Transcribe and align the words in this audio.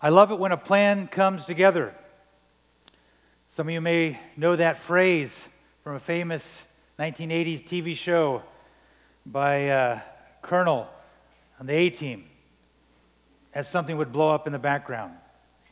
I 0.00 0.10
love 0.10 0.30
it 0.30 0.38
when 0.38 0.52
a 0.52 0.58
plan 0.58 1.06
comes 1.06 1.46
together. 1.46 1.94
Some 3.48 3.68
of 3.68 3.72
you 3.72 3.80
may 3.80 4.20
know 4.36 4.54
that 4.54 4.76
phrase 4.76 5.48
from 5.82 5.96
a 5.96 5.98
famous 5.98 6.64
1980s 6.98 7.62
TV 7.62 7.96
show 7.96 8.42
by 9.24 9.70
uh, 9.70 10.00
Colonel 10.42 10.86
on 11.58 11.66
the 11.66 11.72
A 11.72 11.88
team 11.88 12.26
as 13.54 13.70
something 13.70 13.96
would 13.96 14.12
blow 14.12 14.34
up 14.34 14.46
in 14.46 14.52
the 14.52 14.58
background 14.58 15.14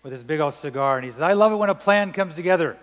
with 0.02 0.10
his 0.10 0.24
big 0.24 0.40
old 0.40 0.54
cigar. 0.54 0.96
And 0.96 1.04
he 1.04 1.10
says, 1.10 1.20
I 1.20 1.34
love 1.34 1.52
it 1.52 1.56
when 1.56 1.68
a 1.68 1.74
plan 1.74 2.12
comes 2.12 2.34
together. 2.34 2.78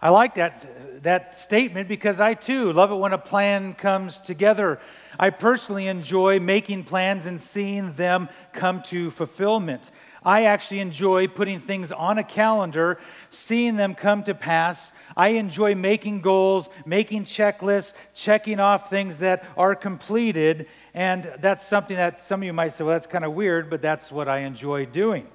I 0.00 0.10
like 0.10 0.34
that, 0.34 1.02
that 1.04 1.36
statement 1.36 1.86
because 1.88 2.18
I 2.18 2.34
too 2.34 2.72
love 2.72 2.90
it 2.90 2.96
when 2.96 3.12
a 3.12 3.18
plan 3.18 3.72
comes 3.72 4.20
together. 4.20 4.80
I 5.18 5.30
personally 5.30 5.86
enjoy 5.86 6.40
making 6.40 6.84
plans 6.84 7.24
and 7.24 7.40
seeing 7.40 7.92
them 7.92 8.28
come 8.52 8.82
to 8.82 9.10
fulfillment. 9.10 9.92
I 10.24 10.44
actually 10.44 10.80
enjoy 10.80 11.28
putting 11.28 11.60
things 11.60 11.92
on 11.92 12.18
a 12.18 12.24
calendar, 12.24 12.98
seeing 13.30 13.76
them 13.76 13.94
come 13.94 14.22
to 14.24 14.34
pass. 14.34 14.92
I 15.16 15.28
enjoy 15.30 15.74
making 15.74 16.22
goals, 16.22 16.68
making 16.86 17.24
checklists, 17.24 17.92
checking 18.14 18.58
off 18.58 18.88
things 18.88 19.18
that 19.18 19.44
are 19.56 19.74
completed. 19.74 20.68
And 20.94 21.30
that's 21.40 21.66
something 21.66 21.96
that 21.96 22.22
some 22.22 22.40
of 22.40 22.46
you 22.46 22.52
might 22.52 22.72
say, 22.72 22.84
well, 22.84 22.94
that's 22.94 23.06
kind 23.06 23.24
of 23.24 23.32
weird, 23.32 23.68
but 23.68 23.82
that's 23.82 24.10
what 24.10 24.28
I 24.28 24.38
enjoy 24.38 24.86
doing. 24.86 25.26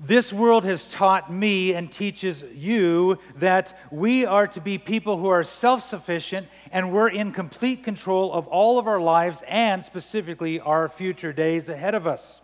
This 0.00 0.32
world 0.32 0.64
has 0.64 0.88
taught 0.92 1.32
me 1.32 1.74
and 1.74 1.90
teaches 1.90 2.44
you 2.54 3.18
that 3.36 3.76
we 3.90 4.24
are 4.24 4.46
to 4.46 4.60
be 4.60 4.78
people 4.78 5.18
who 5.18 5.26
are 5.26 5.42
self 5.42 5.82
sufficient 5.82 6.46
and 6.70 6.92
we're 6.92 7.08
in 7.08 7.32
complete 7.32 7.82
control 7.82 8.32
of 8.32 8.46
all 8.46 8.78
of 8.78 8.86
our 8.86 9.00
lives 9.00 9.42
and 9.48 9.84
specifically 9.84 10.60
our 10.60 10.88
future 10.88 11.32
days 11.32 11.68
ahead 11.68 11.96
of 11.96 12.06
us. 12.06 12.40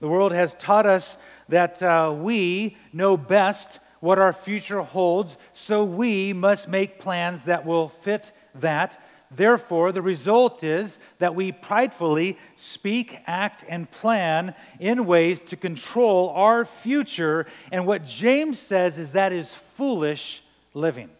The 0.00 0.08
world 0.08 0.32
has 0.32 0.54
taught 0.54 0.86
us 0.86 1.16
that 1.48 1.82
uh, 1.82 2.14
we 2.16 2.76
know 2.92 3.16
best 3.16 3.78
what 4.00 4.18
our 4.18 4.32
future 4.32 4.82
holds, 4.82 5.38
so 5.52 5.84
we 5.84 6.32
must 6.32 6.68
make 6.68 6.98
plans 6.98 7.44
that 7.44 7.64
will 7.64 7.88
fit 7.88 8.32
that. 8.56 9.02
Therefore, 9.30 9.92
the 9.92 10.02
result 10.02 10.62
is 10.62 10.98
that 11.18 11.34
we 11.34 11.52
pridefully 11.52 12.38
speak, 12.54 13.18
act, 13.26 13.64
and 13.68 13.90
plan 13.90 14.54
in 14.78 15.06
ways 15.06 15.40
to 15.42 15.56
control 15.56 16.28
our 16.30 16.64
future. 16.64 17.46
And 17.72 17.86
what 17.86 18.04
James 18.04 18.58
says 18.58 18.98
is 18.98 19.12
that 19.12 19.32
is 19.32 19.52
foolish 19.52 20.42
living. 20.74 21.10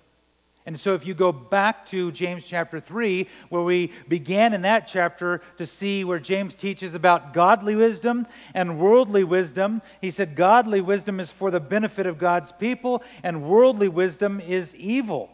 And 0.66 0.80
so, 0.80 0.94
if 0.94 1.06
you 1.06 1.12
go 1.12 1.30
back 1.30 1.84
to 1.86 2.10
James 2.10 2.46
chapter 2.46 2.80
3, 2.80 3.28
where 3.50 3.62
we 3.62 3.92
began 4.08 4.54
in 4.54 4.62
that 4.62 4.86
chapter 4.86 5.42
to 5.58 5.66
see 5.66 6.04
where 6.04 6.18
James 6.18 6.54
teaches 6.54 6.94
about 6.94 7.34
godly 7.34 7.76
wisdom 7.76 8.26
and 8.54 8.78
worldly 8.78 9.24
wisdom, 9.24 9.82
he 10.00 10.10
said, 10.10 10.34
Godly 10.34 10.80
wisdom 10.80 11.20
is 11.20 11.30
for 11.30 11.50
the 11.50 11.60
benefit 11.60 12.06
of 12.06 12.16
God's 12.16 12.50
people, 12.50 13.02
and 13.22 13.42
worldly 13.42 13.88
wisdom 13.88 14.40
is 14.40 14.74
evil. 14.76 15.28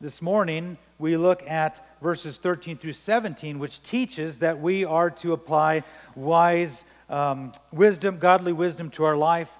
This 0.00 0.20
morning, 0.20 0.76
we 0.98 1.16
look 1.16 1.48
at 1.48 1.86
verses 2.02 2.36
13 2.36 2.78
through 2.78 2.94
17, 2.94 3.60
which 3.60 3.80
teaches 3.84 4.38
that 4.38 4.60
we 4.60 4.84
are 4.84 5.10
to 5.10 5.34
apply 5.34 5.84
wise 6.16 6.82
um, 7.08 7.52
wisdom, 7.70 8.18
godly 8.18 8.52
wisdom 8.52 8.90
to 8.90 9.04
our 9.04 9.16
life 9.16 9.56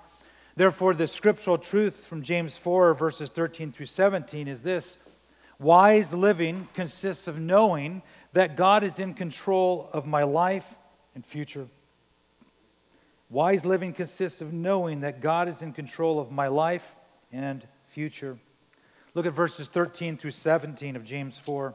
Therefore, 0.55 0.95
the 0.95 1.09
scriptural 1.09 1.59
truth 1.59 2.07
from 2.07 2.23
James 2.23 2.57
4, 2.57 2.95
verses 2.95 3.31
13 3.31 3.73
through 3.73 3.87
17 3.87 4.49
is 4.49 4.63
this 4.63 4.99
Wise 5.59 6.13
living 6.13 6.69
consists 6.75 7.29
of 7.29 7.39
knowing 7.39 8.03
that 8.33 8.57
God 8.57 8.85
is 8.85 8.99
in 8.99 9.15
control 9.15 9.89
of 9.93 10.07
my 10.07 10.25
life 10.25 10.77
and 11.15 11.25
future. 11.25 11.69
Wise 13.31 13.65
living 13.65 13.95
consists 13.95 14.43
of 14.43 14.53
knowing 14.53 15.01
that 15.01 15.21
God 15.21 15.49
is 15.49 15.63
in 15.63 15.73
control 15.73 16.21
of 16.21 16.31
my 16.31 16.49
life 16.49 16.95
and 17.33 17.67
future. 17.89 18.37
Look 19.15 19.25
at 19.25 19.33
verses 19.33 19.69
13 19.69 20.17
through 20.19 20.33
17 20.33 20.97
of 20.97 21.05
James 21.05 21.39
4. 21.39 21.75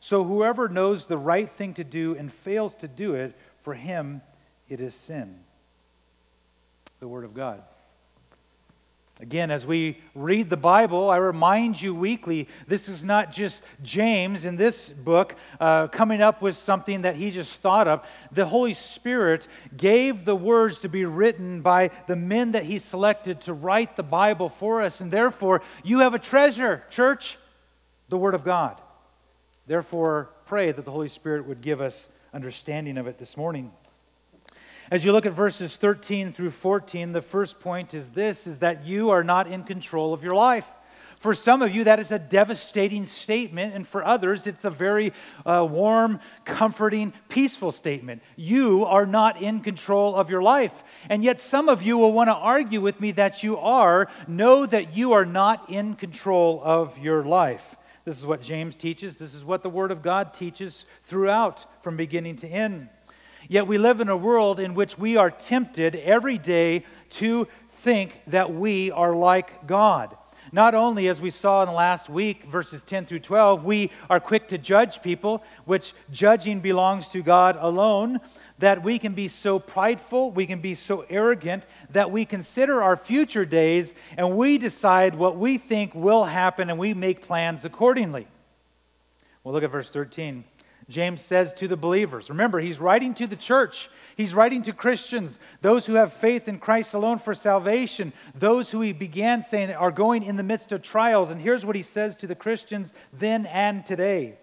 So 0.00 0.24
whoever 0.24 0.68
knows 0.68 1.06
the 1.06 1.18
right 1.18 1.48
thing 1.48 1.74
to 1.74 1.84
do 1.84 2.16
and 2.16 2.32
fails 2.32 2.74
to 2.76 2.88
do 2.88 3.14
it, 3.14 3.34
for 3.62 3.74
him 3.74 4.22
it 4.68 4.80
is 4.80 4.94
sin. 4.94 5.38
The 7.00 7.08
Word 7.08 7.24
of 7.24 7.34
God. 7.34 7.62
Again, 9.20 9.50
as 9.50 9.66
we 9.66 9.98
read 10.14 10.48
the 10.48 10.56
Bible, 10.56 11.10
I 11.10 11.18
remind 11.18 11.80
you 11.80 11.94
weekly 11.94 12.48
this 12.66 12.88
is 12.88 13.04
not 13.04 13.30
just 13.30 13.62
James 13.82 14.46
in 14.46 14.56
this 14.56 14.88
book 14.88 15.34
uh, 15.60 15.88
coming 15.88 16.22
up 16.22 16.40
with 16.40 16.56
something 16.56 17.02
that 17.02 17.16
he 17.16 17.30
just 17.30 17.60
thought 17.60 17.86
of. 17.86 18.06
The 18.32 18.46
Holy 18.46 18.72
Spirit 18.72 19.46
gave 19.76 20.24
the 20.24 20.34
words 20.34 20.80
to 20.80 20.88
be 20.88 21.04
written 21.04 21.60
by 21.60 21.90
the 22.06 22.16
men 22.16 22.52
that 22.52 22.64
he 22.64 22.78
selected 22.78 23.42
to 23.42 23.52
write 23.52 23.94
the 23.96 24.02
Bible 24.02 24.48
for 24.48 24.80
us. 24.80 25.02
And 25.02 25.10
therefore, 25.10 25.60
you 25.84 25.98
have 25.98 26.14
a 26.14 26.18
treasure, 26.18 26.82
church, 26.88 27.36
the 28.08 28.16
Word 28.16 28.34
of 28.34 28.42
God. 28.42 28.80
Therefore, 29.70 30.30
pray 30.46 30.72
that 30.72 30.84
the 30.84 30.90
Holy 30.90 31.08
Spirit 31.08 31.46
would 31.46 31.60
give 31.60 31.80
us 31.80 32.08
understanding 32.34 32.98
of 32.98 33.06
it 33.06 33.18
this 33.18 33.36
morning. 33.36 33.70
As 34.90 35.04
you 35.04 35.12
look 35.12 35.26
at 35.26 35.32
verses 35.32 35.76
13 35.76 36.32
through 36.32 36.50
14, 36.50 37.12
the 37.12 37.22
first 37.22 37.60
point 37.60 37.94
is 37.94 38.10
this 38.10 38.48
is 38.48 38.58
that 38.58 38.84
you 38.84 39.10
are 39.10 39.22
not 39.22 39.46
in 39.46 39.62
control 39.62 40.12
of 40.12 40.24
your 40.24 40.34
life. 40.34 40.66
For 41.18 41.34
some 41.34 41.62
of 41.62 41.72
you, 41.72 41.84
that 41.84 42.00
is 42.00 42.10
a 42.10 42.18
devastating 42.18 43.06
statement, 43.06 43.72
and 43.76 43.86
for 43.86 44.04
others, 44.04 44.48
it's 44.48 44.64
a 44.64 44.70
very 44.70 45.12
uh, 45.46 45.64
warm, 45.70 46.18
comforting, 46.44 47.12
peaceful 47.28 47.70
statement. 47.70 48.22
You 48.34 48.86
are 48.86 49.06
not 49.06 49.40
in 49.40 49.60
control 49.60 50.16
of 50.16 50.30
your 50.30 50.42
life. 50.42 50.82
And 51.08 51.22
yet, 51.22 51.38
some 51.38 51.68
of 51.68 51.80
you 51.80 51.96
will 51.96 52.12
want 52.12 52.26
to 52.26 52.34
argue 52.34 52.80
with 52.80 53.00
me 53.00 53.12
that 53.12 53.44
you 53.44 53.56
are. 53.58 54.08
Know 54.26 54.66
that 54.66 54.96
you 54.96 55.12
are 55.12 55.26
not 55.26 55.70
in 55.70 55.94
control 55.94 56.60
of 56.64 56.98
your 56.98 57.22
life. 57.22 57.76
This 58.04 58.18
is 58.18 58.26
what 58.26 58.42
James 58.42 58.76
teaches. 58.76 59.18
This 59.18 59.34
is 59.34 59.44
what 59.44 59.62
the 59.62 59.70
Word 59.70 59.90
of 59.90 60.02
God 60.02 60.32
teaches 60.32 60.86
throughout, 61.04 61.66
from 61.82 61.96
beginning 61.96 62.36
to 62.36 62.48
end. 62.48 62.88
Yet 63.48 63.66
we 63.66 63.78
live 63.78 64.00
in 64.00 64.08
a 64.08 64.16
world 64.16 64.60
in 64.60 64.74
which 64.74 64.98
we 64.98 65.16
are 65.16 65.30
tempted 65.30 65.94
every 65.96 66.38
day 66.38 66.84
to 67.10 67.48
think 67.70 68.20
that 68.28 68.52
we 68.52 68.90
are 68.90 69.14
like 69.14 69.66
God. 69.66 70.16
Not 70.52 70.74
only, 70.74 71.08
as 71.08 71.20
we 71.20 71.30
saw 71.30 71.62
in 71.62 71.68
the 71.68 71.74
last 71.74 72.08
week, 72.08 72.44
verses 72.44 72.82
10 72.82 73.06
through 73.06 73.20
12, 73.20 73.64
we 73.64 73.90
are 74.08 74.18
quick 74.18 74.48
to 74.48 74.58
judge 74.58 75.00
people, 75.00 75.44
which 75.64 75.94
judging 76.10 76.60
belongs 76.60 77.10
to 77.10 77.22
God 77.22 77.56
alone, 77.60 78.20
that 78.60 78.82
we 78.82 78.98
can 78.98 79.14
be 79.14 79.26
so 79.28 79.58
prideful, 79.58 80.30
we 80.30 80.46
can 80.46 80.60
be 80.60 80.74
so 80.74 81.04
arrogant 81.10 81.64
that 81.90 82.10
we 82.10 82.24
consider 82.24 82.82
our 82.82 82.96
future 82.96 83.44
days 83.44 83.92
and 84.16 84.36
we 84.36 84.58
decide 84.58 85.14
what 85.14 85.36
we 85.36 85.58
think 85.58 85.94
will 85.94 86.24
happen 86.24 86.70
and 86.70 86.78
we 86.78 86.94
make 86.94 87.22
plans 87.22 87.64
accordingly. 87.64 88.26
Well, 89.42 89.54
look 89.54 89.64
at 89.64 89.70
verse 89.70 89.90
13. 89.90 90.44
James 90.90 91.22
says 91.22 91.54
to 91.54 91.68
the 91.68 91.76
believers, 91.76 92.28
remember, 92.28 92.58
he's 92.58 92.80
writing 92.80 93.14
to 93.14 93.26
the 93.26 93.36
church. 93.36 93.88
He's 94.16 94.34
writing 94.34 94.62
to 94.62 94.72
Christians, 94.72 95.38
those 95.62 95.86
who 95.86 95.94
have 95.94 96.12
faith 96.12 96.48
in 96.48 96.58
Christ 96.58 96.92
alone 96.92 97.18
for 97.18 97.32
salvation, 97.32 98.12
those 98.34 98.70
who 98.70 98.80
he 98.82 98.92
began 98.92 99.42
saying 99.42 99.70
are 99.70 99.92
going 99.92 100.24
in 100.24 100.36
the 100.36 100.42
midst 100.42 100.72
of 100.72 100.82
trials. 100.82 101.30
And 101.30 101.40
here's 101.40 101.64
what 101.64 101.76
he 101.76 101.82
says 101.82 102.16
to 102.16 102.26
the 102.26 102.34
Christians 102.34 102.92
then 103.12 103.46
and 103.46 103.86
today 103.86 104.36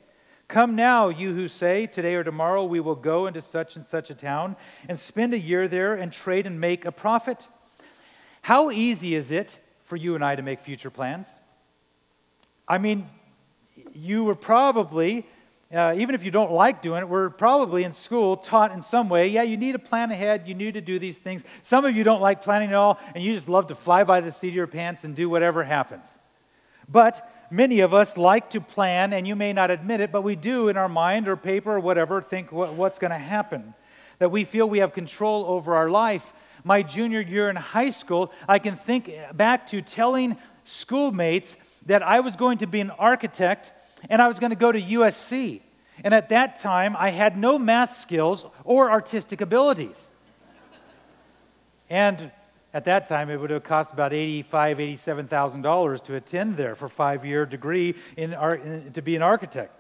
Come 0.47 0.77
now, 0.77 1.09
you 1.09 1.33
who 1.33 1.49
say, 1.49 1.87
Today 1.87 2.15
or 2.15 2.23
tomorrow 2.23 2.63
we 2.63 2.79
will 2.79 2.95
go 2.95 3.27
into 3.27 3.41
such 3.41 3.75
and 3.75 3.83
such 3.83 4.09
a 4.09 4.15
town 4.15 4.55
and 4.87 4.97
spend 4.97 5.33
a 5.33 5.39
year 5.39 5.67
there 5.67 5.93
and 5.93 6.11
trade 6.11 6.47
and 6.47 6.59
make 6.59 6.85
a 6.85 6.91
profit. 6.91 7.47
How 8.41 8.71
easy 8.71 9.13
is 9.13 9.29
it 9.29 9.57
for 9.83 9.97
you 9.97 10.15
and 10.15 10.23
I 10.23 10.35
to 10.35 10.41
make 10.41 10.61
future 10.61 10.89
plans? 10.89 11.27
I 12.65 12.77
mean, 12.77 13.09
you 13.93 14.23
were 14.23 14.35
probably, 14.35 15.25
uh, 15.73 15.95
even 15.97 16.15
if 16.15 16.23
you 16.23 16.31
don't 16.31 16.53
like 16.53 16.81
doing 16.81 17.01
it, 17.01 17.09
we're 17.09 17.29
probably 17.29 17.83
in 17.83 17.91
school 17.91 18.37
taught 18.37 18.71
in 18.71 18.81
some 18.81 19.09
way, 19.09 19.27
yeah, 19.27 19.43
you 19.43 19.57
need 19.57 19.73
to 19.73 19.79
plan 19.79 20.11
ahead, 20.11 20.47
you 20.47 20.53
need 20.53 20.75
to 20.75 20.81
do 20.81 20.97
these 20.97 21.19
things. 21.19 21.43
Some 21.61 21.83
of 21.83 21.93
you 21.93 22.05
don't 22.05 22.21
like 22.21 22.41
planning 22.41 22.69
at 22.69 22.75
all, 22.75 22.99
and 23.13 23.21
you 23.21 23.33
just 23.35 23.49
love 23.49 23.67
to 23.67 23.75
fly 23.75 24.05
by 24.05 24.21
the 24.21 24.31
seat 24.31 24.49
of 24.49 24.55
your 24.55 24.67
pants 24.67 25.03
and 25.03 25.13
do 25.13 25.29
whatever 25.29 25.65
happens. 25.65 26.17
But 26.87 27.29
many 27.49 27.79
of 27.81 27.93
us 27.93 28.17
like 28.17 28.51
to 28.51 28.61
plan, 28.61 29.13
and 29.13 29.27
you 29.27 29.35
may 29.35 29.53
not 29.53 29.71
admit 29.71 30.01
it, 30.01 30.11
but 30.11 30.21
we 30.21 30.35
do 30.35 30.69
in 30.69 30.77
our 30.77 30.89
mind 30.89 31.27
or 31.27 31.35
paper 31.35 31.75
or 31.75 31.79
whatever 31.79 32.21
think 32.21 32.51
what, 32.51 32.73
what's 32.73 32.99
going 32.99 33.11
to 33.11 33.17
happen. 33.17 33.73
That 34.19 34.31
we 34.31 34.43
feel 34.43 34.69
we 34.69 34.79
have 34.79 34.93
control 34.93 35.45
over 35.45 35.75
our 35.75 35.89
life. 35.89 36.33
my 36.63 36.81
junior 36.81 37.21
year 37.21 37.49
in 37.49 37.55
high 37.55 37.91
school, 37.91 38.31
I 38.47 38.59
can 38.59 38.75
think 38.75 39.11
back 39.33 39.67
to 39.67 39.81
telling 39.81 40.37
schoolmates 40.63 41.55
that 41.85 42.03
I 42.03 42.19
was 42.19 42.35
going 42.35 42.57
to 42.59 42.67
be 42.67 42.81
an 42.81 42.91
architect 42.91 43.71
and 44.09 44.21
I 44.21 44.27
was 44.27 44.39
going 44.39 44.49
to 44.49 44.57
go 44.57 44.71
to 44.71 44.81
USC. 44.81 45.61
And 46.03 46.13
at 46.13 46.29
that 46.29 46.57
time, 46.57 46.95
I 46.97 47.09
had 47.09 47.37
no 47.37 47.57
math 47.57 47.97
skills 47.97 48.45
or 48.63 48.91
artistic 48.91 49.41
abilities. 49.41 50.11
and 51.89 52.31
at 52.73 52.85
that 52.85 53.07
time, 53.07 53.29
it 53.29 53.37
would 53.37 53.49
have 53.49 53.63
cost 53.63 53.93
about 53.93 54.11
$85,000, 54.11 54.97
$87,000 55.27 56.03
to 56.03 56.15
attend 56.15 56.57
there 56.57 56.75
for 56.75 56.85
a 56.85 56.89
five 56.89 57.25
year 57.25 57.45
degree 57.45 57.95
in, 58.15 58.31
to 58.93 59.01
be 59.01 59.15
an 59.15 59.21
architect. 59.21 59.73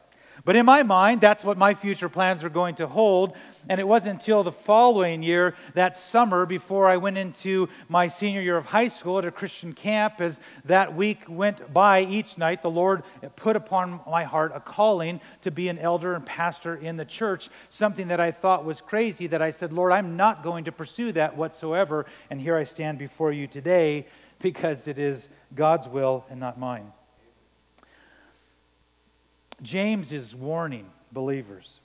But 0.45 0.55
in 0.55 0.65
my 0.65 0.83
mind, 0.83 1.21
that's 1.21 1.43
what 1.43 1.57
my 1.57 1.73
future 1.73 2.09
plans 2.09 2.43
were 2.43 2.49
going 2.49 2.75
to 2.75 2.87
hold. 2.87 3.33
And 3.69 3.81
it 3.81 3.87
wasn't 3.87 4.13
until 4.13 4.43
the 4.43 4.51
following 4.51 5.21
year, 5.21 5.55
that 5.73 5.97
summer, 5.97 6.45
before 6.45 6.87
I 6.87 6.97
went 6.97 7.17
into 7.17 7.67
my 7.89 8.07
senior 8.07 8.41
year 8.41 8.55
of 8.55 8.65
high 8.65 8.87
school 8.87 9.17
at 9.17 9.25
a 9.25 9.31
Christian 9.31 9.73
camp, 9.73 10.21
as 10.21 10.39
that 10.65 10.95
week 10.95 11.19
went 11.27 11.73
by 11.73 12.01
each 12.01 12.37
night, 12.37 12.61
the 12.61 12.69
Lord 12.69 13.03
put 13.35 13.55
upon 13.55 13.99
my 14.09 14.23
heart 14.23 14.51
a 14.55 14.59
calling 14.59 15.19
to 15.41 15.51
be 15.51 15.67
an 15.67 15.79
elder 15.79 16.13
and 16.13 16.25
pastor 16.25 16.75
in 16.75 16.95
the 16.95 17.05
church, 17.05 17.49
something 17.69 18.07
that 18.07 18.19
I 18.19 18.31
thought 18.31 18.63
was 18.63 18.79
crazy, 18.79 19.27
that 19.27 19.41
I 19.41 19.51
said, 19.51 19.73
Lord, 19.73 19.91
I'm 19.91 20.15
not 20.15 20.43
going 20.43 20.63
to 20.65 20.71
pursue 20.71 21.11
that 21.13 21.35
whatsoever. 21.35 22.05
And 22.29 22.39
here 22.39 22.55
I 22.55 22.63
stand 22.63 22.99
before 22.99 23.33
you 23.33 23.47
today 23.47 24.07
because 24.39 24.87
it 24.87 24.97
is 24.97 25.27
God's 25.55 25.87
will 25.87 26.25
and 26.29 26.39
not 26.39 26.59
mine. 26.59 26.93
James 29.61 30.11
is 30.11 30.35
warning 30.35 30.87
believers 31.11 31.79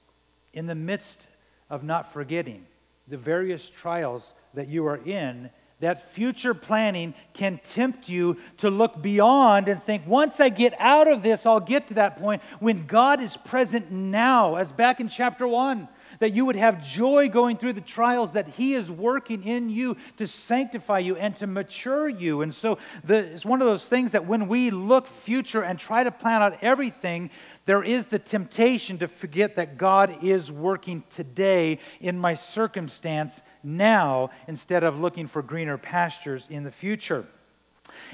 in 0.52 0.66
the 0.66 0.74
midst 0.74 1.28
of 1.70 1.82
not 1.82 2.12
forgetting 2.12 2.66
the 3.08 3.16
various 3.16 3.68
trials 3.68 4.34
that 4.54 4.68
you 4.68 4.86
are 4.86 4.98
in, 5.04 5.50
that 5.80 6.12
future 6.12 6.54
planning 6.54 7.12
can 7.32 7.58
tempt 7.64 8.08
you 8.08 8.36
to 8.58 8.70
look 8.70 9.02
beyond 9.02 9.68
and 9.68 9.82
think, 9.82 10.06
once 10.06 10.38
I 10.38 10.48
get 10.48 10.74
out 10.78 11.08
of 11.08 11.22
this, 11.22 11.44
I'll 11.44 11.58
get 11.58 11.88
to 11.88 11.94
that 11.94 12.18
point 12.18 12.40
when 12.60 12.86
God 12.86 13.20
is 13.20 13.36
present 13.36 13.90
now, 13.90 14.54
as 14.54 14.70
back 14.70 15.00
in 15.00 15.08
chapter 15.08 15.48
1 15.48 15.88
that 16.18 16.32
you 16.32 16.44
would 16.44 16.56
have 16.56 16.84
joy 16.84 17.28
going 17.28 17.56
through 17.56 17.72
the 17.72 17.80
trials 17.80 18.34
that 18.34 18.46
He 18.46 18.74
is 18.74 18.90
working 18.90 19.44
in 19.44 19.70
you 19.70 19.96
to 20.18 20.26
sanctify 20.26 21.00
you 21.00 21.16
and 21.16 21.34
to 21.36 21.48
mature 21.48 22.08
you. 22.08 22.42
And 22.42 22.54
so 22.54 22.78
the, 23.02 23.18
it's 23.18 23.44
one 23.44 23.60
of 23.60 23.66
those 23.66 23.88
things 23.88 24.12
that 24.12 24.26
when 24.26 24.46
we 24.46 24.70
look 24.70 25.06
future 25.06 25.62
and 25.64 25.78
try 25.78 26.04
to 26.04 26.10
plan 26.10 26.42
out 26.42 26.62
everything, 26.62 27.30
there 27.64 27.84
is 27.84 28.06
the 28.06 28.18
temptation 28.18 28.98
to 28.98 29.08
forget 29.08 29.56
that 29.56 29.78
God 29.78 30.22
is 30.22 30.50
working 30.50 31.04
today 31.10 31.78
in 32.00 32.18
my 32.18 32.34
circumstance 32.34 33.40
now 33.62 34.30
instead 34.48 34.82
of 34.82 35.00
looking 35.00 35.28
for 35.28 35.42
greener 35.42 35.78
pastures 35.78 36.48
in 36.50 36.64
the 36.64 36.72
future. 36.72 37.26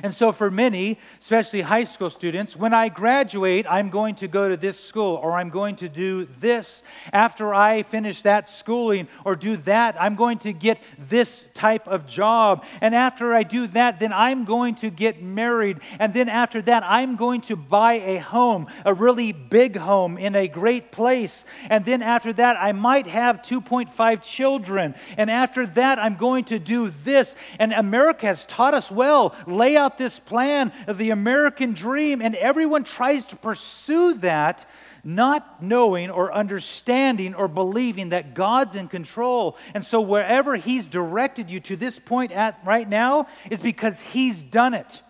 And 0.03 0.15
so, 0.15 0.33
for 0.33 0.51
many, 0.51 0.99
especially 1.21 1.61
high 1.61 1.85
school 1.85 2.11
students, 2.11 2.57
when 2.57 2.73
I 2.73 2.89
graduate, 2.89 3.67
I'm 3.69 3.91
going 3.91 4.15
to 4.17 4.29
go 4.29 4.49
to 4.49 4.57
this 4.57 4.79
school 4.79 5.17
or 5.17 5.33
I'm 5.33 5.51
going 5.51 5.77
to 5.77 5.89
do 5.89 6.25
this. 6.25 6.83
After 7.13 7.55
I 7.55 7.83
finish 7.83 8.23
that 8.23 8.49
schooling 8.49 9.09
or 9.25 9.37
do 9.37 9.57
that, 9.59 10.01
I'm 10.01 10.15
going 10.15 10.39
to 10.39 10.53
get 10.53 10.81
this 10.99 11.47
type 11.55 11.89
of 11.89 12.07
job. 12.07 12.65
And 12.81 12.95
after 12.95 13.35
I 13.35 13.43
do 13.43 13.67
that, 13.69 14.01
then 14.01 14.13
I'm 14.13 14.45
going 14.45 14.77
to 14.77 14.91
get 14.91 15.23
married. 15.23 15.81
And 15.99 16.15
then 16.15 16.29
after 16.29 16.63
that, 16.63 16.83
I'm 16.85 17.17
going 17.17 17.43
to 17.43 17.57
buy 17.57 17.95
a 17.95 18.19
home, 18.19 18.69
a 18.85 18.95
really 18.95 19.33
big 19.33 19.77
home 19.77 20.19
in 20.19 20.35
a 20.35 20.49
great 20.49 20.93
place. 20.93 21.45
And 21.69 21.85
then 21.85 22.03
after 22.03 22.33
that, 22.35 22.57
I 22.59 22.73
might 22.73 23.07
have 23.07 23.43
2.5 23.43 24.23
children. 24.23 24.95
And 25.17 25.31
after 25.31 25.67
that, 25.67 25.99
I'm 25.99 26.17
going 26.17 26.45
to 26.45 26.59
do 26.59 26.91
this. 27.05 27.35
And 27.59 27.73
America 27.73 28.27
has 28.27 28.45
taught 28.45 28.75
us 28.75 28.91
well 28.91 29.35
out 29.77 29.99
this 29.99 30.19
plan 30.19 30.73
of 30.87 30.99
the 30.99 31.11
American 31.11 31.75
dream, 31.75 32.23
and 32.23 32.35
everyone 32.37 32.85
tries 32.85 33.25
to 33.27 33.37
pursue 33.37 34.15
that, 34.15 34.67
not 35.05 35.63
knowing 35.63 36.11
or 36.11 36.33
understanding 36.33 37.35
or 37.35 37.49
believing 37.49 38.11
that 38.11 38.35
God's 38.35 38.75
in 38.75 38.89
control. 38.89 39.57
And 39.75 39.85
so, 39.85 40.01
wherever 40.01 40.57
He's 40.57 40.87
directed 40.87 41.51
you 41.51 41.61
to 41.61 41.77
this 41.77 41.99
point 41.99 42.33
at 42.33 42.61
right 42.65 42.89
now 42.89 43.29
is 43.51 43.61
because 43.61 44.01
He's 44.01 44.43
done 44.43 44.75
it, 44.75 45.03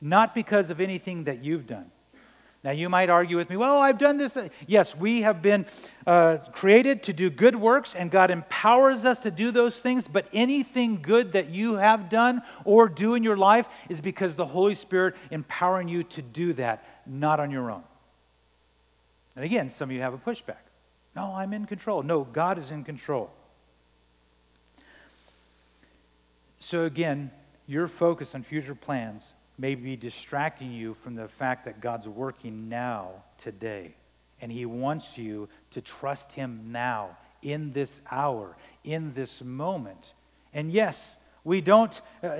not 0.00 0.34
because 0.34 0.70
of 0.70 0.80
anything 0.80 1.24
that 1.24 1.44
you've 1.44 1.66
done. 1.66 1.90
Now, 2.64 2.70
you 2.70 2.88
might 2.88 3.10
argue 3.10 3.36
with 3.36 3.50
me, 3.50 3.56
well, 3.56 3.78
I've 3.78 3.98
done 3.98 4.18
this. 4.18 4.38
Yes, 4.68 4.96
we 4.96 5.22
have 5.22 5.42
been 5.42 5.66
uh, 6.06 6.38
created 6.52 7.02
to 7.04 7.12
do 7.12 7.28
good 7.28 7.56
works, 7.56 7.96
and 7.96 8.08
God 8.08 8.30
empowers 8.30 9.04
us 9.04 9.20
to 9.20 9.32
do 9.32 9.50
those 9.50 9.80
things. 9.80 10.06
But 10.06 10.28
anything 10.32 11.02
good 11.02 11.32
that 11.32 11.48
you 11.48 11.74
have 11.74 12.08
done 12.08 12.40
or 12.64 12.88
do 12.88 13.14
in 13.14 13.24
your 13.24 13.36
life 13.36 13.68
is 13.88 14.00
because 14.00 14.36
the 14.36 14.46
Holy 14.46 14.76
Spirit 14.76 15.16
empowering 15.32 15.88
you 15.88 16.04
to 16.04 16.22
do 16.22 16.52
that, 16.52 16.86
not 17.04 17.40
on 17.40 17.50
your 17.50 17.68
own. 17.68 17.82
And 19.34 19.44
again, 19.44 19.68
some 19.68 19.90
of 19.90 19.96
you 19.96 20.02
have 20.02 20.14
a 20.14 20.18
pushback. 20.18 20.62
No, 21.16 21.34
I'm 21.34 21.52
in 21.52 21.66
control. 21.66 22.04
No, 22.04 22.22
God 22.22 22.58
is 22.58 22.70
in 22.70 22.84
control. 22.84 23.30
So, 26.60 26.84
again, 26.84 27.32
your 27.66 27.88
focus 27.88 28.36
on 28.36 28.44
future 28.44 28.76
plans 28.76 29.34
may 29.58 29.74
be 29.74 29.96
distracting 29.96 30.72
you 30.72 30.94
from 30.94 31.14
the 31.14 31.28
fact 31.28 31.64
that 31.64 31.80
God's 31.80 32.08
working 32.08 32.68
now, 32.68 33.10
today. 33.38 33.94
And 34.40 34.50
He 34.50 34.66
wants 34.66 35.16
you 35.16 35.48
to 35.70 35.80
trust 35.80 36.32
Him 36.32 36.72
now, 36.72 37.16
in 37.42 37.72
this 37.72 38.00
hour, 38.10 38.56
in 38.84 39.12
this 39.12 39.42
moment. 39.42 40.14
And 40.54 40.70
yes, 40.70 41.16
we 41.44 41.60
don't, 41.60 42.00
uh, 42.22 42.38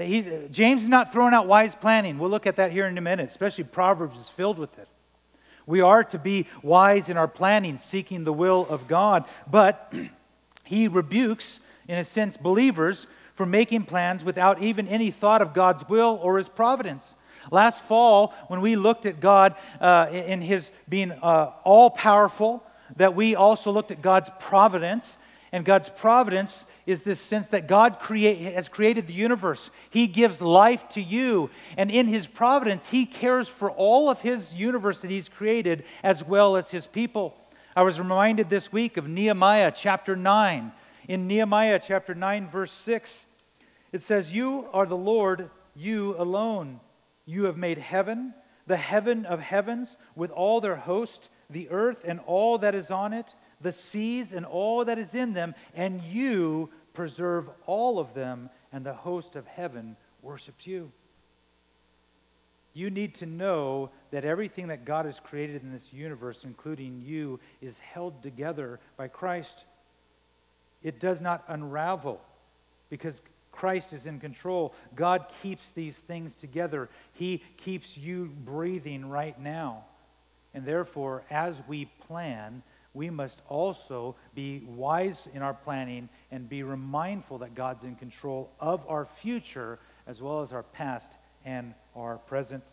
James 0.50 0.82
is 0.82 0.88
not 0.88 1.12
throwing 1.12 1.34
out 1.34 1.46
wise 1.46 1.74
planning. 1.74 2.18
We'll 2.18 2.30
look 2.30 2.46
at 2.46 2.56
that 2.56 2.70
here 2.70 2.86
in 2.86 2.96
a 2.96 3.00
minute, 3.00 3.28
especially 3.28 3.64
Proverbs 3.64 4.18
is 4.18 4.28
filled 4.28 4.58
with 4.58 4.78
it. 4.78 4.88
We 5.66 5.80
are 5.80 6.04
to 6.04 6.18
be 6.18 6.46
wise 6.62 7.08
in 7.08 7.16
our 7.16 7.28
planning, 7.28 7.78
seeking 7.78 8.24
the 8.24 8.32
will 8.32 8.66
of 8.68 8.88
God. 8.88 9.26
But 9.50 9.92
he 10.64 10.88
rebukes, 10.88 11.60
in 11.88 11.98
a 11.98 12.04
sense, 12.04 12.36
believers 12.36 13.06
for 13.42 13.46
making 13.46 13.82
plans 13.82 14.22
without 14.22 14.62
even 14.62 14.86
any 14.86 15.10
thought 15.10 15.42
of 15.42 15.52
God's 15.52 15.88
will 15.88 16.16
or 16.22 16.38
his 16.38 16.48
providence. 16.48 17.16
Last 17.50 17.82
fall, 17.82 18.32
when 18.46 18.60
we 18.60 18.76
looked 18.76 19.04
at 19.04 19.18
God 19.18 19.56
uh, 19.80 20.06
in 20.12 20.40
his 20.40 20.70
being 20.88 21.10
uh, 21.10 21.50
all 21.64 21.90
powerful, 21.90 22.64
that 22.94 23.16
we 23.16 23.34
also 23.34 23.72
looked 23.72 23.90
at 23.90 24.00
God's 24.00 24.30
providence. 24.38 25.18
And 25.50 25.64
God's 25.64 25.88
providence 25.88 26.66
is 26.86 27.02
this 27.02 27.20
sense 27.20 27.48
that 27.48 27.66
God 27.66 27.98
create, 27.98 28.38
has 28.54 28.68
created 28.68 29.08
the 29.08 29.12
universe. 29.12 29.70
He 29.90 30.06
gives 30.06 30.40
life 30.40 30.88
to 30.90 31.02
you. 31.02 31.50
And 31.76 31.90
in 31.90 32.06
His 32.06 32.28
providence, 32.28 32.90
He 32.90 33.06
cares 33.06 33.48
for 33.48 33.72
all 33.72 34.08
of 34.08 34.20
His 34.20 34.54
universe 34.54 35.00
that 35.00 35.10
He's 35.10 35.28
created 35.28 35.82
as 36.04 36.22
well 36.24 36.56
as 36.56 36.70
His 36.70 36.86
people. 36.86 37.36
I 37.74 37.82
was 37.82 37.98
reminded 37.98 38.50
this 38.50 38.72
week 38.72 38.98
of 38.98 39.08
Nehemiah 39.08 39.72
chapter 39.74 40.14
9. 40.14 40.70
In 41.08 41.26
Nehemiah 41.26 41.80
chapter 41.84 42.14
9, 42.14 42.48
verse 42.48 42.70
6, 42.72 43.26
it 43.92 44.02
says, 44.02 44.32
You 44.32 44.66
are 44.72 44.86
the 44.86 44.96
Lord, 44.96 45.50
you 45.76 46.16
alone. 46.18 46.80
You 47.26 47.44
have 47.44 47.56
made 47.56 47.78
heaven, 47.78 48.34
the 48.66 48.76
heaven 48.76 49.26
of 49.26 49.40
heavens, 49.40 49.96
with 50.16 50.30
all 50.30 50.60
their 50.60 50.76
host, 50.76 51.28
the 51.50 51.68
earth 51.70 52.04
and 52.06 52.20
all 52.26 52.58
that 52.58 52.74
is 52.74 52.90
on 52.90 53.12
it, 53.12 53.34
the 53.60 53.72
seas 53.72 54.32
and 54.32 54.44
all 54.44 54.84
that 54.84 54.98
is 54.98 55.14
in 55.14 55.34
them, 55.34 55.54
and 55.74 56.02
you 56.02 56.70
preserve 56.94 57.48
all 57.66 57.98
of 57.98 58.14
them, 58.14 58.50
and 58.72 58.84
the 58.84 58.92
host 58.92 59.36
of 59.36 59.46
heaven 59.46 59.96
worships 60.22 60.66
you. 60.66 60.90
You 62.74 62.88
need 62.90 63.16
to 63.16 63.26
know 63.26 63.90
that 64.10 64.24
everything 64.24 64.68
that 64.68 64.84
God 64.84 65.04
has 65.04 65.20
created 65.20 65.62
in 65.62 65.72
this 65.72 65.92
universe, 65.92 66.44
including 66.44 67.02
you, 67.04 67.38
is 67.60 67.78
held 67.78 68.22
together 68.22 68.80
by 68.96 69.08
Christ. 69.08 69.66
It 70.82 70.98
does 70.98 71.20
not 71.20 71.44
unravel 71.48 72.20
because 72.88 73.20
Christ 73.52 73.92
is 73.92 74.06
in 74.06 74.18
control. 74.18 74.74
God 74.94 75.26
keeps 75.42 75.70
these 75.70 76.00
things 76.00 76.34
together. 76.34 76.88
He 77.12 77.42
keeps 77.58 77.96
you 77.96 78.32
breathing 78.44 79.08
right 79.08 79.38
now. 79.40 79.84
And 80.54 80.64
therefore, 80.64 81.22
as 81.30 81.62
we 81.68 81.86
plan, 82.06 82.62
we 82.94 83.08
must 83.08 83.40
also 83.48 84.16
be 84.34 84.62
wise 84.66 85.28
in 85.32 85.42
our 85.42 85.54
planning 85.54 86.08
and 86.30 86.48
be 86.48 86.62
mindful 86.62 87.38
that 87.38 87.54
God's 87.54 87.84
in 87.84 87.94
control 87.94 88.50
of 88.60 88.84
our 88.88 89.06
future 89.06 89.78
as 90.06 90.20
well 90.20 90.42
as 90.42 90.52
our 90.52 90.62
past 90.62 91.12
and 91.44 91.74
our 91.96 92.18
present. 92.18 92.64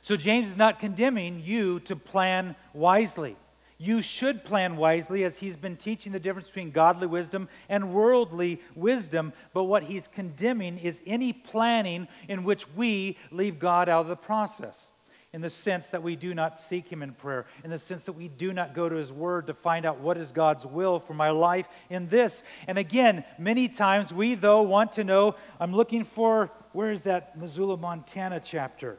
So, 0.00 0.16
James 0.16 0.50
is 0.50 0.56
not 0.56 0.80
condemning 0.80 1.42
you 1.44 1.80
to 1.80 1.94
plan 1.94 2.56
wisely. 2.72 3.36
You 3.82 4.00
should 4.00 4.44
plan 4.44 4.76
wisely, 4.76 5.24
as 5.24 5.38
he's 5.38 5.56
been 5.56 5.76
teaching 5.76 6.12
the 6.12 6.20
difference 6.20 6.46
between 6.46 6.70
godly 6.70 7.08
wisdom 7.08 7.48
and 7.68 7.92
worldly 7.92 8.60
wisdom. 8.76 9.32
But 9.52 9.64
what 9.64 9.82
he's 9.82 10.06
condemning 10.06 10.78
is 10.78 11.02
any 11.04 11.32
planning 11.32 12.06
in 12.28 12.44
which 12.44 12.68
we 12.76 13.18
leave 13.32 13.58
God 13.58 13.88
out 13.88 14.02
of 14.02 14.06
the 14.06 14.14
process. 14.14 14.92
in 15.32 15.40
the 15.40 15.50
sense 15.50 15.88
that 15.90 16.02
we 16.02 16.14
do 16.14 16.34
not 16.34 16.54
seek 16.54 16.88
Him 16.88 17.02
in 17.02 17.12
prayer, 17.12 17.46
in 17.64 17.70
the 17.70 17.78
sense 17.78 18.04
that 18.04 18.12
we 18.12 18.28
do 18.28 18.52
not 18.52 18.74
go 18.74 18.88
to 18.88 18.96
His 18.96 19.10
Word 19.10 19.46
to 19.46 19.54
find 19.54 19.86
out 19.86 19.98
what 19.98 20.18
is 20.18 20.30
God's 20.30 20.66
will 20.66 20.98
for 20.98 21.14
my 21.14 21.30
life 21.30 21.68
in 21.88 22.06
this. 22.08 22.42
And 22.66 22.76
again, 22.76 23.24
many 23.38 23.68
times 23.68 24.12
we, 24.12 24.34
though, 24.34 24.62
want 24.62 24.92
to 24.92 25.04
know, 25.04 25.36
I'm 25.58 25.74
looking 25.74 26.04
for, 26.04 26.50
where 26.72 26.92
is 26.92 27.02
that 27.02 27.38
Missoula, 27.38 27.78
Montana 27.78 28.40
chapter? 28.44 28.98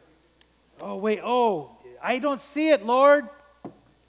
Oh, 0.82 0.96
wait, 0.96 1.20
oh, 1.24 1.78
I 2.02 2.18
don't 2.18 2.42
see 2.42 2.70
it, 2.70 2.84
Lord. 2.84 3.30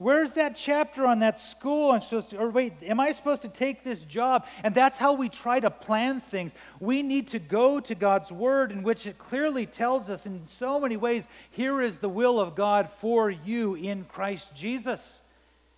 Where's 0.05 0.35
that 0.35 0.55
chapter 0.55 1.07
on 1.07 1.21
that 1.21 1.39
school? 1.39 1.93
And 1.93 2.03
so, 2.03 2.23
or 2.39 2.51
wait, 2.51 2.75
am 2.83 3.01
I 3.01 3.13
supposed 3.13 3.41
to 3.41 3.49
take 3.49 3.85
this 3.85 4.05
job? 4.05 4.45
And 4.63 4.75
that's 4.75 4.99
how 4.99 5.15
we 5.15 5.31
try 5.31 5.61
to 5.61 5.71
plan 5.71 6.21
things. 6.21 6.53
We 6.79 7.03
need 7.03 7.29
to 7.29 7.39
go 7.39 7.81
to 7.81 7.95
God's 7.95 8.31
word, 8.31 8.71
in 8.71 8.83
which 8.83 9.07
it 9.07 9.17
clearly 9.17 9.65
tells 9.65 10.11
us 10.11 10.27
in 10.27 10.45
so 10.45 10.79
many 10.79 10.99
ways 10.99 11.27
here 11.53 11.81
is 11.81 12.01
the 12.01 12.11
will 12.11 12.39
of 12.39 12.55
God 12.55 12.91
for 12.99 13.31
you 13.31 13.77
in 13.77 14.05
Christ 14.05 14.55
Jesus. 14.55 15.23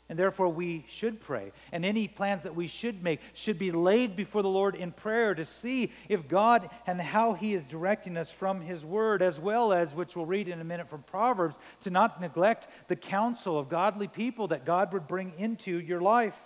And 0.08 0.16
therefore, 0.16 0.48
we 0.48 0.84
should 0.88 1.20
pray. 1.20 1.50
And 1.72 1.84
any 1.84 2.06
plans 2.06 2.44
that 2.44 2.54
we 2.54 2.68
should 2.68 3.02
make 3.02 3.20
should 3.34 3.58
be 3.58 3.72
laid 3.72 4.14
before 4.14 4.42
the 4.42 4.48
Lord 4.48 4.76
in 4.76 4.92
prayer 4.92 5.34
to 5.34 5.44
see 5.44 5.92
if 6.08 6.28
God 6.28 6.70
and 6.86 7.00
how 7.00 7.32
He 7.32 7.54
is 7.54 7.66
directing 7.66 8.16
us 8.16 8.30
from 8.30 8.60
His 8.60 8.84
Word, 8.84 9.20
as 9.20 9.40
well 9.40 9.72
as, 9.72 9.92
which 9.92 10.14
we'll 10.14 10.26
read 10.26 10.46
in 10.46 10.60
a 10.60 10.64
minute 10.64 10.88
from 10.88 11.02
Proverbs, 11.02 11.58
to 11.80 11.90
not 11.90 12.20
neglect 12.20 12.68
the 12.86 12.94
counsel 12.94 13.58
of 13.58 13.68
godly 13.68 14.06
people 14.06 14.48
that 14.48 14.64
God 14.64 14.92
would 14.92 15.08
bring 15.08 15.32
into 15.38 15.80
your 15.80 16.00
life. 16.00 16.36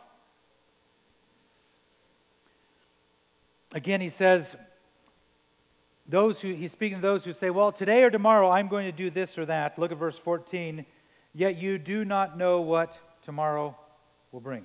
Again, 3.75 4.00
he 4.00 4.09
says, 4.09 4.57
those 6.09 6.40
who, 6.40 6.52
he's 6.55 6.73
speaking 6.73 6.99
to 6.99 7.02
those 7.02 7.25
who 7.25 7.33
say, 7.33 7.50
Well, 7.50 7.71
today 7.71 8.02
or 8.02 8.11
tomorrow 8.11 8.50
I'm 8.50 8.69
going 8.69 8.87
to 8.87 8.93
do 8.93 9.11
this 9.11 9.38
or 9.38 9.47
that. 9.47 9.79
Look 9.79 9.93
at 9.93 9.99
verse 9.99 10.19
14. 10.19 10.85
Yet 11.33 11.57
you 11.57 11.79
do 11.79 12.05
not 12.05 12.37
know 12.37 12.61
what 12.61 12.99
tomorrow 13.22 13.76
will 14.32 14.40
bring. 14.40 14.64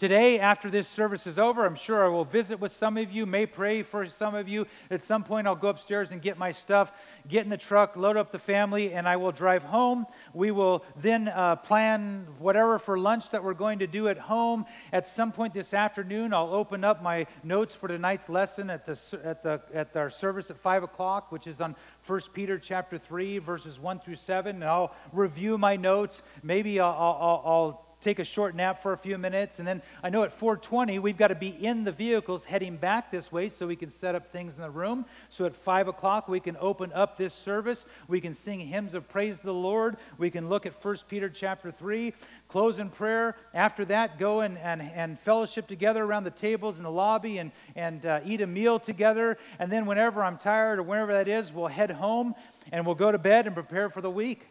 Today, 0.00 0.38
after 0.40 0.70
this 0.70 0.88
service 0.88 1.26
is 1.26 1.38
over, 1.38 1.66
I'm 1.66 1.74
sure 1.74 2.02
I 2.02 2.08
will 2.08 2.24
visit 2.24 2.58
with 2.58 2.72
some 2.72 2.96
of 2.96 3.12
you, 3.12 3.26
may 3.26 3.44
pray 3.44 3.82
for 3.82 4.06
some 4.06 4.34
of 4.34 4.48
you. 4.48 4.66
At 4.90 5.02
some 5.02 5.22
point, 5.22 5.46
I'll 5.46 5.54
go 5.54 5.68
upstairs 5.68 6.10
and 6.10 6.22
get 6.22 6.38
my 6.38 6.52
stuff, 6.52 6.90
get 7.28 7.44
in 7.44 7.50
the 7.50 7.58
truck, 7.58 7.96
load 7.96 8.16
up 8.16 8.32
the 8.32 8.38
family, 8.38 8.94
and 8.94 9.06
I 9.06 9.16
will 9.18 9.30
drive 9.30 9.62
home. 9.62 10.06
We 10.32 10.52
will 10.52 10.86
then 10.96 11.28
uh, 11.28 11.56
plan 11.56 12.26
whatever 12.38 12.78
for 12.78 12.98
lunch 12.98 13.28
that 13.32 13.44
we're 13.44 13.52
going 13.52 13.80
to 13.80 13.86
do 13.86 14.08
at 14.08 14.16
home. 14.16 14.64
At 14.90 15.06
some 15.06 15.32
point 15.32 15.52
this 15.52 15.74
afternoon, 15.74 16.32
I'll 16.32 16.54
open 16.54 16.82
up 16.82 17.02
my 17.02 17.26
notes 17.44 17.74
for 17.74 17.86
tonight's 17.86 18.30
lesson 18.30 18.70
at, 18.70 18.86
the, 18.86 18.98
at, 19.22 19.42
the, 19.42 19.60
at 19.74 19.94
our 19.94 20.08
service 20.08 20.50
at 20.50 20.56
5 20.56 20.82
o'clock, 20.82 21.30
which 21.30 21.46
is 21.46 21.60
on 21.60 21.76
1 22.06 22.20
Peter 22.32 22.58
chapter 22.58 22.96
3, 22.96 23.36
verses 23.36 23.78
1 23.78 23.98
through 23.98 24.16
7, 24.16 24.54
and 24.54 24.64
I'll 24.64 24.94
review 25.12 25.58
my 25.58 25.76
notes. 25.76 26.22
Maybe 26.42 26.80
I'll, 26.80 26.88
I'll, 26.90 27.42
I'll 27.44 27.89
take 28.00 28.18
a 28.18 28.24
short 28.24 28.54
nap 28.54 28.82
for 28.82 28.92
a 28.92 28.98
few 28.98 29.18
minutes 29.18 29.58
and 29.58 29.68
then 29.68 29.82
i 30.02 30.10
know 30.10 30.22
at 30.22 30.38
4.20 30.38 31.00
we've 31.00 31.16
got 31.16 31.28
to 31.28 31.34
be 31.34 31.48
in 31.48 31.84
the 31.84 31.92
vehicles 31.92 32.44
heading 32.44 32.76
back 32.76 33.10
this 33.10 33.30
way 33.30 33.48
so 33.48 33.66
we 33.66 33.76
can 33.76 33.90
set 33.90 34.14
up 34.14 34.30
things 34.32 34.56
in 34.56 34.62
the 34.62 34.70
room. 34.70 35.04
So 35.28 35.44
at 35.44 35.54
5 35.54 35.88
o'clock 35.88 36.28
we 36.28 36.40
can 36.40 36.56
open 36.60 36.92
up 36.92 37.16
this 37.16 37.34
service. 37.34 37.86
We 38.08 38.20
can 38.20 38.34
sing 38.34 38.60
hymns 38.60 38.94
of 38.94 39.08
praise 39.08 39.38
to 39.40 39.46
the 39.46 39.54
lord. 39.54 39.96
We 40.18 40.30
can 40.30 40.48
look 40.48 40.66
at 40.66 40.84
1 40.84 40.96
peter 41.08 41.28
chapter 41.28 41.70
3 41.70 42.12
close 42.48 42.78
in 42.78 42.90
prayer. 42.90 43.36
After 43.54 43.84
that 43.86 44.18
go 44.18 44.40
and, 44.40 44.58
and, 44.58 44.82
and 44.82 45.18
fellowship 45.20 45.66
together 45.66 46.02
around 46.02 46.24
the 46.24 46.30
tables 46.30 46.78
in 46.78 46.84
the 46.84 46.90
lobby 46.90 47.38
and, 47.38 47.52
and 47.76 48.04
uh, 48.04 48.20
eat 48.24 48.40
a 48.40 48.46
meal 48.46 48.78
together. 48.78 49.38
And 49.58 49.70
then 49.70 49.86
whenever 49.86 50.22
i'm 50.24 50.38
tired 50.38 50.78
or 50.78 50.82
whenever 50.82 51.12
that 51.12 51.28
is 51.28 51.52
we'll 51.52 51.68
head 51.68 51.90
home 51.90 52.34
and 52.72 52.86
we'll 52.86 52.94
go 52.94 53.12
to 53.12 53.18
bed 53.18 53.46
and 53.46 53.54
prepare 53.54 53.88
for 53.88 54.00
the 54.00 54.10
week. 54.10 54.46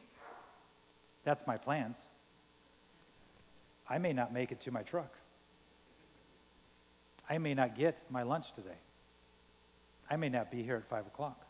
That's 1.24 1.46
my 1.46 1.58
plans 1.58 2.09
I 3.90 3.98
may 3.98 4.14
not 4.14 4.32
make 4.32 4.52
it 4.52 4.60
to 4.62 4.72
my 4.72 4.84
truck. 4.84 5.14
I 7.30 7.38
may 7.38 7.54
not 7.54 7.76
get 7.76 8.02
my 8.10 8.24
lunch 8.24 8.54
today. 8.54 8.78
I 10.10 10.16
may 10.16 10.30
not 10.30 10.52
be 10.52 10.64
here 10.64 10.76
at 10.76 10.90
5 10.90 11.08
o'clock. 11.08 11.46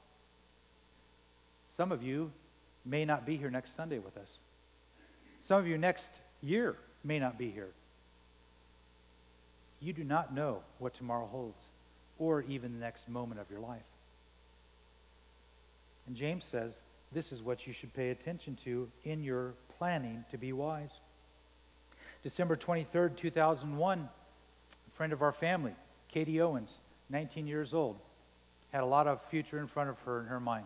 Some 1.65 1.91
of 1.91 2.03
you 2.03 2.31
may 2.85 3.05
not 3.05 3.25
be 3.25 3.37
here 3.37 3.49
next 3.49 3.75
Sunday 3.75 3.99
with 3.99 4.17
us. 4.17 4.39
Some 5.39 5.59
of 5.59 5.67
you 5.67 5.77
next 5.77 6.13
year 6.41 6.75
may 7.03 7.19
not 7.19 7.37
be 7.37 7.49
here. 7.49 7.69
You 9.79 9.93
do 9.93 10.03
not 10.03 10.33
know 10.33 10.61
what 10.79 10.93
tomorrow 10.93 11.27
holds, 11.27 11.63
or 12.17 12.41
even 12.43 12.73
the 12.73 12.79
next 12.79 13.07
moment 13.07 13.39
of 13.39 13.49
your 13.49 13.61
life. 13.61 13.81
And 16.07 16.15
James 16.15 16.43
says 16.43 16.81
this 17.13 17.31
is 17.31 17.41
what 17.41 17.65
you 17.65 17.71
should 17.71 17.93
pay 17.93 18.09
attention 18.09 18.57
to 18.65 18.89
in 19.03 19.23
your 19.23 19.53
planning 19.77 20.25
to 20.31 20.37
be 20.37 20.51
wise. 20.51 20.99
December 22.21 22.55
23rd, 22.55 23.15
2001, 23.15 23.99
a 23.99 24.91
friend 24.91 25.13
of 25.13 25.21
our 25.21 25.31
family, 25.31 25.73
Katie 26.09 26.41
Owens, 26.41 26.79
19 27.09 27.47
years 27.47 27.73
old, 27.73 27.97
had 28.71 28.83
a 28.83 28.85
lot 28.85 29.07
of 29.07 29.23
future 29.25 29.59
in 29.59 29.67
front 29.67 29.89
of 29.89 29.99
her 30.01 30.19
in 30.19 30.25
her 30.27 30.39
mind, 30.39 30.65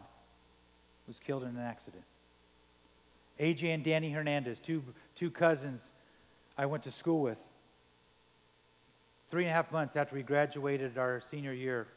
was 1.08 1.20
killed 1.20 1.44
in 1.44 1.50
an 1.50 1.60
accident. 1.60 2.04
AJ 3.40 3.74
and 3.74 3.84
Danny 3.84 4.12
Hernandez, 4.12 4.60
two, 4.60 4.84
two 5.16 5.32
cousins 5.32 5.92
I 6.58 6.66
went 6.66 6.84
to 6.84 6.92
school 6.92 7.22
with. 7.22 7.40
Three 9.30 9.44
and 9.44 9.52
a 9.52 9.54
half 9.54 9.72
months 9.72 9.96
after 9.96 10.16
we 10.16 10.22
graduated 10.22 10.98
our 10.98 11.20
senior 11.22 11.54
year, 11.54 11.88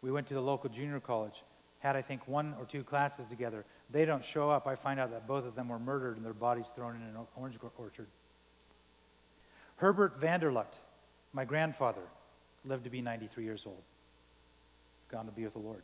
we 0.00 0.10
went 0.10 0.26
to 0.28 0.34
the 0.34 0.40
local 0.40 0.68
junior 0.68 0.98
college, 0.98 1.44
had, 1.78 1.94
I 1.94 2.02
think, 2.02 2.26
one 2.26 2.54
or 2.58 2.64
two 2.64 2.82
classes 2.82 3.28
together. 3.28 3.64
They 3.90 4.04
don't 4.04 4.24
show 4.24 4.50
up. 4.50 4.66
I 4.66 4.74
find 4.74 4.98
out 4.98 5.10
that 5.10 5.28
both 5.28 5.44
of 5.44 5.54
them 5.54 5.68
were 5.68 5.78
murdered 5.78 6.16
and 6.16 6.26
their 6.26 6.32
bodies 6.32 6.66
thrown 6.74 6.96
in 6.96 7.02
an 7.02 7.16
orange 7.36 7.56
orchard. 7.78 8.08
Herbert 9.82 10.20
Vanderlut, 10.20 10.78
my 11.32 11.44
grandfather, 11.44 12.02
lived 12.64 12.84
to 12.84 12.90
be 12.90 13.02
93 13.02 13.42
years 13.42 13.66
old. 13.66 13.82
He's 15.00 15.08
gone 15.08 15.26
to 15.26 15.32
be 15.32 15.42
with 15.42 15.54
the 15.54 15.58
Lord. 15.58 15.82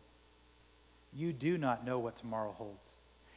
You 1.12 1.33
do 1.33 1.59
not 1.59 1.85
know 1.85 1.99
what 1.99 2.14
tomorrow 2.14 2.55
holds. 2.57 2.90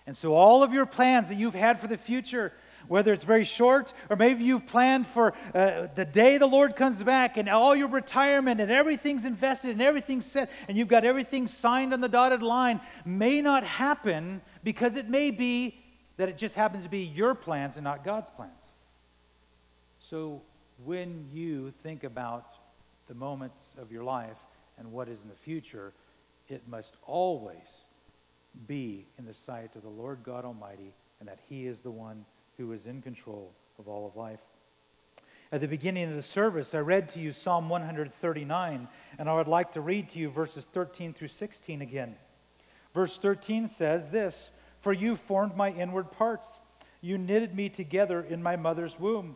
And 0.05 0.15
so, 0.15 0.35
all 0.35 0.61
of 0.61 0.71
your 0.71 0.85
plans 0.85 1.29
that 1.29 1.35
you've 1.35 1.55
had 1.55 1.79
for 1.79 1.87
the 1.87 1.97
future, 1.97 2.53
whether 2.87 3.11
it's 3.11 3.23
very 3.23 3.43
short 3.43 3.91
or 4.07 4.15
maybe 4.15 4.43
you've 4.43 4.67
planned 4.67 5.07
for 5.07 5.33
uh, 5.55 5.87
the 5.95 6.05
day 6.05 6.37
the 6.37 6.45
Lord 6.45 6.75
comes 6.75 7.01
back 7.01 7.37
and 7.37 7.49
all 7.49 7.75
your 7.75 7.87
retirement 7.87 8.61
and 8.61 8.69
everything's 8.71 9.25
invested 9.25 9.71
and 9.71 9.81
everything's 9.81 10.27
set 10.27 10.51
and 10.67 10.77
you've 10.77 10.87
got 10.87 11.03
everything 11.03 11.47
signed 11.47 11.91
on 11.91 12.01
the 12.01 12.09
dotted 12.09 12.43
line, 12.43 12.81
may 13.03 13.41
not 13.41 13.63
happen 13.63 14.43
because 14.63 14.95
it 14.95 15.09
may 15.09 15.31
be 15.31 15.79
that 16.17 16.29
it 16.29 16.37
just 16.37 16.53
happens 16.53 16.83
to 16.83 16.89
be 16.89 16.99
your 16.99 17.33
plans 17.33 17.77
and 17.77 17.83
not 17.83 18.03
God's 18.03 18.29
plans. 18.29 18.53
So, 19.97 20.43
when 20.85 21.25
you 21.31 21.71
think 21.83 22.03
about 22.03 22.55
the 23.07 23.13
moments 23.13 23.75
of 23.79 23.91
your 23.91 24.03
life 24.03 24.37
and 24.77 24.91
what 24.91 25.09
is 25.09 25.23
in 25.23 25.29
the 25.29 25.35
future, 25.35 25.93
it 26.47 26.67
must 26.67 26.95
always 27.05 27.85
be 28.67 29.05
in 29.17 29.25
the 29.25 29.33
sight 29.33 29.75
of 29.75 29.83
the 29.83 29.89
Lord 29.89 30.19
God 30.23 30.45
Almighty 30.45 30.93
and 31.19 31.29
that 31.29 31.39
He 31.47 31.67
is 31.67 31.81
the 31.81 31.91
one 31.91 32.25
who 32.57 32.71
is 32.71 32.85
in 32.85 33.01
control 33.01 33.51
of 33.79 33.87
all 33.87 34.07
of 34.07 34.15
life. 34.15 34.49
At 35.51 35.61
the 35.61 35.67
beginning 35.67 36.05
of 36.05 36.15
the 36.15 36.21
service, 36.21 36.73
I 36.73 36.79
read 36.79 37.09
to 37.09 37.19
you 37.19 37.33
Psalm 37.33 37.67
139, 37.67 38.87
and 39.19 39.29
I 39.29 39.35
would 39.35 39.47
like 39.47 39.73
to 39.73 39.81
read 39.81 40.09
to 40.09 40.19
you 40.19 40.29
verses 40.29 40.65
13 40.71 41.13
through 41.13 41.27
16 41.27 41.81
again. 41.81 42.15
Verse 42.93 43.17
13 43.17 43.67
says 43.67 44.09
this 44.09 44.49
For 44.79 44.93
you 44.93 45.15
formed 45.15 45.55
my 45.57 45.71
inward 45.71 46.11
parts, 46.11 46.59
you 47.01 47.17
knitted 47.17 47.53
me 47.53 47.67
together 47.67 48.21
in 48.21 48.41
my 48.41 48.55
mother's 48.55 48.99
womb. 48.99 49.35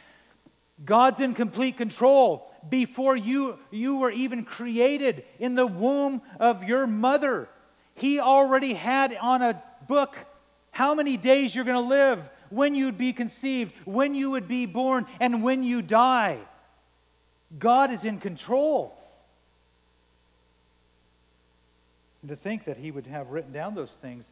God's 0.83 1.19
in 1.19 1.33
complete 1.33 1.77
control 1.77 2.51
before 2.69 3.15
you, 3.15 3.59
you 3.71 3.97
were 3.97 4.11
even 4.11 4.45
created 4.45 5.23
in 5.39 5.55
the 5.55 5.67
womb 5.67 6.21
of 6.39 6.63
your 6.63 6.87
mother. 6.87 7.49
He 7.95 8.19
already 8.19 8.73
had 8.73 9.15
on 9.19 9.41
a 9.41 9.61
book 9.87 10.15
how 10.71 10.95
many 10.95 11.17
days 11.17 11.53
you're 11.53 11.65
going 11.65 11.83
to 11.83 11.89
live, 11.89 12.29
when 12.49 12.75
you'd 12.75 12.97
be 12.97 13.13
conceived, 13.13 13.73
when 13.85 14.13
you 14.13 14.31
would 14.31 14.47
be 14.47 14.65
born, 14.65 15.05
and 15.19 15.43
when 15.43 15.63
you 15.63 15.81
die. 15.81 16.39
God 17.57 17.91
is 17.91 18.03
in 18.03 18.19
control. 18.19 18.97
And 22.21 22.29
to 22.29 22.35
think 22.35 22.65
that 22.65 22.77
He 22.77 22.91
would 22.91 23.07
have 23.07 23.31
written 23.31 23.51
down 23.51 23.75
those 23.75 23.91
things 24.01 24.31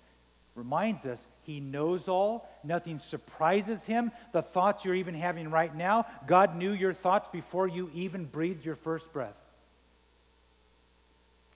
reminds 0.55 1.05
us 1.05 1.25
he 1.49 1.59
knows 1.59 2.07
all. 2.07 2.47
Nothing 2.63 2.99
surprises 2.99 3.83
him. 3.83 4.11
The 4.33 4.43
thoughts 4.43 4.85
you're 4.85 4.93
even 4.93 5.15
having 5.15 5.49
right 5.49 5.75
now, 5.75 6.05
God 6.27 6.55
knew 6.55 6.71
your 6.71 6.93
thoughts 6.93 7.27
before 7.27 7.67
you 7.67 7.89
even 7.95 8.25
breathed 8.25 8.63
your 8.63 8.75
first 8.75 9.11
breath. 9.11 9.41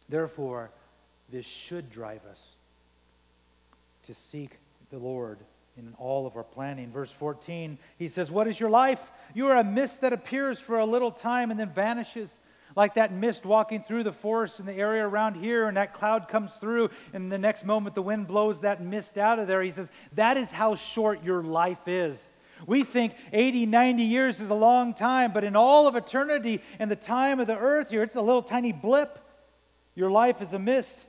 Therefore, 0.09 0.71
this 1.31 1.45
should 1.45 1.91
drive 1.91 2.25
us 2.25 2.41
to 4.05 4.15
seek 4.15 4.57
the 4.89 4.97
Lord 4.97 5.37
in 5.77 5.93
all 5.99 6.25
of 6.25 6.37
our 6.37 6.43
planning. 6.43 6.91
Verse 6.91 7.11
14, 7.11 7.77
he 7.99 8.07
says, 8.07 8.31
What 8.31 8.47
is 8.47 8.59
your 8.59 8.71
life? 8.71 9.11
You 9.35 9.45
are 9.49 9.57
a 9.57 9.63
mist 9.63 10.01
that 10.01 10.11
appears 10.11 10.57
for 10.57 10.79
a 10.79 10.85
little 10.87 11.11
time 11.11 11.51
and 11.51 11.59
then 11.59 11.69
vanishes. 11.69 12.39
Like 12.75 12.95
that 12.95 13.13
mist 13.13 13.45
walking 13.45 13.83
through 13.83 14.03
the 14.03 14.11
forest 14.11 14.59
in 14.59 14.65
the 14.65 14.73
area 14.73 15.07
around 15.07 15.35
here, 15.35 15.67
and 15.67 15.77
that 15.77 15.93
cloud 15.93 16.27
comes 16.27 16.55
through, 16.55 16.89
and 17.13 17.31
the 17.31 17.37
next 17.37 17.65
moment 17.65 17.95
the 17.95 18.01
wind 18.01 18.27
blows 18.27 18.61
that 18.61 18.81
mist 18.81 19.17
out 19.17 19.39
of 19.39 19.47
there. 19.47 19.61
He 19.61 19.71
says, 19.71 19.91
That 20.13 20.37
is 20.37 20.51
how 20.51 20.75
short 20.75 21.23
your 21.23 21.43
life 21.43 21.87
is. 21.87 22.31
We 22.65 22.83
think 22.83 23.15
80, 23.31 23.65
90 23.65 24.03
years 24.03 24.39
is 24.39 24.49
a 24.49 24.55
long 24.55 24.93
time, 24.93 25.33
but 25.33 25.43
in 25.43 25.55
all 25.55 25.87
of 25.87 25.95
eternity 25.95 26.61
and 26.79 26.89
the 26.89 26.95
time 26.95 27.39
of 27.39 27.47
the 27.47 27.57
earth 27.57 27.89
here, 27.89 28.03
it's 28.03 28.15
a 28.15 28.21
little 28.21 28.43
tiny 28.43 28.71
blip. 28.71 29.19
Your 29.95 30.09
life 30.09 30.41
is 30.41 30.53
a 30.53 30.59
mist. 30.59 31.07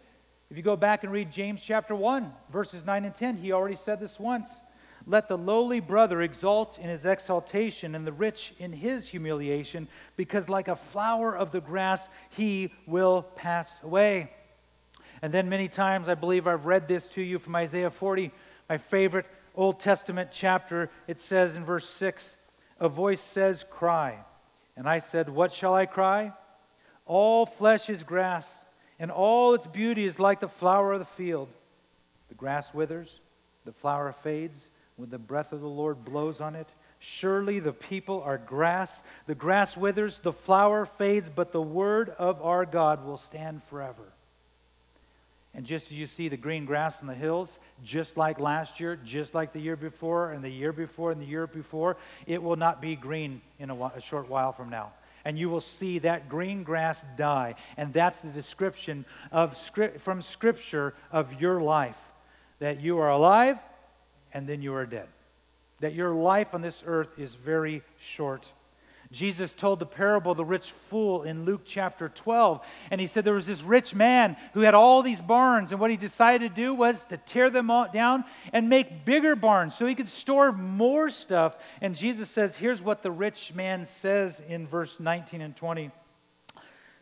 If 0.50 0.56
you 0.56 0.62
go 0.62 0.76
back 0.76 1.04
and 1.04 1.12
read 1.12 1.30
James 1.30 1.62
chapter 1.62 1.94
1, 1.94 2.33
verses 2.50 2.85
9 2.85 3.04
and 3.04 3.14
10, 3.14 3.37
he 3.37 3.52
already 3.52 3.76
said 3.76 4.00
this 4.00 4.18
once. 4.18 4.62
Let 5.06 5.28
the 5.28 5.37
lowly 5.37 5.80
brother 5.80 6.23
exalt 6.23 6.78
in 6.78 6.88
his 6.88 7.04
exaltation, 7.04 7.94
and 7.94 8.06
the 8.06 8.12
rich 8.12 8.54
in 8.58 8.73
his 8.73 9.08
humiliation, 9.08 9.87
because 10.16 10.49
like 10.49 10.68
a 10.68 10.76
flower 10.76 11.37
of 11.37 11.52
the 11.52 11.61
grass, 11.61 12.08
he 12.30 12.73
will 12.87 13.23
pass 13.23 13.70
away. 13.82 14.30
And 15.20 15.32
then 15.32 15.49
many 15.49 15.68
times, 15.68 16.08
I 16.08 16.14
believe 16.14 16.46
I've 16.46 16.64
read 16.64 16.88
this 16.88 17.06
to 17.08 17.23
you 17.23 17.38
from 17.38 17.54
Isaiah 17.54 17.90
40, 17.90 18.30
my 18.68 18.78
favorite 18.78 19.26
Old 19.54 19.78
Testament 19.78 20.30
chapter. 20.32 20.90
It 21.06 21.20
says 21.20 21.54
in 21.54 21.64
verse 21.64 21.88
6 21.88 22.37
A 22.80 22.88
voice 22.88 23.20
says, 23.20 23.64
Cry. 23.70 24.18
And 24.76 24.88
I 24.88 25.00
said, 25.00 25.28
What 25.28 25.52
shall 25.52 25.75
I 25.75 25.84
cry? 25.84 26.32
All 27.04 27.44
flesh 27.44 27.90
is 27.90 28.02
grass, 28.02 28.49
and 28.99 29.11
all 29.11 29.52
its 29.52 29.66
beauty 29.66 30.06
is 30.06 30.18
like 30.18 30.40
the 30.40 30.49
flower 30.49 30.94
of 30.94 30.99
the 30.99 31.04
field. 31.04 31.50
The 32.28 32.34
grass 32.34 32.73
withers, 32.73 33.20
the 33.66 33.73
flower 33.73 34.11
fades 34.12 34.68
when 34.96 35.10
the 35.10 35.18
breath 35.18 35.52
of 35.52 35.60
the 35.60 35.68
Lord 35.68 36.04
blows 36.04 36.40
on 36.40 36.54
it. 36.54 36.68
Surely 36.98 37.58
the 37.58 37.72
people 37.72 38.22
are 38.22 38.38
grass. 38.38 39.02
The 39.26 39.34
grass 39.34 39.76
withers, 39.76 40.20
the 40.20 40.32
flower 40.32 40.86
fades, 40.86 41.28
but 41.28 41.52
the 41.52 41.62
word 41.62 42.10
of 42.10 42.40
our 42.42 42.64
God 42.64 43.04
will 43.04 43.18
stand 43.18 43.62
forever. 43.64 44.12
And 45.56 45.64
just 45.64 45.86
as 45.86 45.98
you 45.98 46.06
see 46.06 46.28
the 46.28 46.36
green 46.36 46.64
grass 46.64 47.00
on 47.00 47.06
the 47.06 47.14
hills, 47.14 47.58
just 47.84 48.16
like 48.16 48.40
last 48.40 48.80
year, 48.80 48.96
just 48.96 49.34
like 49.34 49.52
the 49.52 49.60
year 49.60 49.76
before, 49.76 50.32
and 50.32 50.42
the 50.42 50.50
year 50.50 50.72
before, 50.72 51.12
and 51.12 51.20
the 51.20 51.26
year 51.26 51.46
before, 51.46 51.96
it 52.26 52.42
will 52.42 52.56
not 52.56 52.82
be 52.82 52.96
green 52.96 53.40
in 53.60 53.70
a, 53.70 53.84
a 53.84 54.00
short 54.00 54.28
while 54.28 54.52
from 54.52 54.68
now. 54.68 54.92
And 55.24 55.38
you 55.38 55.48
will 55.48 55.60
see 55.60 56.00
that 56.00 56.28
green 56.28 56.64
grass 56.64 57.04
die. 57.16 57.54
And 57.76 57.92
that's 57.92 58.20
the 58.20 58.30
description 58.30 59.04
of, 59.30 59.56
from 59.98 60.22
Scripture 60.22 60.94
of 61.12 61.40
your 61.40 61.60
life 61.60 61.98
that 62.58 62.80
you 62.80 62.98
are 62.98 63.10
alive 63.10 63.58
and 64.34 64.46
then 64.46 64.60
you 64.60 64.74
are 64.74 64.84
dead. 64.84 65.08
That 65.80 65.94
your 65.94 66.14
life 66.14 66.54
on 66.54 66.60
this 66.60 66.82
earth 66.86 67.18
is 67.18 67.34
very 67.34 67.82
short. 67.98 68.50
Jesus 69.10 69.52
told 69.52 69.78
the 69.78 69.86
parable 69.86 70.32
of 70.32 70.36
the 70.36 70.44
rich 70.44 70.72
fool 70.72 71.22
in 71.22 71.44
Luke 71.44 71.62
chapter 71.64 72.08
12. 72.08 72.64
And 72.90 73.00
he 73.00 73.06
said 73.06 73.24
there 73.24 73.34
was 73.34 73.46
this 73.46 73.62
rich 73.62 73.94
man 73.94 74.36
who 74.54 74.60
had 74.60 74.74
all 74.74 75.02
these 75.02 75.22
barns. 75.22 75.70
And 75.70 75.80
what 75.80 75.90
he 75.90 75.96
decided 75.96 76.48
to 76.48 76.54
do 76.54 76.74
was 76.74 77.04
to 77.06 77.16
tear 77.16 77.48
them 77.48 77.70
all 77.70 77.88
down 77.90 78.24
and 78.52 78.68
make 78.68 79.04
bigger 79.04 79.36
barns 79.36 79.74
so 79.74 79.86
he 79.86 79.94
could 79.94 80.08
store 80.08 80.52
more 80.52 81.10
stuff. 81.10 81.56
And 81.80 81.94
Jesus 81.94 82.28
says, 82.28 82.56
here's 82.56 82.82
what 82.82 83.02
the 83.02 83.10
rich 83.10 83.54
man 83.54 83.84
says 83.86 84.40
in 84.48 84.66
verse 84.66 84.98
19 84.98 85.40
and 85.40 85.54
20. 85.54 85.90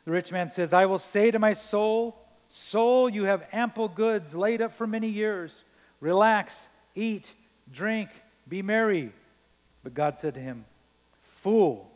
The 0.04 0.10
rich 0.10 0.32
man 0.32 0.50
says, 0.50 0.72
I 0.72 0.86
will 0.86 0.98
say 0.98 1.30
to 1.30 1.38
my 1.38 1.54
soul, 1.54 2.18
Soul, 2.54 3.08
you 3.08 3.24
have 3.24 3.46
ample 3.50 3.88
goods 3.88 4.34
laid 4.34 4.60
up 4.60 4.74
for 4.74 4.86
many 4.86 5.08
years. 5.08 5.64
Relax 6.00 6.68
Eat, 6.94 7.32
drink, 7.72 8.11
be 8.48 8.62
merry. 8.62 9.12
But 9.83 9.94
God 9.94 10.16
said 10.16 10.35
to 10.35 10.40
him, 10.40 10.64
Fool, 11.40 11.90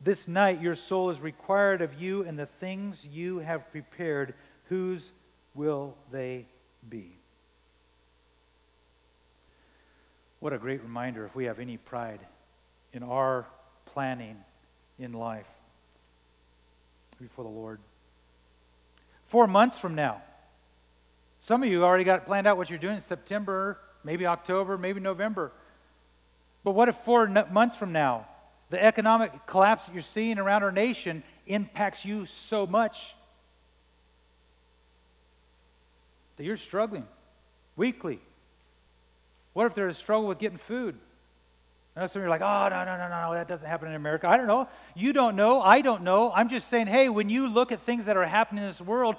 this 0.00 0.28
night 0.28 0.60
your 0.60 0.76
soul 0.76 1.10
is 1.10 1.20
required 1.20 1.82
of 1.82 2.00
you, 2.00 2.22
and 2.22 2.38
the 2.38 2.46
things 2.46 3.06
you 3.10 3.38
have 3.38 3.70
prepared, 3.70 4.34
whose 4.68 5.12
will 5.54 5.94
they 6.10 6.46
be? 6.88 7.12
What 10.40 10.52
a 10.52 10.58
great 10.58 10.82
reminder 10.82 11.24
if 11.24 11.34
we 11.34 11.46
have 11.46 11.58
any 11.58 11.76
pride 11.76 12.20
in 12.92 13.02
our 13.02 13.46
planning 13.86 14.36
in 14.98 15.12
life 15.12 15.48
before 17.20 17.44
the 17.44 17.50
Lord. 17.50 17.80
Four 19.24 19.48
months 19.48 19.76
from 19.78 19.96
now, 19.96 20.22
some 21.40 21.62
of 21.62 21.68
you 21.68 21.84
already 21.84 22.04
got 22.04 22.24
planned 22.24 22.46
out 22.46 22.56
what 22.56 22.70
you're 22.70 22.78
doing 22.78 22.94
in 22.94 23.00
September 23.00 23.78
maybe 24.08 24.24
October, 24.24 24.78
maybe 24.78 25.00
November. 25.00 25.52
But 26.64 26.70
what 26.70 26.88
if 26.88 26.96
four 26.96 27.26
months 27.28 27.76
from 27.76 27.92
now, 27.92 28.26
the 28.70 28.82
economic 28.82 29.46
collapse 29.46 29.84
that 29.84 29.92
you're 29.92 30.00
seeing 30.00 30.38
around 30.38 30.62
our 30.62 30.72
nation 30.72 31.22
impacts 31.46 32.06
you 32.06 32.24
so 32.24 32.66
much 32.66 33.14
that 36.38 36.44
you're 36.44 36.56
struggling 36.56 37.06
weekly? 37.76 38.18
What 39.52 39.66
if 39.66 39.74
there's 39.74 39.96
a 39.96 39.98
struggle 39.98 40.26
with 40.26 40.38
getting 40.38 40.56
food? 40.56 40.94
I 41.94 42.00
know 42.00 42.06
some 42.06 42.22
of 42.22 42.24
you 42.24 42.28
are 42.28 42.30
like, 42.30 42.40
oh, 42.40 42.68
no, 42.70 42.84
no, 42.86 42.96
no, 42.96 43.08
no, 43.10 43.34
that 43.34 43.46
doesn't 43.46 43.68
happen 43.68 43.88
in 43.88 43.94
America. 43.94 44.26
I 44.26 44.38
don't 44.38 44.46
know. 44.46 44.68
You 44.94 45.12
don't 45.12 45.36
know. 45.36 45.60
I 45.60 45.82
don't 45.82 46.02
know. 46.02 46.32
I'm 46.32 46.48
just 46.48 46.68
saying, 46.68 46.86
hey, 46.86 47.10
when 47.10 47.28
you 47.28 47.46
look 47.46 47.72
at 47.72 47.82
things 47.82 48.06
that 48.06 48.16
are 48.16 48.24
happening 48.24 48.64
in 48.64 48.70
this 48.70 48.80
world, 48.80 49.16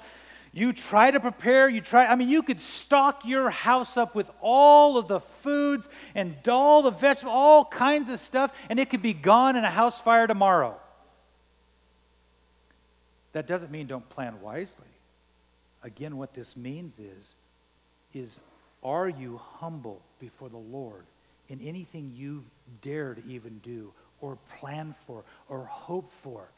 you 0.52 0.72
try 0.72 1.10
to 1.10 1.20
prepare, 1.20 1.68
you 1.68 1.80
try, 1.80 2.06
I 2.06 2.16
mean, 2.16 2.28
you 2.28 2.42
could 2.42 2.58
stock 2.58 3.24
your 3.24 3.50
house 3.50 3.96
up 3.96 4.14
with 4.14 4.30
all 4.40 4.98
of 4.98 5.06
the 5.06 5.20
foods 5.20 5.88
and 6.14 6.36
all 6.48 6.82
the 6.82 6.90
vegetables, 6.90 7.32
all 7.32 7.64
kinds 7.64 8.08
of 8.08 8.18
stuff, 8.18 8.52
and 8.68 8.80
it 8.80 8.90
could 8.90 9.02
be 9.02 9.12
gone 9.12 9.56
in 9.56 9.64
a 9.64 9.70
house 9.70 10.00
fire 10.00 10.26
tomorrow. 10.26 10.76
That 13.32 13.46
doesn't 13.46 13.70
mean 13.70 13.86
don't 13.86 14.08
plan 14.08 14.40
wisely. 14.40 14.74
Again, 15.84 16.16
what 16.16 16.34
this 16.34 16.56
means 16.56 16.98
is, 16.98 17.34
is 18.12 18.38
are 18.82 19.08
you 19.08 19.38
humble 19.38 20.02
before 20.18 20.48
the 20.48 20.56
Lord 20.56 21.04
in 21.48 21.60
anything 21.60 22.12
you 22.16 22.44
dare 22.82 23.14
to 23.14 23.22
even 23.28 23.58
do 23.62 23.92
or 24.20 24.36
plan 24.58 24.96
for 25.06 25.22
or 25.48 25.64
hope 25.64 26.10
for? 26.22 26.48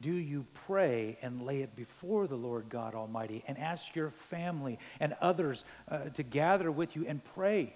Do 0.00 0.12
you 0.12 0.46
pray 0.66 1.18
and 1.22 1.42
lay 1.42 1.62
it 1.62 1.74
before 1.74 2.26
the 2.26 2.36
Lord 2.36 2.68
God 2.68 2.94
Almighty 2.94 3.42
and 3.48 3.58
ask 3.58 3.94
your 3.96 4.10
family 4.10 4.78
and 5.00 5.16
others 5.20 5.64
uh, 5.90 6.10
to 6.14 6.22
gather 6.22 6.70
with 6.70 6.94
you 6.94 7.04
and 7.06 7.24
pray 7.34 7.74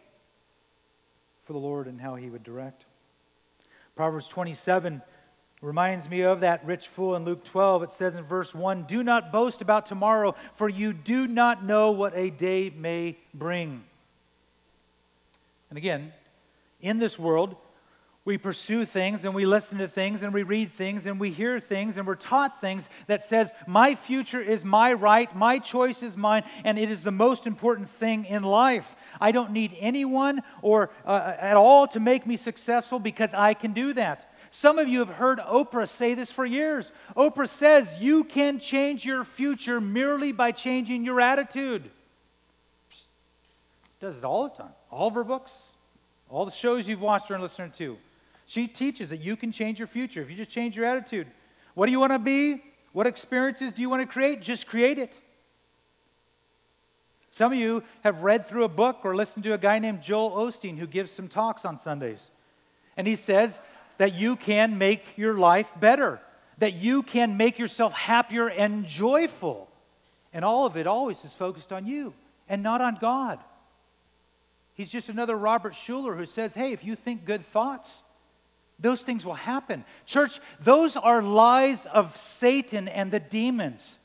for 1.45 1.53
the 1.53 1.59
Lord 1.59 1.87
and 1.87 2.01
how 2.01 2.15
He 2.15 2.31
would 2.31 2.45
direct? 2.45 2.85
Proverbs 3.97 4.29
27 4.29 5.03
reminds 5.61 6.09
me 6.09 6.23
of 6.23 6.41
that 6.41 6.65
rich 6.67 6.89
fool 6.89 7.15
in 7.17 7.25
Luke 7.25 7.45
12. 7.45 7.85
It 7.85 7.91
says 7.91 8.17
in 8.17 8.25
verse 8.25 8.55
1 8.55 8.85
Do 8.85 9.03
not 9.03 9.33
boast 9.33 9.63
about 9.63 9.87
tomorrow, 9.87 10.35
for 10.55 10.69
you 10.69 10.93
do 10.93 11.27
not 11.27 11.65
know 11.65 11.91
what 11.91 12.17
a 12.17 12.31
day 12.31 12.71
may 12.71 13.17
bring. 13.35 13.85
And 15.71 15.79
again, 15.79 16.13
in 16.81 16.99
this 16.99 17.19
world, 17.19 17.57
we 18.25 18.39
pursue 18.39 18.85
things 18.85 19.25
and 19.25 19.35
we 19.35 19.45
listen 19.45 19.79
to 19.79 19.89
things 19.89 20.23
and 20.23 20.33
we 20.33 20.45
read 20.45 20.71
things 20.71 21.07
and 21.07 21.19
we 21.19 21.31
hear 21.31 21.59
things 21.59 21.97
and 21.97 22.07
we're 22.07 22.15
taught 22.15 22.61
things 22.61 22.89
that 23.09 23.23
says 23.23 23.51
my 23.67 23.97
future 23.97 24.41
is 24.41 24.65
my 24.65 24.93
right 24.93 25.35
my 25.35 25.59
choice 25.59 26.05
is 26.05 26.17
mine 26.17 26.45
and 26.65 26.79
it 26.79 26.89
is 26.89 27.03
the 27.03 27.11
most 27.11 27.49
important 27.49 27.89
thing 27.89 28.25
in 28.27 28.45
life. 28.45 28.95
I 29.21 29.33
don't 29.33 29.51
need 29.51 29.77
anyone 29.81 30.43
or 30.63 30.91
uh, 31.05 31.35
at 31.37 31.57
all 31.57 31.89
to 31.89 32.01
make 32.01 32.25
me 32.25 32.37
successful 32.37 33.01
because 33.01 33.35
i 33.35 33.55
can 33.55 33.73
do 33.73 33.93
that. 33.95 34.33
Some 34.51 34.79
of 34.79 34.87
you 34.87 35.01
have 35.01 35.09
heard 35.09 35.39
oprah 35.41 35.89
say 35.89 36.15
this 36.15 36.31
for 36.31 36.45
years. 36.45 36.93
Oprah 37.17 37.49
says 37.49 37.99
you 38.01 38.23
can 38.23 38.61
change 38.61 39.05
your 39.05 39.25
future 39.25 39.81
merely 39.81 40.31
by 40.31 40.53
changing 40.53 41.05
your 41.05 41.21
attitude. 41.21 41.91
She 42.91 43.01
does 43.99 44.19
it 44.19 44.25
all 44.25 44.49
the 44.49 44.63
time. 44.63 44.73
All 44.91 45.09
of 45.09 45.15
her 45.15 45.25
books 45.25 45.71
all 46.33 46.47
the 46.47 46.51
shows 46.51 46.89
you've 46.89 47.03
watched 47.03 47.29
her 47.29 47.39
listened 47.39 47.75
to 47.75 47.99
she 48.53 48.67
teaches 48.67 49.09
that 49.09 49.23
you 49.23 49.35
can 49.35 49.51
change 49.51 49.79
your 49.79 49.87
future 49.87 50.21
if 50.21 50.29
you 50.29 50.37
just 50.37 50.51
change 50.51 50.77
your 50.77 50.85
attitude. 50.85 51.27
What 51.73 51.87
do 51.87 51.93
you 51.93 51.99
want 51.99 52.13
to 52.13 52.19
be? 52.19 52.63
What 52.93 53.07
experiences 53.07 53.73
do 53.73 53.81
you 53.81 53.89
want 53.89 54.03
to 54.03 54.07
create? 54.07 54.43
Just 54.43 54.67
create 54.67 54.99
it. 54.99 55.19
Some 57.31 57.51
of 57.51 57.59
you 57.59 57.83
have 58.05 58.23
read 58.23 58.45
through 58.45 58.65
a 58.65 58.69
book 58.69 58.99
or 59.05 59.17
listened 59.17 59.45
to 59.45 59.55
a 59.55 59.59
guy 59.59 59.79
named 59.79 60.03
Joel 60.03 60.33
Osteen 60.33 60.77
who 60.77 60.87
gives 60.87 61.11
some 61.11 61.29
talks 61.29 61.65
on 61.65 61.79
Sundays. 61.79 62.31
And 62.95 63.07
he 63.07 63.17
says 63.17 63.59
that 63.97 64.13
you 64.13 64.37
can 64.37 64.77
make 64.77 65.17
your 65.17 65.39
life 65.39 65.71
better, 65.81 66.21
that 66.59 66.75
you 66.75 67.03
can 67.03 67.39
make 67.39 67.59
yourself 67.59 67.95
happier 67.95 68.51
and 68.51 68.85
joyful. 68.85 69.71
And 70.35 70.45
all 70.45 70.67
of 70.67 70.77
it 70.77 70.87
always 70.87 71.25
is 71.25 71.33
focused 71.33 71.73
on 71.73 71.87
you 71.87 72.13
and 72.51 72.63
not 72.63 72.83
on 72.83 72.99
God. 73.01 73.39
He's 74.75 74.91
just 74.91 75.09
another 75.09 75.39
Robert 75.39 75.73
Schuller 75.73 76.15
who 76.15 76.27
says, 76.27 76.53
hey, 76.53 76.73
if 76.73 76.85
you 76.85 76.97
think 76.97 77.25
good 77.25 77.47
thoughts, 77.47 77.91
those 78.83 79.03
things 79.03 79.25
will 79.25 79.35
happen. 79.35 79.85
Church, 80.05 80.41
those 80.61 80.97
are 80.97 81.23
lies 81.23 81.87
of 81.87 82.17
Satan 82.17 82.89
and 82.89 83.11
the 83.11 83.21
demons. 83.21 83.97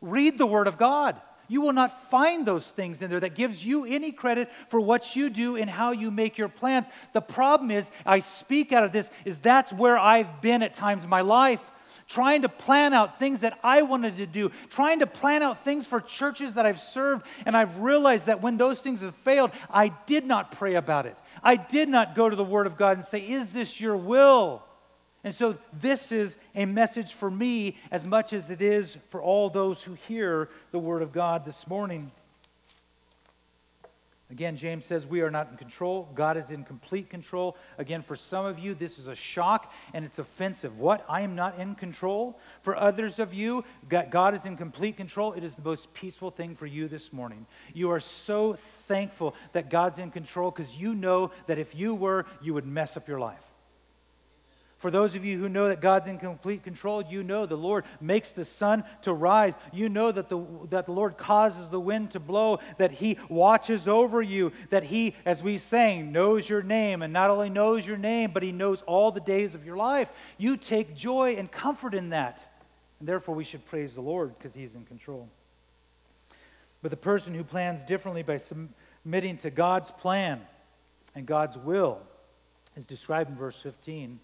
Read 0.00 0.38
the 0.38 0.46
Word 0.46 0.66
of 0.66 0.78
God. 0.78 1.20
You 1.46 1.60
will 1.60 1.74
not 1.74 2.10
find 2.10 2.46
those 2.46 2.70
things 2.70 3.02
in 3.02 3.10
there 3.10 3.20
that 3.20 3.34
gives 3.34 3.64
you 3.64 3.84
any 3.84 4.12
credit 4.12 4.50
for 4.68 4.80
what 4.80 5.14
you 5.14 5.28
do 5.28 5.56
and 5.56 5.68
how 5.68 5.92
you 5.92 6.10
make 6.10 6.38
your 6.38 6.48
plans. 6.48 6.86
The 7.12 7.20
problem 7.20 7.70
is, 7.70 7.90
I 8.06 8.20
speak 8.20 8.72
out 8.72 8.82
of 8.82 8.92
this, 8.92 9.10
is 9.26 9.38
that's 9.38 9.72
where 9.72 9.98
I've 9.98 10.40
been 10.40 10.62
at 10.62 10.72
times 10.72 11.04
in 11.04 11.10
my 11.10 11.20
life 11.20 11.70
trying 12.06 12.42
to 12.42 12.48
plan 12.48 12.92
out 12.92 13.18
things 13.18 13.40
that 13.40 13.58
I 13.62 13.82
wanted 13.82 14.16
to 14.18 14.26
do, 14.26 14.50
trying 14.68 15.00
to 15.00 15.06
plan 15.06 15.42
out 15.42 15.64
things 15.64 15.86
for 15.86 16.00
churches 16.00 16.54
that 16.54 16.66
I've 16.66 16.80
served. 16.80 17.24
And 17.46 17.56
I've 17.56 17.78
realized 17.78 18.26
that 18.26 18.42
when 18.42 18.56
those 18.56 18.80
things 18.80 19.00
have 19.00 19.14
failed, 19.16 19.50
I 19.70 19.88
did 20.06 20.26
not 20.26 20.52
pray 20.52 20.74
about 20.74 21.06
it. 21.06 21.16
I 21.44 21.56
did 21.56 21.88
not 21.88 22.14
go 22.14 22.28
to 22.28 22.34
the 22.34 22.42
Word 22.42 22.66
of 22.66 22.76
God 22.76 22.96
and 22.96 23.04
say, 23.04 23.20
Is 23.20 23.50
this 23.50 23.80
your 23.80 23.96
will? 23.96 24.62
And 25.22 25.34
so 25.34 25.56
this 25.72 26.10
is 26.10 26.36
a 26.54 26.66
message 26.66 27.12
for 27.12 27.30
me 27.30 27.76
as 27.90 28.06
much 28.06 28.32
as 28.32 28.50
it 28.50 28.60
is 28.60 28.96
for 29.08 29.22
all 29.22 29.48
those 29.50 29.82
who 29.82 29.94
hear 29.94 30.48
the 30.70 30.78
Word 30.78 31.02
of 31.02 31.12
God 31.12 31.44
this 31.44 31.66
morning. 31.66 32.10
Again, 34.34 34.56
James 34.56 34.84
says 34.84 35.06
we 35.06 35.20
are 35.20 35.30
not 35.30 35.52
in 35.52 35.56
control. 35.56 36.08
God 36.12 36.36
is 36.36 36.50
in 36.50 36.64
complete 36.64 37.08
control. 37.08 37.56
Again, 37.78 38.02
for 38.02 38.16
some 38.16 38.44
of 38.44 38.58
you, 38.58 38.74
this 38.74 38.98
is 38.98 39.06
a 39.06 39.14
shock 39.14 39.72
and 39.92 40.04
it's 40.04 40.18
offensive. 40.18 40.76
What? 40.76 41.04
I 41.08 41.20
am 41.20 41.36
not 41.36 41.56
in 41.60 41.76
control? 41.76 42.36
For 42.60 42.74
others 42.74 43.20
of 43.20 43.32
you, 43.32 43.62
God 43.88 44.34
is 44.34 44.44
in 44.44 44.56
complete 44.56 44.96
control. 44.96 45.34
It 45.34 45.44
is 45.44 45.54
the 45.54 45.62
most 45.62 45.94
peaceful 45.94 46.32
thing 46.32 46.56
for 46.56 46.66
you 46.66 46.88
this 46.88 47.12
morning. 47.12 47.46
You 47.74 47.92
are 47.92 48.00
so 48.00 48.54
thankful 48.88 49.36
that 49.52 49.70
God's 49.70 49.98
in 49.98 50.10
control 50.10 50.50
because 50.50 50.76
you 50.76 50.96
know 50.96 51.30
that 51.46 51.60
if 51.60 51.72
you 51.72 51.94
were, 51.94 52.26
you 52.42 52.54
would 52.54 52.66
mess 52.66 52.96
up 52.96 53.06
your 53.06 53.20
life. 53.20 53.53
For 54.84 54.90
those 54.90 55.14
of 55.14 55.24
you 55.24 55.38
who 55.38 55.48
know 55.48 55.68
that 55.68 55.80
God's 55.80 56.08
in 56.08 56.18
complete 56.18 56.62
control, 56.62 57.02
you 57.02 57.22
know 57.22 57.46
the 57.46 57.56
Lord 57.56 57.86
makes 58.02 58.32
the 58.32 58.44
sun 58.44 58.84
to 59.00 59.14
rise. 59.14 59.54
You 59.72 59.88
know 59.88 60.12
that 60.12 60.28
the, 60.28 60.44
that 60.68 60.84
the 60.84 60.92
Lord 60.92 61.16
causes 61.16 61.68
the 61.68 61.80
wind 61.80 62.10
to 62.10 62.20
blow, 62.20 62.58
that 62.76 62.90
He 62.90 63.16
watches 63.30 63.88
over 63.88 64.20
you, 64.20 64.52
that 64.68 64.84
He, 64.84 65.14
as 65.24 65.42
we 65.42 65.56
sang, 65.56 66.12
knows 66.12 66.46
your 66.46 66.62
name, 66.62 67.00
and 67.00 67.14
not 67.14 67.30
only 67.30 67.48
knows 67.48 67.86
your 67.86 67.96
name, 67.96 68.32
but 68.34 68.42
He 68.42 68.52
knows 68.52 68.82
all 68.82 69.10
the 69.10 69.20
days 69.20 69.54
of 69.54 69.64
your 69.64 69.78
life. 69.78 70.12
You 70.36 70.58
take 70.58 70.94
joy 70.94 71.36
and 71.38 71.50
comfort 71.50 71.94
in 71.94 72.10
that. 72.10 72.44
And 73.00 73.08
therefore, 73.08 73.34
we 73.34 73.44
should 73.44 73.64
praise 73.64 73.94
the 73.94 74.02
Lord 74.02 74.36
because 74.36 74.52
He's 74.52 74.74
in 74.74 74.84
control. 74.84 75.30
But 76.82 76.90
the 76.90 76.98
person 76.98 77.32
who 77.32 77.42
plans 77.42 77.84
differently 77.84 78.22
by 78.22 78.36
submitting 78.36 79.38
to 79.38 79.48
God's 79.48 79.90
plan 79.92 80.42
and 81.14 81.24
God's 81.24 81.56
will 81.56 82.00
is 82.76 82.84
described 82.84 83.30
in 83.30 83.36
verse 83.36 83.58
15 83.58 84.20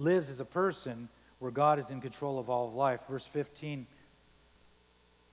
lives 0.00 0.30
as 0.30 0.40
a 0.40 0.44
person 0.44 1.08
where 1.38 1.50
God 1.50 1.78
is 1.78 1.90
in 1.90 2.00
control 2.00 2.38
of 2.38 2.48
all 2.48 2.68
of 2.68 2.74
life. 2.74 3.00
Verse 3.08 3.26
15. 3.26 3.86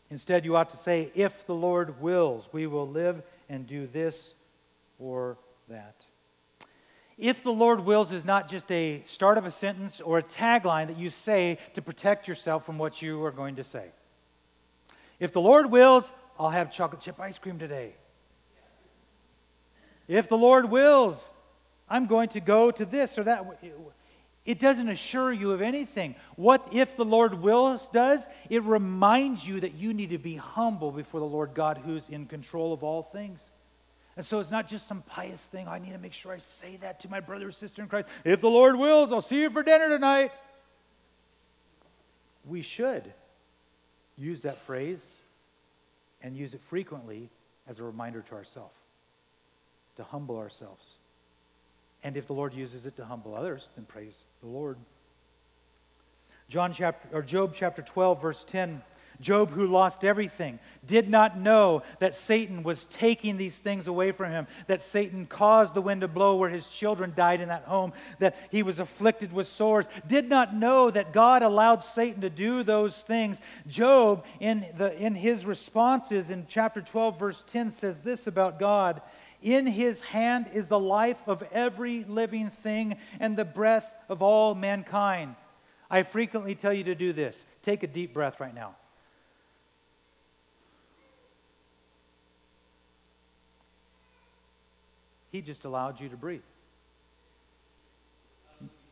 Instead, 0.10 0.46
you 0.46 0.56
ought 0.56 0.70
to 0.70 0.78
say, 0.78 1.12
If 1.16 1.46
the 1.46 1.56
Lord 1.56 2.02
wills, 2.02 2.50
we 2.52 2.68
will 2.68 2.88
live 2.88 3.22
and 3.50 3.68
do 3.68 3.88
this 3.88 4.34
or 5.00 5.38
that. 5.70 6.06
If 7.18 7.42
the 7.42 7.52
Lord 7.52 7.82
wills 7.82 8.12
is 8.12 8.26
not 8.26 8.48
just 8.48 8.72
a 8.72 9.02
start 9.06 9.38
of 9.38 9.46
a 9.46 9.52
sentence 9.52 10.02
or 10.02 10.20
a 10.20 10.24
tagline 10.24 10.88
that 10.88 10.98
you 10.98 11.10
say 11.10 11.58
to 11.74 11.82
protect 11.82 12.28
yourself 12.28 12.66
from 12.66 12.78
what 12.78 13.02
you 13.02 13.24
are 13.26 13.32
going 13.32 13.56
to 13.56 13.64
say. 13.64 13.86
If 15.20 15.34
the 15.34 15.42
Lord 15.42 15.72
wills, 15.72 16.12
I'll 16.40 16.52
have 16.52 16.72
chocolate 16.72 17.02
chip 17.02 17.20
ice 17.20 17.40
cream 17.40 17.58
today. 17.58 17.96
If 20.08 20.30
the 20.30 20.38
Lord 20.38 20.70
wills, 20.70 21.26
I'm 21.90 22.06
going 22.06 22.30
to 22.30 22.40
go 22.40 22.70
to 22.70 22.86
this 22.86 23.18
or 23.18 23.24
that. 23.24 23.46
It 24.48 24.60
doesn't 24.60 24.88
assure 24.88 25.34
you 25.34 25.52
of 25.52 25.62
anything. 25.62 26.16
What 26.38 26.70
if 26.72 26.96
the 26.96 27.04
Lord 27.04 27.34
wills 27.34 27.90
does? 27.90 28.26
It 28.50 28.64
reminds 28.64 29.46
you 29.46 29.60
that 29.60 29.74
you 29.74 29.94
need 29.94 30.12
to 30.12 30.18
be 30.18 30.38
humble 30.38 30.90
before 30.90 31.20
the 31.20 31.26
Lord 31.26 31.54
God 31.54 31.82
who's 31.86 32.08
in 32.08 32.28
control 32.28 32.72
of 32.72 32.82
all 32.82 33.04
things. 33.04 33.52
And 34.16 34.26
so 34.26 34.40
it's 34.40 34.50
not 34.50 34.66
just 34.66 34.88
some 34.88 35.02
pious 35.02 35.42
thing. 35.42 35.68
I 35.68 35.80
need 35.80 35.92
to 35.92 35.98
make 35.98 36.14
sure 36.14 36.32
I 36.32 36.38
say 36.38 36.78
that 36.78 37.02
to 37.02 37.10
my 37.10 37.20
brother 37.20 37.50
or 37.50 37.52
sister 37.52 37.82
in 37.82 37.90
Christ. 37.90 38.08
If 38.24 38.40
the 38.40 38.50
Lord 38.50 38.78
wills, 38.78 39.12
I'll 39.12 39.20
see 39.20 39.42
you 39.42 39.50
for 39.50 39.64
dinner 39.64 39.90
tonight. 39.90 40.32
We 42.46 42.62
should 42.62 43.04
use 44.18 44.44
that 44.44 44.60
phrase 44.60 45.06
and 46.22 46.38
use 46.38 46.54
it 46.54 46.62
frequently 46.62 47.30
as 47.68 47.82
a 47.82 47.84
reminder 47.84 48.22
to 48.22 48.36
ourselves, 48.36 48.78
to 49.98 50.06
humble 50.06 50.38
ourselves. 50.38 50.86
And 52.02 52.16
if 52.16 52.28
the 52.28 52.34
Lord 52.34 52.54
uses 52.54 52.86
it 52.86 52.96
to 52.96 53.04
humble 53.04 53.36
others, 53.36 53.68
then 53.76 53.84
praise 53.84 54.16
the 54.41 54.47
Lord. 54.47 54.78
John 56.50 56.71
chapter 56.71 57.10
or 57.15 57.21
Job 57.21 57.54
chapter 57.56 57.82
12 57.82 58.21
verse 58.21 58.43
10 58.43 58.82
Job, 59.19 59.50
who 59.50 59.65
lost 59.67 60.04
everything, 60.04 60.60
did 60.86 61.10
not 61.10 61.39
know 61.39 61.82
that 62.00 62.15
Satan 62.15 62.62
was 62.62 62.86
taking 62.86 63.38
these 63.38 63.58
things 63.58 63.88
away 63.88 64.12
from 64.12 64.32
him, 64.32 64.47
that 64.67 64.82
Satan 64.82 65.26
caused 65.26 65.73
the 65.73 65.82
wind 65.82 66.02
to 66.02 66.08
blow 66.08 66.36
where 66.36 66.50
his 66.50 66.69
children 66.69 67.13
died 67.15 67.41
in 67.41 67.47
that 67.47 67.63
home, 67.63 67.93
that 68.19 68.36
he 68.52 68.62
was 68.62 68.80
afflicted 68.80 69.34
with 69.34 69.47
sores, 69.47 69.88
did 70.06 70.30
not 70.30 70.56
know 70.56 70.91
that 70.91 71.13
God 71.13 71.41
allowed 71.41 71.84
Satan 71.84 72.21
to 72.21 72.30
do 72.30 72.62
those 72.62 72.95
things. 73.02 73.39
Job, 73.67 74.23
in, 74.39 74.65
the, 74.78 74.95
in 75.04 75.15
his 75.15 75.45
responses 75.45 76.30
in 76.30 76.45
chapter 76.47 76.82
12, 76.82 77.17
verse 77.17 77.43
10, 77.47 77.71
says 77.71 78.02
this 78.02 78.28
about 78.28 78.60
God 78.60 79.02
in 79.41 79.67
his 79.67 80.02
hand 80.02 80.50
is 80.54 80.67
the 80.67 80.80
life 80.80 81.19
of 81.28 81.43
every 81.52 82.04
living 82.06 82.50
thing 82.50 82.97
and 83.19 83.38
the 83.38 83.45
breath 83.45 83.93
of 84.10 84.21
all 84.21 84.56
mankind. 84.56 85.36
I 85.89 86.04
frequently 86.04 86.56
tell 86.56 86.73
you 86.73 86.84
to 86.86 86.95
do 86.95 87.13
this. 87.13 87.45
Take 87.62 87.84
a 87.84 87.88
deep 87.88 88.13
breath 88.13 88.39
right 88.39 88.54
now. 88.54 88.76
He 95.32 95.41
just 95.41 95.65
allowed 95.65 96.00
you 96.00 96.10
to 96.10 96.17
breathe. 96.17 96.41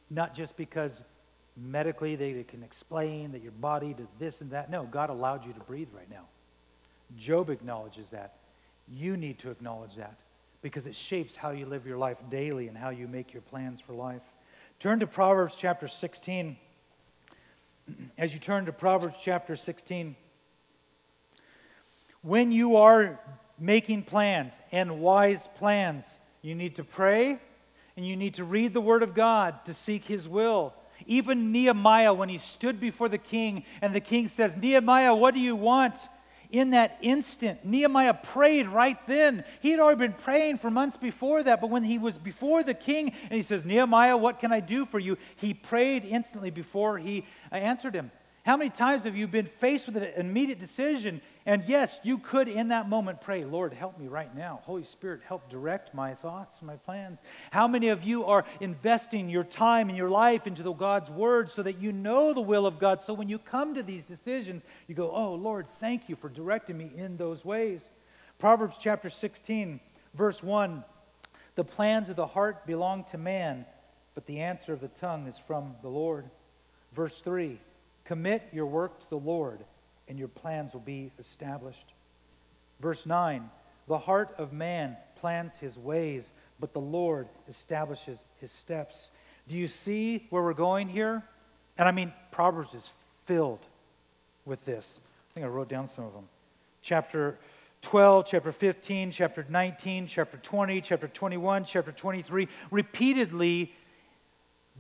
Not 0.10 0.36
just 0.36 0.56
because 0.56 1.02
medically 1.58 2.16
they, 2.16 2.44
can 2.44 2.62
explain 2.62 3.32
that 3.32 3.42
your 3.42 3.54
body 3.54 3.94
does 3.94 4.14
this 4.20 4.42
and 4.42 4.52
that. 4.52 4.70
No, 4.70 4.84
God 4.84 5.10
allowed 5.10 5.46
you 5.46 5.54
to 5.54 5.60
breathe 5.62 5.88
right 5.94 6.10
now. 6.10 6.26
Job 7.18 7.50
acknowledges 7.50 8.12
that. 8.12 8.36
You 8.88 9.18
need 9.18 9.40
to 9.40 9.50
acknowledge 9.50 9.96
that 9.96 10.20
because 10.66 10.88
it 10.88 10.96
shapes 10.96 11.36
how 11.36 11.52
you 11.52 11.68
live 11.68 11.86
your 11.86 11.96
life 11.96 12.18
daily 12.32 12.68
and 12.68 12.76
how 12.76 12.90
you 12.90 13.08
make 13.08 13.34
your 13.34 13.42
plans 13.44 13.80
for 13.80 13.94
life. 13.94 14.24
Turn 14.80 15.00
to 15.02 15.06
Proverbs 15.06 15.54
chapter 15.56 15.88
16. 15.88 16.58
As 18.18 18.34
you 18.34 18.40
turn 18.40 18.66
to 18.66 18.72
Proverbs 18.72 19.18
chapter 19.22 19.56
16, 19.56 20.16
when 22.24 22.52
you 22.52 22.78
are 22.78 23.20
making 23.60 24.02
plans 24.02 24.58
and 24.72 25.02
wise 25.02 25.48
plans, 25.58 26.18
you 26.42 26.56
need 26.56 26.78
to 26.78 26.84
pray 26.84 27.38
and 27.96 28.08
you 28.08 28.16
need 28.16 28.34
to 28.34 28.44
read 28.44 28.74
the 28.74 28.82
Word 28.82 29.04
of 29.04 29.14
God 29.14 29.66
to 29.66 29.74
seek 29.76 30.04
His 30.04 30.28
will. 30.28 30.74
Even 31.06 31.52
Nehemiah, 31.52 32.12
when 32.12 32.30
he 32.30 32.40
stood 32.40 32.80
before 32.80 33.08
the 33.08 33.20
king, 33.20 33.66
and 33.84 33.94
the 33.94 34.00
king 34.00 34.30
says, 34.30 34.58
Nehemiah, 34.58 35.14
what 35.14 35.36
do 35.36 35.40
you 35.40 35.56
want? 35.56 35.96
In 36.60 36.72
that 36.72 36.98
instant, 37.02 37.66
Nehemiah 37.66 38.14
prayed 38.14 38.68
right 38.68 38.98
then. 39.08 39.44
He 39.62 39.72
had 39.72 39.80
already 39.80 40.00
been 40.00 40.14
praying 40.14 40.58
for 40.58 40.72
months 40.72 40.98
before 40.98 41.44
that, 41.44 41.62
but 41.62 41.70
when 41.70 41.84
he 41.84 41.98
was 41.98 42.18
before 42.18 42.64
the 42.64 42.74
king 42.74 43.14
and 43.24 43.34
he 43.34 43.42
says, 43.42 43.66
Nehemiah, 43.66 44.18
what 44.18 44.40
can 44.40 44.52
I 44.52 44.60
do 44.60 44.86
for 44.86 45.00
you? 45.00 45.18
He 45.36 45.54
prayed 45.54 46.06
instantly 46.06 46.52
before 46.52 46.98
he 46.98 47.26
uh, 47.52 47.56
answered 47.56 47.96
him. 47.96 48.12
How 48.46 48.58
many 48.58 48.70
times 48.70 49.06
have 49.06 49.16
you 49.16 49.28
been 49.28 49.48
faced 49.48 49.88
with 49.88 49.98
an 49.98 50.12
immediate 50.18 50.60
decision? 50.60 51.22
And 51.48 51.64
yes, 51.68 52.00
you 52.02 52.18
could 52.18 52.48
in 52.48 52.70
that 52.70 52.90
moment 52.90 53.22
pray, 53.22 53.46
Lord, 53.46 53.72
help 53.72 54.00
me 54.00 54.08
right 54.08 54.36
now. 54.36 54.62
Holy 54.64 54.84
Spirit, 54.84 55.22
help 55.28 55.48
direct 55.48 55.94
my 55.94 56.16
thoughts, 56.16 56.60
my 56.64 56.76
plans. 56.76 57.20
How 57.52 57.68
many 57.68 57.90
of 57.90 58.04
you 58.04 58.26
are 58.26 58.46
investing 58.62 59.30
your 59.30 59.44
time 59.44 59.90
and 59.90 59.98
your 59.98 60.10
life 60.10 60.48
into 60.48 60.64
the 60.64 60.74
God's 60.74 61.12
word 61.12 61.52
so 61.52 61.62
that 61.62 61.78
you 61.80 61.92
know 61.92 62.34
the 62.34 62.42
will 62.42 62.66
of 62.66 62.80
God? 62.80 63.02
So 63.02 63.14
when 63.14 63.30
you 63.30 63.38
come 63.38 63.76
to 63.76 63.84
these 63.84 64.06
decisions, 64.06 64.64
you 64.88 64.96
go, 64.96 65.12
Oh, 65.12 65.36
Lord, 65.36 65.68
thank 65.80 66.10
you 66.10 66.16
for 66.16 66.30
directing 66.30 66.80
me 66.80 66.90
in 66.96 67.16
those 67.16 67.46
ways. 67.46 67.82
Proverbs 68.40 68.78
chapter 68.80 69.12
16, 69.12 69.80
verse 70.16 70.42
1 70.42 70.84
The 71.54 71.64
plans 71.64 72.10
of 72.10 72.16
the 72.16 72.26
heart 72.26 72.66
belong 72.66 73.04
to 73.06 73.20
man, 73.20 73.68
but 74.16 74.26
the 74.26 74.40
answer 74.40 74.74
of 74.74 74.82
the 74.82 74.88
tongue 74.88 75.28
is 75.28 75.38
from 75.38 75.76
the 75.84 75.90
Lord. 75.90 76.26
Verse 76.94 77.22
3 77.22 77.60
Commit 78.04 78.48
your 78.52 78.66
work 78.66 79.00
to 79.00 79.10
the 79.12 79.20
Lord, 79.20 79.60
and 80.08 80.20
your 80.20 80.28
plans 80.28 80.74
will 80.74 80.82
be 80.82 81.12
established. 81.20 81.94
Verse 82.80 83.06
9 83.06 83.50
The 83.88 83.98
heart 83.98 84.34
of 84.38 84.54
man 84.54 84.98
plans 85.16 85.56
his 85.56 85.78
ways, 85.78 86.32
but 86.60 86.74
the 86.74 86.82
Lord 86.82 87.28
establishes 87.48 88.24
his 88.40 88.52
steps. 88.52 89.10
Do 89.48 89.56
you 89.56 89.68
see 89.68 90.26
where 90.30 90.42
we're 90.42 90.54
going 90.54 90.88
here? 90.88 91.24
And 91.78 91.88
I 91.88 91.92
mean, 91.92 92.14
Proverbs 92.32 92.74
is 92.74 92.90
filled 93.26 93.66
with 94.46 94.64
this. 94.66 95.00
I 95.32 95.34
think 95.34 95.46
I 95.46 95.50
wrote 95.50 95.70
down 95.70 95.88
some 95.88 96.06
of 96.06 96.14
them. 96.14 96.28
Chapter 96.82 97.38
12, 97.82 98.26
chapter 98.26 98.52
15, 98.52 99.12
chapter 99.12 99.46
19, 99.48 100.08
chapter 100.08 100.38
20, 100.38 100.82
chapter 100.82 101.08
21, 101.08 101.66
chapter 101.66 101.92
23. 101.92 102.48
Repeatedly, 102.72 103.74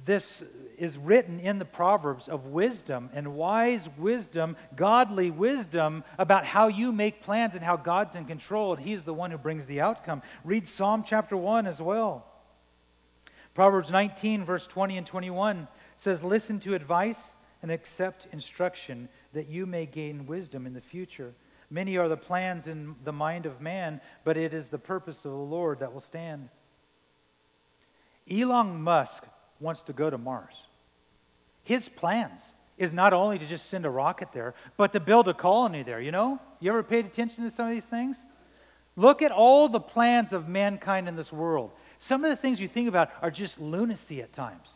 this 0.04 0.44
is 0.78 0.98
written 0.98 1.40
in 1.40 1.58
the 1.58 1.66
Proverbs 1.66 2.28
of 2.28 2.48
wisdom 2.48 3.10
and 3.14 3.36
wise 3.36 3.88
wisdom, 3.98 4.58
godly 4.76 5.32
wisdom 5.32 6.04
about 6.18 6.46
how 6.46 6.68
you 6.68 6.92
make 6.92 7.22
plans 7.22 7.56
and 7.56 7.64
how 7.64 7.78
God's 7.78 8.16
in 8.16 8.26
control 8.26 8.74
and 8.74 8.84
He's 8.84 9.06
the 9.06 9.14
one 9.14 9.32
who 9.32 9.38
brings 9.38 9.66
the 9.68 9.82
outcome. 9.82 10.22
Read 10.44 10.68
Psalm 10.68 11.04
chapter 11.04 11.38
1 11.38 11.66
as 11.66 11.82
well. 11.82 12.26
Proverbs 13.54 13.90
19, 13.90 14.44
verse 14.44 14.68
20 14.68 14.98
and 14.98 15.08
21 15.08 15.68
says, 15.96 16.24
Listen 16.24 16.60
to 16.60 16.76
advice 16.76 17.34
and 17.62 17.72
accept 17.72 18.28
instruction 18.34 19.08
that 19.34 19.48
you 19.48 19.66
may 19.66 19.86
gain 19.86 20.28
wisdom 20.28 20.68
in 20.68 20.74
the 20.74 20.82
future. 20.82 21.34
Many 21.70 21.98
are 21.98 22.10
the 22.10 22.18
plans 22.18 22.68
in 22.68 22.96
the 23.04 23.14
mind 23.14 23.46
of 23.46 23.62
man, 23.62 24.02
but 24.24 24.38
it 24.38 24.54
is 24.54 24.70
the 24.70 24.78
purpose 24.78 25.26
of 25.26 25.32
the 25.32 25.38
Lord 25.38 25.80
that 25.80 25.94
will 25.94 26.02
stand. 26.02 26.50
Elon 28.30 28.82
Musk 28.82 29.24
wants 29.60 29.82
to 29.84 29.94
go 29.94 30.10
to 30.10 30.18
Mars. 30.18 30.63
His 31.63 31.89
plans 31.89 32.52
is 32.78 32.94
not 32.94 33.13
only 33.13 33.39
to 33.39 33.46
just 33.46 33.70
send 33.70 33.86
a 33.86 33.89
rocket 33.89 34.32
there, 34.34 34.54
but 34.78 34.94
to 34.94 35.00
build 35.00 35.28
a 35.28 35.34
colony 35.34 35.84
there, 35.84 36.02
you 36.02 36.12
know? 36.12 36.39
You 36.60 36.72
ever 36.72 36.84
paid 36.84 37.06
attention 37.06 37.44
to 37.44 37.52
some 37.52 37.68
of 37.68 37.72
these 37.72 37.88
things? 37.88 38.18
Look 38.96 39.22
at 39.22 39.32
all 39.32 39.68
the 39.68 39.80
plans 39.80 40.34
of 40.34 40.48
mankind 40.48 41.08
in 41.08 41.15
this 41.15 41.32
world. 41.32 41.72
Some 42.00 42.24
of 42.24 42.30
the 42.30 42.36
things 42.36 42.60
you 42.60 42.68
think 42.68 42.88
about 42.88 43.12
are 43.22 43.32
just 43.32 43.60
lunacy 43.60 44.22
at 44.22 44.34
times. 44.34 44.70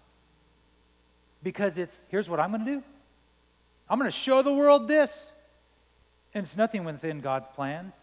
Because 1.43 1.77
it's 1.77 2.03
here's 2.09 2.29
what 2.29 2.39
I'm 2.39 2.51
going 2.51 2.65
to 2.65 2.71
do 2.71 2.83
I'm 3.89 3.97
going 3.97 4.11
to 4.11 4.15
show 4.15 4.41
the 4.41 4.53
world 4.53 4.87
this. 4.87 5.33
And 6.33 6.45
it's 6.45 6.57
nothing 6.57 6.83
within 6.83 7.21
God's 7.21 7.47
plans. 7.47 7.93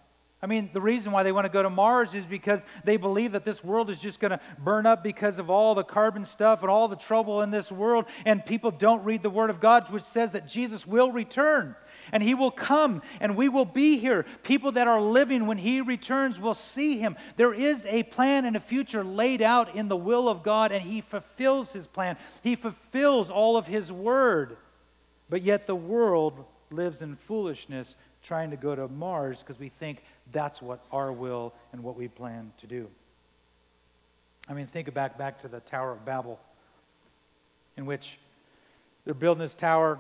I 0.47 0.49
mean, 0.49 0.71
the 0.73 0.81
reason 0.81 1.11
why 1.11 1.25
they 1.25 1.33
want 1.33 1.45
to 1.45 1.49
go 1.49 1.65
to 1.65 1.69
Mars 1.69 2.15
is 2.15 2.25
because 2.25 2.65
they 2.85 2.97
believe 2.97 3.33
that 3.33 3.45
this 3.45 3.65
world 3.65 3.91
is 3.91 3.99
just 3.99 4.21
going 4.21 4.31
to 4.31 4.39
burn 4.61 4.87
up 4.87 5.03
because 5.03 5.41
of 5.41 5.51
all 5.51 5.75
the 5.75 5.83
carbon 5.83 6.25
stuff 6.25 6.61
and 6.61 6.71
all 6.71 6.87
the 6.87 6.95
trouble 6.95 7.43
in 7.43 7.51
this 7.51 7.73
world. 7.73 8.05
And 8.25 8.47
people 8.47 8.71
don't 8.71 9.03
read 9.03 9.25
the 9.25 9.29
Word 9.31 9.51
of 9.51 9.59
God, 9.59 9.91
which 9.91 10.05
says 10.05 10.31
that 10.35 10.47
Jesus 10.47 10.87
will 10.87 11.11
return 11.11 11.75
and 12.13 12.23
He 12.23 12.33
will 12.33 12.53
come 12.53 13.03
and 13.19 13.35
we 13.35 13.49
will 13.49 13.65
be 13.65 13.99
here. 13.99 14.25
People 14.45 14.71
that 14.71 14.87
are 14.87 15.01
living 15.01 15.49
when 15.49 15.59
He 15.59 15.81
returns 15.81 16.39
will 16.39 16.55
see 16.55 16.97
Him. 16.97 17.17
There 17.37 17.53
is 17.53 17.85
a 17.87 18.05
plan 18.05 18.45
and 18.45 18.55
a 18.55 18.61
future 18.61 19.03
laid 19.03 19.43
out 19.43 19.75
in 19.75 19.89
the 19.89 19.97
will 19.97 20.29
of 20.29 20.45
God, 20.45 20.71
and 20.71 20.81
He 20.81 21.01
fulfills 21.01 21.73
His 21.73 21.89
plan. 21.89 22.17
He 22.45 22.55
fulfills 22.55 23.31
all 23.31 23.57
of 23.57 23.67
His 23.67 23.91
Word. 23.91 24.59
But 25.29 25.43
yet 25.43 25.67
the 25.67 25.75
world 25.75 26.45
lives 26.71 27.03
in 27.03 27.17
foolishness 27.17 27.97
trying 28.23 28.51
to 28.51 28.57
go 28.57 28.75
to 28.75 28.89
Mars 28.89 29.41
because 29.41 29.59
we 29.59 29.69
think 29.69 30.03
that's 30.33 30.61
what 30.61 30.85
our 30.93 31.13
will 31.13 31.53
and 31.73 31.83
what 31.83 31.97
we 31.97 32.09
plan 32.09 32.53
to 32.59 32.67
do. 32.67 32.89
I 34.49 34.55
mean, 34.55 34.67
think 34.67 34.93
back 34.95 35.19
back 35.19 35.41
to 35.43 35.49
the 35.49 35.61
Tower 35.61 35.93
of 35.93 36.05
Babel, 36.05 36.39
in 37.77 37.87
which 37.87 38.19
they're 39.05 39.15
building 39.15 39.43
this 39.43 39.55
tower. 39.55 39.99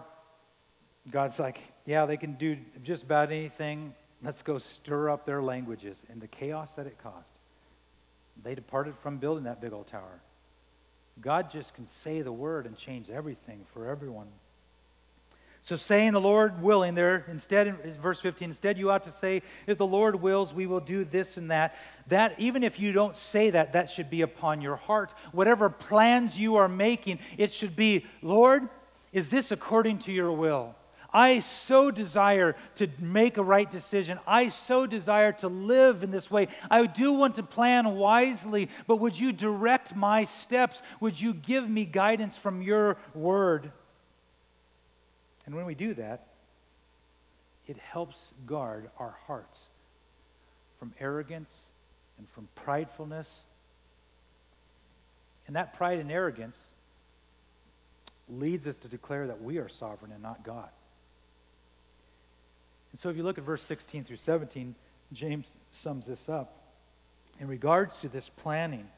God's 1.10 1.38
like, 1.38 1.60
yeah, 1.84 2.06
they 2.06 2.16
can 2.16 2.34
do 2.34 2.56
just 2.82 3.04
about 3.04 3.30
anything. 3.30 3.94
Let's 4.22 4.42
go 4.42 4.58
stir 4.58 5.10
up 5.10 5.24
their 5.26 5.42
languages 5.42 6.02
and 6.10 6.20
the 6.20 6.26
chaos 6.26 6.74
that 6.74 6.86
it 6.86 6.98
caused. 7.02 7.32
They 8.42 8.54
departed 8.54 8.94
from 9.02 9.18
building 9.18 9.44
that 9.44 9.60
big 9.60 9.72
old 9.72 9.86
tower. 9.86 10.20
God 11.20 11.50
just 11.50 11.74
can 11.74 11.86
say 11.86 12.22
the 12.22 12.32
word 12.32 12.66
and 12.66 12.76
change 12.76 13.08
everything 13.08 13.64
for 13.72 13.88
everyone. 13.88 14.26
So, 15.66 15.74
saying 15.74 16.12
the 16.12 16.20
Lord 16.20 16.62
willing, 16.62 16.94
there 16.94 17.24
instead, 17.26 17.66
in 17.66 17.76
verse 18.00 18.20
15, 18.20 18.50
instead 18.50 18.78
you 18.78 18.92
ought 18.92 19.02
to 19.02 19.10
say, 19.10 19.42
if 19.66 19.78
the 19.78 19.86
Lord 19.86 20.14
wills, 20.14 20.54
we 20.54 20.68
will 20.68 20.78
do 20.78 21.02
this 21.02 21.36
and 21.38 21.50
that. 21.50 21.74
That, 22.06 22.38
even 22.38 22.62
if 22.62 22.78
you 22.78 22.92
don't 22.92 23.16
say 23.16 23.50
that, 23.50 23.72
that 23.72 23.90
should 23.90 24.08
be 24.08 24.22
upon 24.22 24.60
your 24.60 24.76
heart. 24.76 25.12
Whatever 25.32 25.68
plans 25.68 26.38
you 26.38 26.54
are 26.54 26.68
making, 26.68 27.18
it 27.36 27.52
should 27.52 27.74
be, 27.74 28.06
Lord, 28.22 28.68
is 29.12 29.28
this 29.28 29.50
according 29.50 29.98
to 30.00 30.12
your 30.12 30.30
will? 30.30 30.76
I 31.12 31.40
so 31.40 31.90
desire 31.90 32.54
to 32.76 32.86
make 33.00 33.36
a 33.36 33.42
right 33.42 33.68
decision. 33.68 34.20
I 34.24 34.50
so 34.50 34.86
desire 34.86 35.32
to 35.32 35.48
live 35.48 36.04
in 36.04 36.12
this 36.12 36.30
way. 36.30 36.46
I 36.70 36.86
do 36.86 37.12
want 37.14 37.34
to 37.34 37.42
plan 37.42 37.96
wisely, 37.96 38.68
but 38.86 39.00
would 39.00 39.18
you 39.18 39.32
direct 39.32 39.96
my 39.96 40.22
steps? 40.22 40.80
Would 41.00 41.20
you 41.20 41.34
give 41.34 41.68
me 41.68 41.86
guidance 41.86 42.38
from 42.38 42.62
your 42.62 42.98
word? 43.14 43.72
And 45.46 45.54
when 45.54 45.64
we 45.64 45.74
do 45.74 45.94
that, 45.94 46.26
it 47.66 47.78
helps 47.78 48.32
guard 48.46 48.90
our 48.98 49.16
hearts 49.26 49.60
from 50.78 50.92
arrogance 51.00 51.64
and 52.18 52.28
from 52.28 52.48
pridefulness. 52.56 53.44
And 55.46 55.56
that 55.56 55.74
pride 55.74 56.00
and 56.00 56.10
arrogance 56.10 56.68
leads 58.28 58.66
us 58.66 58.78
to 58.78 58.88
declare 58.88 59.28
that 59.28 59.40
we 59.40 59.58
are 59.58 59.68
sovereign 59.68 60.12
and 60.12 60.22
not 60.22 60.44
God. 60.44 60.68
And 62.92 63.00
so 63.00 63.08
if 63.08 63.16
you 63.16 63.22
look 63.22 63.38
at 63.38 63.44
verse 63.44 63.62
16 63.62 64.04
through 64.04 64.16
17, 64.16 64.74
James 65.12 65.54
sums 65.70 66.06
this 66.06 66.28
up 66.28 66.56
in 67.38 67.46
regards 67.46 68.00
to 68.00 68.08
this 68.08 68.28
planning. 68.28 68.88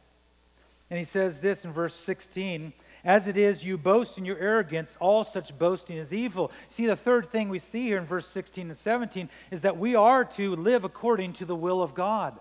And 0.91 0.99
he 0.99 1.05
says 1.05 1.41
this 1.41 1.65
in 1.65 1.73
verse 1.73 1.95
16 1.95 2.73
as 3.05 3.29
it 3.29 3.37
is, 3.37 3.65
you 3.65 3.79
boast 3.79 4.19
in 4.19 4.25
your 4.25 4.39
arrogance, 4.39 4.97
all 5.01 5.25
such 5.25 5.57
boasting 5.57 5.97
is 5.97 6.13
evil. 6.13 6.51
See, 6.69 6.87
the 6.87 6.97
third 6.97 7.27
thing 7.27 7.49
we 7.49 7.59
see 7.59 7.83
here 7.83 7.99
in 7.99 8.05
verse 8.05 8.27
16 8.27 8.69
and 8.69 8.77
17 8.77 9.29
is 9.51 9.63
that 9.63 9.79
we 9.79 9.95
are 9.95 10.25
to 10.25 10.57
live 10.57 10.85
according 10.85 11.35
to 11.35 11.45
the 11.45 11.57
will 11.57 11.83
of 11.83 11.95
God. 11.95 12.39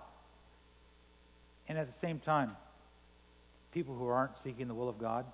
And 1.67 1.77
at 1.77 1.87
the 1.87 1.93
same 1.93 2.19
time, 2.19 2.55
people 3.71 3.95
who 3.95 4.07
aren't 4.07 4.37
seeking 4.37 4.67
the 4.67 4.73
will 4.73 4.89
of 4.89 4.97
God, 4.97 5.25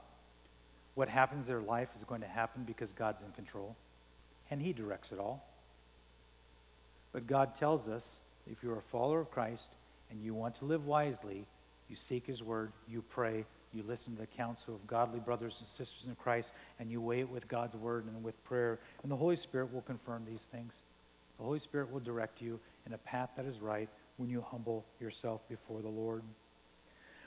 what 0.96 1.10
happens 1.10 1.48
in 1.48 1.54
their 1.54 1.62
life 1.62 1.90
is 1.96 2.04
going 2.04 2.22
to 2.22 2.28
happen 2.28 2.64
because 2.64 2.92
God's 2.92 3.22
in 3.22 3.32
control 3.32 3.76
and 4.52 4.62
He 4.62 4.74
directs 4.74 5.12
it 5.12 5.20
all. 5.20 5.48
But 7.12 7.28
God 7.28 7.56
tells 7.56 7.88
us 7.88 8.20
if 8.52 8.62
you're 8.62 8.78
a 8.78 8.82
follower 8.82 9.22
of 9.22 9.32
Christ 9.32 9.70
and 10.12 10.22
you 10.22 10.34
want 10.34 10.56
to 10.56 10.66
live 10.66 10.86
wisely, 10.86 11.46
you 11.90 11.96
seek 11.96 12.28
His 12.28 12.44
word, 12.44 12.72
you 12.88 13.04
pray, 13.10 13.46
you 13.74 13.84
listen 13.88 14.14
to 14.16 14.22
the 14.22 14.28
counsel 14.28 14.76
of 14.76 14.86
godly 14.88 15.20
brothers 15.20 15.58
and 15.60 15.68
sisters 15.68 16.06
in 16.08 16.16
Christ, 16.16 16.52
and 16.80 16.92
you 16.92 17.02
weigh 17.02 17.22
it 17.22 17.30
with 17.30 17.48
God's 17.48 17.76
word 17.76 18.06
and 18.06 18.24
with 18.24 18.42
prayer. 18.44 18.80
And 19.02 19.12
the 19.12 19.16
Holy 19.16 19.36
Spirit 19.36 19.74
will 19.74 19.82
confirm 19.82 20.26
these 20.26 20.44
things. 20.52 20.82
The 21.38 21.44
Holy 21.44 21.60
Spirit 21.60 21.92
will 21.92 22.00
direct 22.00 22.42
you 22.42 22.60
in 22.86 22.94
a 22.94 22.98
path 23.00 23.32
that 23.36 23.46
is 23.46 23.60
right 23.60 23.90
when 24.18 24.30
you 24.30 24.42
humble 24.42 24.86
yourself 25.00 25.48
before 25.50 25.82
the 25.82 25.90
Lord. 25.90 26.24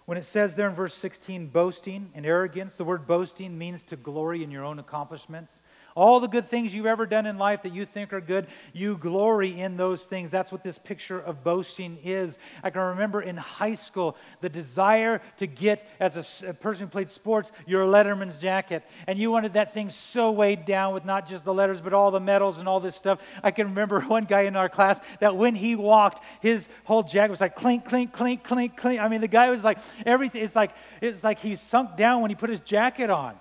When 0.06 0.16
it 0.16 0.24
says 0.24 0.54
there 0.54 0.68
in 0.68 0.74
verse 0.74 0.94
16, 0.94 1.48
boasting 1.48 2.10
and 2.14 2.24
arrogance, 2.24 2.76
the 2.76 2.84
word 2.84 3.08
boasting 3.08 3.58
means 3.58 3.82
to 3.84 3.96
glory 3.96 4.44
in 4.44 4.52
your 4.52 4.64
own 4.64 4.78
accomplishments. 4.78 5.60
All 5.96 6.20
the 6.20 6.28
good 6.28 6.46
things 6.46 6.74
you've 6.74 6.84
ever 6.84 7.06
done 7.06 7.24
in 7.24 7.38
life 7.38 7.62
that 7.62 7.72
you 7.72 7.86
think 7.86 8.12
are 8.12 8.20
good, 8.20 8.48
you 8.74 8.98
glory 8.98 9.58
in 9.58 9.78
those 9.78 10.02
things. 10.04 10.30
That's 10.30 10.52
what 10.52 10.62
this 10.62 10.76
picture 10.76 11.18
of 11.18 11.42
boasting 11.42 11.96
is. 12.04 12.36
I 12.62 12.68
can 12.68 12.82
remember 12.82 13.22
in 13.22 13.38
high 13.38 13.76
school 13.76 14.14
the 14.42 14.50
desire 14.50 15.22
to 15.38 15.46
get, 15.46 15.88
as 15.98 16.42
a, 16.44 16.52
person 16.52 16.86
who 16.86 16.90
played 16.90 17.08
sports, 17.08 17.50
your 17.66 17.86
Letterman's 17.86 18.36
jacket. 18.36 18.84
And 19.06 19.18
you 19.18 19.30
wanted 19.30 19.54
that 19.54 19.72
thing 19.72 19.88
so 19.88 20.30
weighed 20.32 20.66
down 20.66 20.92
with 20.92 21.06
not 21.06 21.26
just 21.26 21.46
the 21.46 21.54
letters, 21.54 21.80
but 21.80 21.94
all 21.94 22.10
the 22.10 22.20
medals 22.20 22.58
and 22.58 22.68
all 22.68 22.78
this 22.78 22.94
stuff. 22.94 23.18
I 23.42 23.50
can 23.50 23.68
remember 23.68 24.00
one 24.02 24.26
guy 24.26 24.42
in 24.42 24.54
our 24.54 24.68
class 24.68 25.00
that 25.20 25.34
when 25.34 25.54
he 25.54 25.76
walked, 25.76 26.22
his 26.42 26.68
whole 26.84 27.04
jacket 27.04 27.30
was 27.30 27.40
like 27.40 27.56
clink, 27.56 27.86
clink, 27.86 28.12
clink, 28.12 28.44
clink, 28.44 28.76
clink. 28.76 29.00
I 29.00 29.08
mean, 29.08 29.22
the 29.22 29.28
guy 29.28 29.48
was 29.48 29.64
like, 29.64 29.78
everything, 30.04 30.44
it's 30.44 30.54
like, 30.54 30.72
it's 31.00 31.24
like 31.24 31.38
he 31.38 31.56
sunk 31.56 31.96
down 31.96 32.20
when 32.20 32.30
he 32.30 32.34
put 32.34 32.50
his 32.50 32.60
jacket 32.60 33.08
on. 33.08 33.40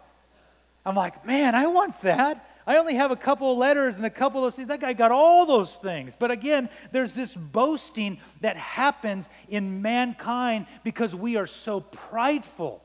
I'm 0.86 0.95
like, 0.95 1.26
man, 1.26 1.56
I 1.56 1.67
want 1.67 2.00
that. 2.02 2.50
I 2.67 2.78
only 2.78 2.95
have 2.95 3.12
a 3.12 3.15
couple 3.15 3.52
of 3.52 3.58
letters 3.58 3.98
and 3.98 4.06
a 4.06 4.10
couple 4.10 4.45
of 4.45 4.54
things. 4.54 4.67
That 4.69 4.80
guy 4.80 4.93
got 4.93 5.12
all 5.12 5.45
those 5.45 5.78
things. 5.78 6.15
But 6.17 6.32
again, 6.32 6.69
there's 6.91 7.13
this 7.13 7.34
boasting 7.34 8.19
that 8.41 8.58
happens 8.58 9.30
in 9.48 9.82
mankind 9.82 10.65
because 10.84 11.13
we 11.13 11.38
are 11.38 11.48
so 11.48 11.82
prideful. 11.82 12.84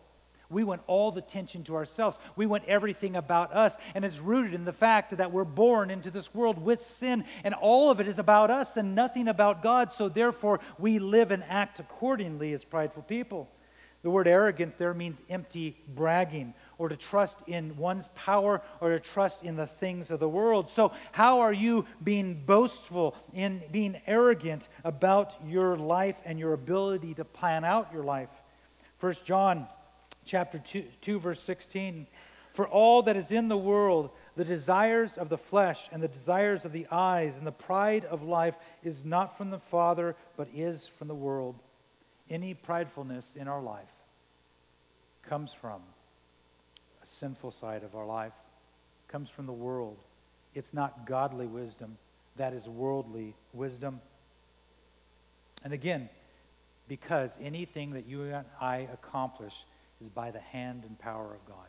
We 0.50 0.64
want 0.64 0.82
all 0.86 1.12
the 1.12 1.20
attention 1.20 1.62
to 1.64 1.76
ourselves. 1.76 2.18
We 2.36 2.44
want 2.44 2.64
everything 2.64 3.16
about 3.16 3.54
us. 3.54 3.76
And 3.94 4.04
it's 4.04 4.18
rooted 4.18 4.52
in 4.52 4.64
the 4.64 4.72
fact 4.72 5.16
that 5.16 5.32
we're 5.32 5.44
born 5.44 5.90
into 5.90 6.10
this 6.10 6.34
world 6.34 6.62
with 6.62 6.80
sin, 6.80 7.24
and 7.44 7.54
all 7.54 7.90
of 7.90 8.00
it 8.00 8.08
is 8.08 8.18
about 8.18 8.50
us 8.50 8.76
and 8.76 8.94
nothing 8.94 9.28
about 9.28 9.62
God. 9.62 9.92
So 9.92 10.08
therefore, 10.08 10.60
we 10.78 10.98
live 10.98 11.30
and 11.30 11.44
act 11.44 11.78
accordingly 11.78 12.52
as 12.52 12.64
prideful 12.64 13.04
people. 13.04 13.48
The 14.02 14.10
word 14.10 14.26
arrogance 14.26 14.74
there 14.74 14.94
means 14.94 15.22
empty 15.28 15.76
bragging 15.86 16.54
or 16.80 16.88
to 16.88 16.96
trust 16.96 17.38
in 17.46 17.76
one's 17.76 18.08
power 18.14 18.62
or 18.80 18.88
to 18.88 18.98
trust 18.98 19.44
in 19.44 19.54
the 19.54 19.66
things 19.66 20.10
of 20.10 20.18
the 20.18 20.28
world. 20.28 20.70
So, 20.70 20.92
how 21.12 21.40
are 21.40 21.52
you 21.52 21.84
being 22.02 22.42
boastful 22.46 23.14
in 23.34 23.62
being 23.70 24.00
arrogant 24.06 24.66
about 24.82 25.36
your 25.46 25.76
life 25.76 26.16
and 26.24 26.38
your 26.38 26.54
ability 26.54 27.12
to 27.14 27.24
plan 27.26 27.66
out 27.66 27.92
your 27.92 28.02
life? 28.02 28.30
1 28.98 29.12
John 29.24 29.68
chapter 30.24 30.58
2, 30.58 30.82
2 31.02 31.18
verse 31.18 31.40
16 31.40 32.06
For 32.54 32.66
all 32.66 33.02
that 33.02 33.16
is 33.16 33.30
in 33.30 33.48
the 33.48 33.58
world, 33.58 34.08
the 34.36 34.44
desires 34.46 35.18
of 35.18 35.28
the 35.28 35.36
flesh 35.36 35.86
and 35.92 36.02
the 36.02 36.08
desires 36.08 36.64
of 36.64 36.72
the 36.72 36.86
eyes 36.90 37.36
and 37.36 37.46
the 37.46 37.52
pride 37.52 38.06
of 38.06 38.22
life 38.22 38.54
is 38.82 39.04
not 39.04 39.36
from 39.36 39.50
the 39.50 39.58
Father, 39.58 40.16
but 40.38 40.48
is 40.54 40.86
from 40.86 41.08
the 41.08 41.14
world. 41.14 41.56
Any 42.30 42.54
pridefulness 42.54 43.36
in 43.36 43.48
our 43.48 43.60
life 43.60 43.92
comes 45.28 45.52
from 45.52 45.82
sinful 47.06 47.50
side 47.50 47.82
of 47.82 47.94
our 47.94 48.06
life, 48.06 48.32
comes 49.08 49.28
from 49.28 49.46
the 49.46 49.52
world. 49.52 49.96
It's 50.54 50.74
not 50.74 51.06
godly 51.06 51.46
wisdom, 51.46 51.96
that 52.36 52.52
is 52.52 52.68
worldly 52.68 53.34
wisdom. 53.52 54.00
And 55.64 55.72
again, 55.72 56.08
because 56.88 57.38
anything 57.40 57.92
that 57.92 58.06
you 58.06 58.22
and 58.24 58.44
I 58.60 58.88
accomplish 58.92 59.64
is 60.00 60.08
by 60.08 60.30
the 60.30 60.40
hand 60.40 60.84
and 60.84 60.98
power 60.98 61.34
of 61.34 61.44
God. 61.46 61.66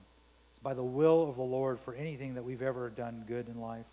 It's 0.49 0.59
by 0.59 0.73
the 0.73 0.83
will 0.83 1.29
of 1.29 1.35
the 1.35 1.43
Lord 1.43 1.79
for 1.79 1.93
anything 1.93 2.35
that 2.35 2.43
we've 2.43 2.61
ever 2.61 2.89
done 2.89 3.25
good 3.27 3.47
in 3.47 3.59
life. 3.59 3.85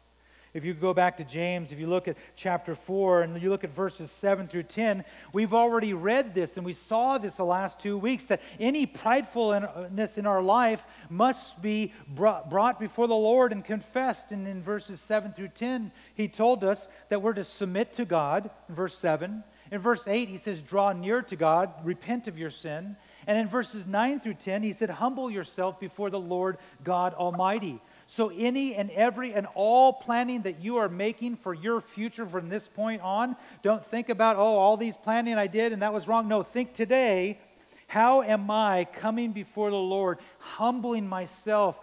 If 0.55 0.65
you 0.65 0.75
go 0.75 0.95
back 0.95 1.17
to 1.19 1.25
James, 1.25 1.73
if 1.73 1.79
you 1.79 1.87
look 1.87 2.09
at 2.09 2.17
chapter 2.35 2.75
4 2.75 3.23
and 3.23 3.43
you 3.43 3.51
look 3.51 3.65
at 3.65 3.75
verses 3.75 4.11
7 4.11 4.49
through 4.49 4.65
10, 4.65 5.05
we've 5.33 5.53
already 5.53 5.93
read 5.93 6.35
this 6.35 6.57
and 6.57 6.65
we 6.65 6.73
saw 6.73 7.19
this 7.19 7.37
the 7.37 7.45
last 7.45 7.79
two 7.79 7.99
weeks 7.99 8.25
that 8.27 8.41
any 8.59 8.87
pridefulness 8.87 10.19
in 10.19 10.27
our 10.27 10.43
life 10.43 10.87
must 11.11 11.61
be 11.61 11.93
brought, 12.09 12.81
before 12.81 13.07
the 13.07 13.15
Lord 13.15 13.53
and 13.53 13.65
confessed. 13.65 14.33
And 14.33 14.47
in 14.49 14.63
verses 14.63 15.01
7 15.01 15.33
through 15.33 15.49
10, 15.49 15.93
he 16.15 16.29
told 16.29 16.65
us 16.65 16.89
that 17.09 17.23
we're 17.23 17.35
to 17.35 17.45
submit 17.45 17.93
to 17.95 18.05
God, 18.05 18.51
in 18.69 18.75
verse 18.75 18.97
7. 18.99 19.43
In 19.71 19.81
verse 19.81 20.09
8, 20.09 20.29
he 20.29 20.39
says, 20.39 20.63
Draw 20.63 20.95
near 20.95 21.23
to 21.23 21.37
God, 21.37 21.73
repent 21.85 22.27
of 22.27 22.39
your 22.39 22.51
sin. 22.51 22.97
And 23.27 23.37
in 23.37 23.49
verses 23.49 23.87
9 23.87 24.21
through 24.21 24.35
10, 24.35 24.63
he 24.63 24.73
said, 24.73 24.89
Humble 24.89 25.31
yourself 25.31 25.79
before 25.79 26.09
the 26.09 26.19
Lord 26.19 26.57
God 26.83 27.13
Almighty. 27.13 27.81
So, 28.11 28.33
any 28.35 28.75
and 28.75 28.91
every 28.93 29.35
and 29.35 29.47
all 29.55 29.93
planning 29.93 30.43
that 30.43 30.63
you 30.63 30.79
are 30.79 30.89
making 30.89 31.37
for 31.37 31.53
your 31.53 31.83
future 31.83 32.25
from 32.25 32.49
this 32.49 32.67
point 32.67 33.03
on, 33.03 33.37
don't 33.63 33.85
think 33.85 34.09
about, 34.09 34.37
oh, 34.37 34.57
all 34.57 34.79
these 34.79 34.97
planning 34.97 35.35
I 35.35 35.47
did 35.47 35.75
and 35.75 35.83
that 35.83 35.93
was 35.93 36.09
wrong. 36.09 36.27
No, 36.27 36.43
think 36.43 36.73
today, 36.73 37.39
how 37.87 38.23
am 38.23 38.51
I 38.51 38.87
coming 38.95 39.33
before 39.33 39.69
the 39.69 39.77
Lord, 39.77 40.21
humbling 40.39 41.07
myself, 41.07 41.79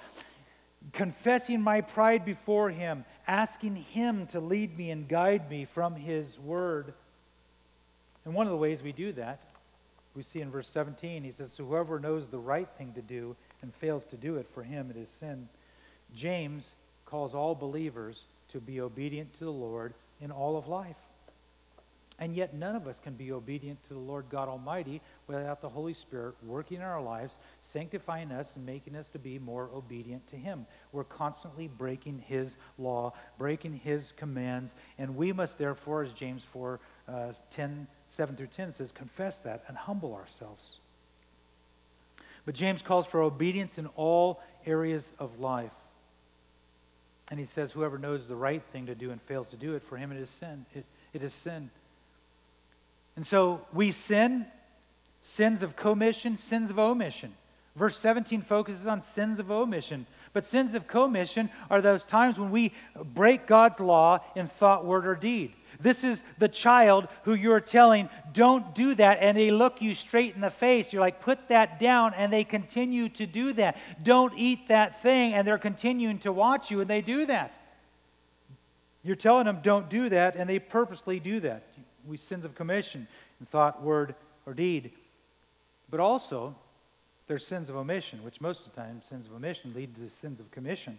confessing 0.94 1.62
my 1.62 1.82
pride 1.82 2.26
before 2.26 2.72
Him, 2.72 3.06
asking 3.28 3.76
Him 3.76 4.26
to 4.28 4.40
lead 4.40 4.76
me 4.76 4.90
and 4.90 5.08
guide 5.08 5.48
me 5.48 5.66
from 5.66 5.96
His 5.96 6.40
Word? 6.40 6.96
And 8.26 8.34
one 8.34 8.48
of 8.48 8.52
the 8.52 8.58
ways 8.58 8.82
we 8.82 8.94
do 8.94 9.14
that, 9.14 9.44
we 10.16 10.24
see 10.24 10.42
in 10.42 10.50
verse 10.50 10.70
17, 10.70 11.24
he 11.24 11.30
says, 11.30 11.52
So 11.52 11.66
whoever 11.66 12.00
knows 12.00 12.30
the 12.30 12.40
right 12.40 12.68
thing 12.80 12.94
to 12.94 13.04
do 13.04 13.36
and 13.62 13.72
fails 13.72 14.08
to 14.08 14.18
do 14.18 14.38
it, 14.38 14.50
for 14.50 14.64
him 14.64 14.90
it 14.90 14.98
is 14.98 15.10
sin. 15.10 15.50
James 16.16 16.74
calls 17.06 17.36
all 17.36 17.54
believers 17.54 18.24
to 18.50 18.60
be 18.60 18.82
obedient 18.82 19.34
to 19.38 19.46
the 19.46 19.52
Lord 19.52 19.94
in 20.22 20.32
all 20.32 20.58
of 20.58 20.68
life. 20.68 20.96
And 22.18 22.34
yet, 22.34 22.54
none 22.54 22.78
of 22.78 22.88
us 22.88 22.98
can 23.00 23.14
be 23.14 23.34
obedient 23.34 23.84
to 23.90 23.94
the 23.94 24.00
Lord 24.00 24.26
God 24.30 24.48
Almighty 24.48 25.02
without 25.28 25.60
the 25.60 25.68
Holy 25.68 25.94
Spirit 25.94 26.36
working 26.46 26.78
in 26.78 26.84
our 26.84 27.02
lives, 27.02 27.38
sanctifying 27.62 28.32
us, 28.32 28.56
and 28.56 28.66
making 28.66 28.96
us 28.96 29.10
to 29.10 29.20
be 29.20 29.38
more 29.38 29.70
obedient 29.76 30.26
to 30.28 30.38
Him. 30.38 30.66
We're 30.94 31.04
constantly 31.04 31.68
breaking 31.68 32.24
His 32.26 32.56
law, 32.78 33.12
breaking 33.38 33.82
His 33.84 34.14
commands, 34.14 34.76
and 34.98 35.18
we 35.18 35.34
must 35.34 35.58
therefore, 35.58 36.04
as 36.04 36.14
James 36.14 36.44
4 36.44 36.80
uh, 37.10 37.34
10, 37.52 37.86
7 38.08 38.36
through 38.38 38.48
10 38.48 38.72
says, 38.72 38.94
confess 38.94 39.42
that 39.42 39.66
and 39.68 39.76
humble 39.76 40.14
ourselves. 40.14 40.80
But 42.46 42.56
James 42.56 42.82
calls 42.82 43.08
for 43.08 43.22
obedience 43.22 43.78
in 43.78 43.88
all 43.98 44.42
areas 44.66 45.12
of 45.20 45.42
life. 45.42 45.74
And 47.30 47.40
he 47.40 47.46
says, 47.46 47.72
whoever 47.72 47.98
knows 47.98 48.28
the 48.28 48.36
right 48.36 48.62
thing 48.72 48.86
to 48.86 48.96
do 48.96 49.12
and 49.12 49.22
fails 49.22 49.50
to 49.50 49.56
do 49.56 49.74
it, 49.76 49.84
for 49.84 49.98
him 49.98 50.12
it 50.12 50.20
is 50.20 50.30
sin. 50.30 50.66
It, 50.76 50.86
it 51.14 51.24
is 51.24 51.34
sin. 51.34 51.72
And 53.16 53.26
so 53.26 53.62
we 53.74 53.92
sin, 53.92 54.46
sins 55.22 55.64
of 55.64 55.76
commission, 55.76 56.38
sins 56.38 56.70
of 56.70 56.78
omission. 56.78 57.34
Verse 57.76 57.98
17 57.98 58.42
focuses 58.42 58.88
on 58.88 59.02
sins 59.02 59.40
of 59.40 59.52
omission. 59.52 60.06
But 60.34 60.46
sins 60.46 60.74
of 60.74 60.88
commission 60.88 61.50
are 61.70 61.82
those 61.82 62.06
times 62.06 62.40
when 62.40 62.52
we 62.52 62.74
break 63.14 63.48
God's 63.48 63.80
law 63.80 64.20
in 64.36 64.48
thought, 64.48 64.86
word, 64.86 65.08
or 65.08 65.16
deed. 65.16 65.54
This 65.80 66.04
is 66.04 66.24
the 66.38 66.48
child 66.48 67.08
who 67.24 67.34
you're 67.34 67.60
telling, 67.60 68.10
don't 68.34 68.74
do 68.76 68.96
that, 68.96 69.20
and 69.22 69.38
they 69.38 69.52
look 69.52 69.82
you 69.82 69.94
straight 69.96 70.36
in 70.36 70.42
the 70.42 70.50
face. 70.50 70.94
You're 70.94 71.02
like, 71.02 71.22
put 71.22 71.50
that 71.50 71.80
down, 71.80 72.14
and 72.16 72.32
they 72.32 72.44
continue 72.44 73.10
to 73.10 73.26
do 73.26 73.54
that. 73.54 73.78
Don't 74.04 74.34
eat 74.38 74.68
that 74.70 75.02
thing, 75.02 75.34
and 75.34 75.48
they're 75.48 75.58
continuing 75.58 76.20
to 76.20 76.32
watch 76.32 76.72
you, 76.72 76.82
and 76.82 76.90
they 76.90 77.02
do 77.02 77.26
that. 77.26 77.60
You're 79.04 79.16
telling 79.16 79.46
them, 79.46 79.60
don't 79.62 79.90
do 79.90 80.10
that, 80.10 80.36
and 80.36 80.50
they 80.50 80.60
purposely 80.60 81.20
do 81.20 81.40
that. 81.42 81.64
We 82.08 82.18
sins 82.18 82.46
of 82.46 82.56
commission 82.56 83.08
in 83.40 83.46
thought, 83.46 83.84
word, 83.84 84.16
or 84.46 84.54
deed. 84.54 84.92
But 85.90 86.00
also, 86.00 86.56
there's 87.28 87.46
sins 87.46 87.70
of 87.70 87.76
omission, 87.76 88.24
which 88.24 88.42
most 88.42 88.66
of 88.66 88.74
the 88.74 88.82
time, 88.82 89.02
sins 89.02 89.28
of 89.28 89.34
omission 89.34 89.74
lead 89.76 89.96
to 89.96 90.10
sins 90.10 90.40
of 90.40 90.50
commission. 90.52 90.98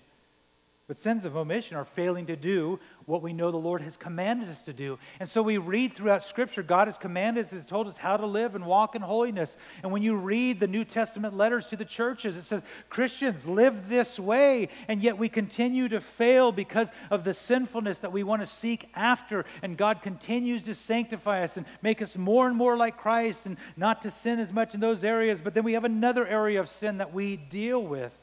But 0.88 0.96
sins 0.96 1.24
of 1.24 1.36
omission 1.36 1.76
are 1.76 1.84
failing 1.84 2.26
to 2.26 2.36
do 2.36 2.78
what 3.06 3.20
we 3.20 3.32
know 3.32 3.50
the 3.50 3.56
Lord 3.56 3.82
has 3.82 3.96
commanded 3.96 4.48
us 4.48 4.62
to 4.62 4.72
do. 4.72 5.00
And 5.18 5.28
so 5.28 5.42
we 5.42 5.58
read 5.58 5.92
throughout 5.92 6.22
Scripture, 6.22 6.62
God 6.62 6.86
has 6.86 6.96
commanded 6.96 7.44
us, 7.44 7.50
has 7.50 7.66
told 7.66 7.88
us 7.88 7.96
how 7.96 8.16
to 8.16 8.24
live 8.24 8.54
and 8.54 8.64
walk 8.64 8.94
in 8.94 9.02
holiness. 9.02 9.56
And 9.82 9.90
when 9.90 10.02
you 10.02 10.14
read 10.14 10.60
the 10.60 10.68
New 10.68 10.84
Testament 10.84 11.36
letters 11.36 11.66
to 11.66 11.76
the 11.76 11.84
churches, 11.84 12.36
it 12.36 12.42
says, 12.42 12.62
Christians, 12.88 13.44
live 13.44 13.88
this 13.88 14.16
way. 14.16 14.68
And 14.86 15.02
yet 15.02 15.18
we 15.18 15.28
continue 15.28 15.88
to 15.88 16.00
fail 16.00 16.52
because 16.52 16.92
of 17.10 17.24
the 17.24 17.34
sinfulness 17.34 17.98
that 18.00 18.12
we 18.12 18.22
want 18.22 18.42
to 18.42 18.46
seek 18.46 18.88
after. 18.94 19.44
And 19.62 19.76
God 19.76 20.02
continues 20.02 20.62
to 20.64 20.74
sanctify 20.76 21.42
us 21.42 21.56
and 21.56 21.66
make 21.82 22.00
us 22.00 22.16
more 22.16 22.46
and 22.46 22.56
more 22.56 22.76
like 22.76 22.96
Christ 22.96 23.46
and 23.46 23.56
not 23.76 24.02
to 24.02 24.12
sin 24.12 24.38
as 24.38 24.52
much 24.52 24.74
in 24.74 24.80
those 24.80 25.02
areas. 25.02 25.40
But 25.40 25.54
then 25.54 25.64
we 25.64 25.72
have 25.72 25.84
another 25.84 26.24
area 26.24 26.60
of 26.60 26.68
sin 26.68 26.98
that 26.98 27.12
we 27.12 27.36
deal 27.36 27.82
with. 27.82 28.16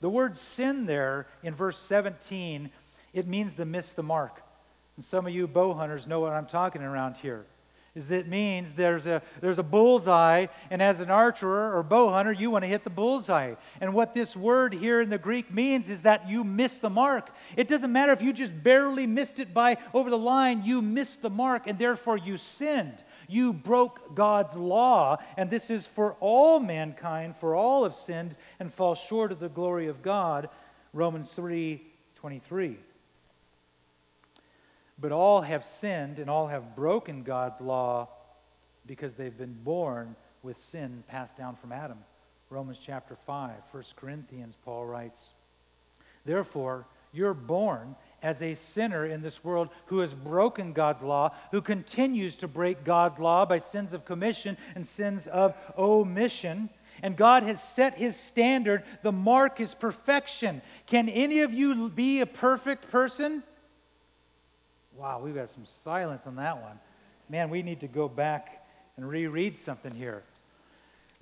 The 0.00 0.10
word 0.10 0.36
sin 0.36 0.86
there 0.86 1.26
in 1.42 1.54
verse 1.54 1.78
17, 1.78 2.70
it 3.12 3.26
means 3.26 3.56
to 3.56 3.64
miss 3.64 3.92
the 3.92 4.02
mark. 4.02 4.42
And 4.96 5.04
some 5.04 5.26
of 5.26 5.32
you 5.32 5.46
bow 5.46 5.74
hunters 5.74 6.06
know 6.06 6.20
what 6.20 6.32
I'm 6.32 6.46
talking 6.46 6.82
around 6.82 7.16
here. 7.16 7.46
Is 7.94 8.08
that 8.08 8.18
it 8.18 8.28
means 8.28 8.74
there's 8.74 9.06
a 9.06 9.22
there's 9.40 9.58
a 9.58 9.62
bullseye, 9.62 10.48
and 10.68 10.82
as 10.82 11.00
an 11.00 11.10
archer 11.10 11.74
or 11.74 11.82
bow 11.82 12.10
hunter, 12.10 12.30
you 12.30 12.50
want 12.50 12.62
to 12.62 12.68
hit 12.68 12.84
the 12.84 12.90
bullseye. 12.90 13.54
And 13.80 13.94
what 13.94 14.12
this 14.12 14.36
word 14.36 14.74
here 14.74 15.00
in 15.00 15.08
the 15.08 15.16
Greek 15.16 15.50
means 15.50 15.88
is 15.88 16.02
that 16.02 16.28
you 16.28 16.44
miss 16.44 16.76
the 16.76 16.90
mark. 16.90 17.30
It 17.56 17.68
doesn't 17.68 17.90
matter 17.90 18.12
if 18.12 18.20
you 18.20 18.34
just 18.34 18.52
barely 18.62 19.06
missed 19.06 19.38
it 19.38 19.54
by 19.54 19.78
over 19.94 20.10
the 20.10 20.18
line, 20.18 20.62
you 20.62 20.82
missed 20.82 21.22
the 21.22 21.30
mark, 21.30 21.66
and 21.66 21.78
therefore 21.78 22.18
you 22.18 22.36
sinned. 22.36 23.02
You 23.28 23.52
broke 23.52 24.14
God's 24.14 24.54
law, 24.54 25.18
and 25.36 25.50
this 25.50 25.70
is 25.70 25.86
for 25.86 26.16
all 26.20 26.60
mankind, 26.60 27.36
for 27.36 27.54
all 27.54 27.84
have 27.84 27.94
sinned 27.94 28.36
and 28.60 28.72
fall 28.72 28.94
short 28.94 29.32
of 29.32 29.40
the 29.40 29.48
glory 29.48 29.88
of 29.88 30.02
God. 30.02 30.48
Romans 30.92 31.32
3 31.32 31.82
23. 32.16 32.78
But 34.98 35.12
all 35.12 35.42
have 35.42 35.64
sinned 35.64 36.18
and 36.18 36.30
all 36.30 36.46
have 36.46 36.74
broken 36.74 37.22
God's 37.22 37.60
law 37.60 38.08
because 38.86 39.14
they've 39.14 39.36
been 39.36 39.56
born 39.62 40.16
with 40.42 40.56
sin 40.56 41.04
passed 41.08 41.36
down 41.36 41.56
from 41.56 41.72
Adam. 41.72 41.98
Romans 42.48 42.78
chapter 42.82 43.16
5, 43.16 43.50
1 43.70 43.84
Corinthians, 43.96 44.54
Paul 44.64 44.86
writes, 44.86 45.32
Therefore, 46.24 46.86
you're 47.12 47.34
born 47.34 47.96
as 48.26 48.42
a 48.42 48.56
sinner 48.56 49.06
in 49.06 49.22
this 49.22 49.44
world 49.44 49.68
who 49.86 50.00
has 50.00 50.12
broken 50.12 50.72
God's 50.72 51.00
law, 51.00 51.32
who 51.52 51.62
continues 51.62 52.34
to 52.38 52.48
break 52.48 52.82
God's 52.82 53.20
law 53.20 53.46
by 53.46 53.58
sins 53.58 53.92
of 53.92 54.04
commission 54.04 54.56
and 54.74 54.84
sins 54.84 55.28
of 55.28 55.54
omission. 55.78 56.68
And 57.04 57.16
God 57.16 57.44
has 57.44 57.62
set 57.62 57.96
his 57.96 58.16
standard. 58.16 58.82
The 59.02 59.12
mark 59.12 59.60
is 59.60 59.76
perfection. 59.76 60.60
Can 60.86 61.08
any 61.08 61.42
of 61.42 61.54
you 61.54 61.88
be 61.88 62.20
a 62.20 62.26
perfect 62.26 62.90
person? 62.90 63.44
Wow, 64.96 65.20
we've 65.22 65.36
got 65.36 65.50
some 65.50 65.64
silence 65.64 66.26
on 66.26 66.34
that 66.34 66.60
one. 66.60 66.80
Man, 67.28 67.48
we 67.48 67.62
need 67.62 67.78
to 67.80 67.88
go 67.88 68.08
back 68.08 68.66
and 68.96 69.08
reread 69.08 69.56
something 69.56 69.94
here. 69.94 70.24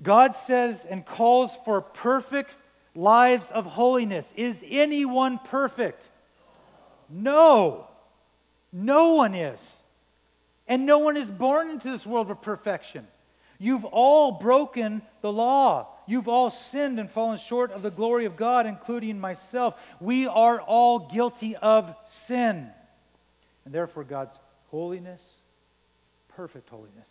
God 0.03 0.35
says 0.35 0.87
and 0.87 1.05
calls 1.05 1.55
for 1.67 1.83
perfect 1.83 2.57
lives 2.95 3.51
of 3.51 3.67
holiness. 3.67 4.33
Is 4.37 4.65
anyone 4.67 5.39
perfect? 5.39 6.09
No. 7.09 7.89
No 8.73 9.15
one 9.15 9.35
is. 9.35 9.81
And 10.67 10.87
no 10.87 10.99
one 10.99 11.17
is 11.17 11.31
born 11.31 11.71
into 11.71 11.91
this 11.91 12.07
world 12.07 12.29
with 12.29 12.41
perfection. 12.43 13.07
You've 13.59 13.85
all 13.85 14.33
broken 14.33 15.03
the 15.21 15.33
law. 15.33 15.89
You've 16.07 16.29
all 16.29 16.51
sinned 16.51 16.99
and 16.99 17.11
fallen 17.11 17.39
short 17.39 17.71
of 17.71 17.83
the 17.83 17.91
glory 17.91 18.25
of 18.25 18.37
God, 18.37 18.67
including 18.67 19.19
myself. 19.19 19.81
We 20.01 20.27
are 20.27 20.61
all 20.61 20.99
guilty 20.99 21.57
of 21.57 21.95
sin. 22.05 22.71
And 23.65 23.75
therefore, 23.75 24.05
God's 24.05 24.39
holiness, 24.71 25.41
perfect 26.29 26.69
holiness, 26.69 27.09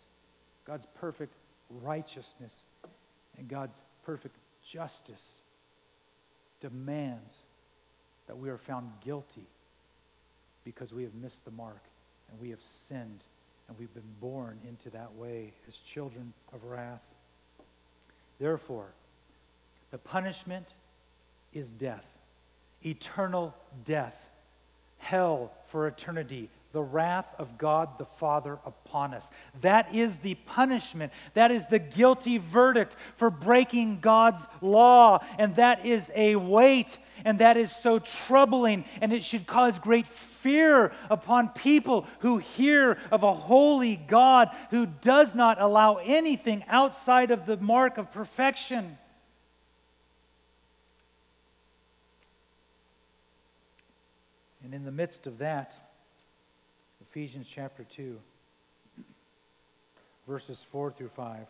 God's 0.64 0.86
perfect 0.94 1.34
righteousness, 1.70 2.62
and 3.38 3.48
God's 3.48 3.74
perfect 4.04 4.36
justice 4.64 5.40
demands 6.60 7.34
that 8.26 8.38
we 8.38 8.48
are 8.48 8.58
found 8.58 8.90
guilty 9.04 9.46
because 10.64 10.92
we 10.92 11.02
have 11.02 11.14
missed 11.14 11.44
the 11.44 11.50
mark 11.50 11.82
and 12.30 12.40
we 12.40 12.50
have 12.50 12.62
sinned 12.62 13.24
and 13.68 13.78
we've 13.78 13.92
been 13.94 14.02
born 14.20 14.58
into 14.68 14.90
that 14.90 15.12
way 15.14 15.52
as 15.68 15.76
children 15.76 16.32
of 16.52 16.64
wrath. 16.64 17.04
Therefore, 18.38 18.88
the 19.90 19.98
punishment 19.98 20.66
is 21.52 21.70
death, 21.70 22.06
eternal 22.84 23.54
death, 23.84 24.30
hell 24.98 25.52
for 25.66 25.86
eternity, 25.86 26.50
the 26.74 26.82
wrath 26.82 27.32
of 27.38 27.56
God 27.56 27.98
the 27.98 28.04
Father 28.04 28.58
upon 28.66 29.14
us. 29.14 29.30
That 29.62 29.94
is 29.94 30.18
the 30.18 30.34
punishment. 30.34 31.12
That 31.32 31.52
is 31.52 31.68
the 31.68 31.78
guilty 31.78 32.38
verdict 32.38 32.96
for 33.16 33.30
breaking 33.30 34.00
God's 34.00 34.42
law. 34.60 35.24
And 35.38 35.54
that 35.54 35.86
is 35.86 36.10
a 36.16 36.34
weight, 36.34 36.98
and 37.24 37.38
that 37.38 37.56
is 37.56 37.74
so 37.74 38.00
troubling, 38.00 38.84
and 39.00 39.12
it 39.12 39.22
should 39.22 39.46
cause 39.46 39.78
great 39.78 40.08
fear 40.08 40.92
upon 41.08 41.48
people 41.50 42.06
who 42.18 42.38
hear 42.38 42.98
of 43.12 43.22
a 43.22 43.32
holy 43.32 43.94
God 43.94 44.50
who 44.70 44.84
does 44.84 45.34
not 45.34 45.62
allow 45.62 45.98
anything 46.02 46.64
outside 46.66 47.30
of 47.30 47.46
the 47.46 47.56
mark 47.56 47.98
of 47.98 48.10
perfection. 48.10 48.98
And 54.64 54.74
in 54.74 54.84
the 54.84 54.92
midst 54.92 55.28
of 55.28 55.38
that, 55.38 55.76
Ephesians 57.14 57.46
chapter 57.48 57.84
2, 57.84 58.18
verses 60.26 60.64
4 60.64 60.90
through 60.90 61.10
5. 61.10 61.46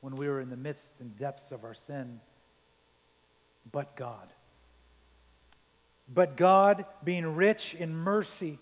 When 0.00 0.16
we 0.16 0.26
were 0.26 0.40
in 0.40 0.50
the 0.50 0.56
midst 0.56 0.98
and 0.98 1.16
depths 1.16 1.52
of 1.52 1.62
our 1.62 1.72
sin, 1.72 2.18
but 3.70 3.94
God. 3.94 4.26
But 6.12 6.36
God, 6.36 6.84
being 7.04 7.36
rich 7.36 7.76
in 7.76 7.94
mercy, 7.94 8.58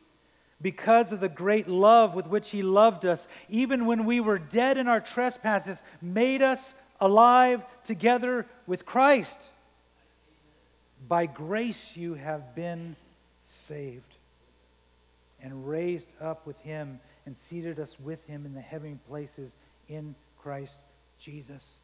because 0.61 1.11
of 1.11 1.21
the 1.21 1.29
great 1.31 1.69
love 1.69 2.15
with 2.15 2.27
which 2.27 2.51
He 2.51 2.61
loved 2.61 3.07
us, 3.07 3.27
even 3.49 3.87
when 3.87 4.05
we 4.05 4.21
were 4.21 4.39
dead 4.39 4.77
in 4.77 4.89
our 4.89 5.01
trespasses, 5.01 5.83
made 6.03 6.43
us 6.43 6.75
alive 7.01 7.63
together 7.85 8.45
with 8.67 8.85
Christ. 8.85 9.51
By 11.09 11.25
grace 11.25 11.97
you 11.97 12.13
have 12.13 12.55
been 12.55 12.95
saved 13.47 14.18
and 15.43 15.69
raised 15.69 16.09
up 16.21 16.47
with 16.47 16.61
him 16.63 17.01
and 17.27 17.37
seated 17.37 17.79
us 17.79 17.99
with 18.01 18.27
him 18.27 18.47
in 18.47 18.55
the 18.55 18.61
heavenly 18.61 18.99
places 19.09 19.55
in 19.89 20.15
Christ 20.41 20.79
Jesus. 21.21 21.79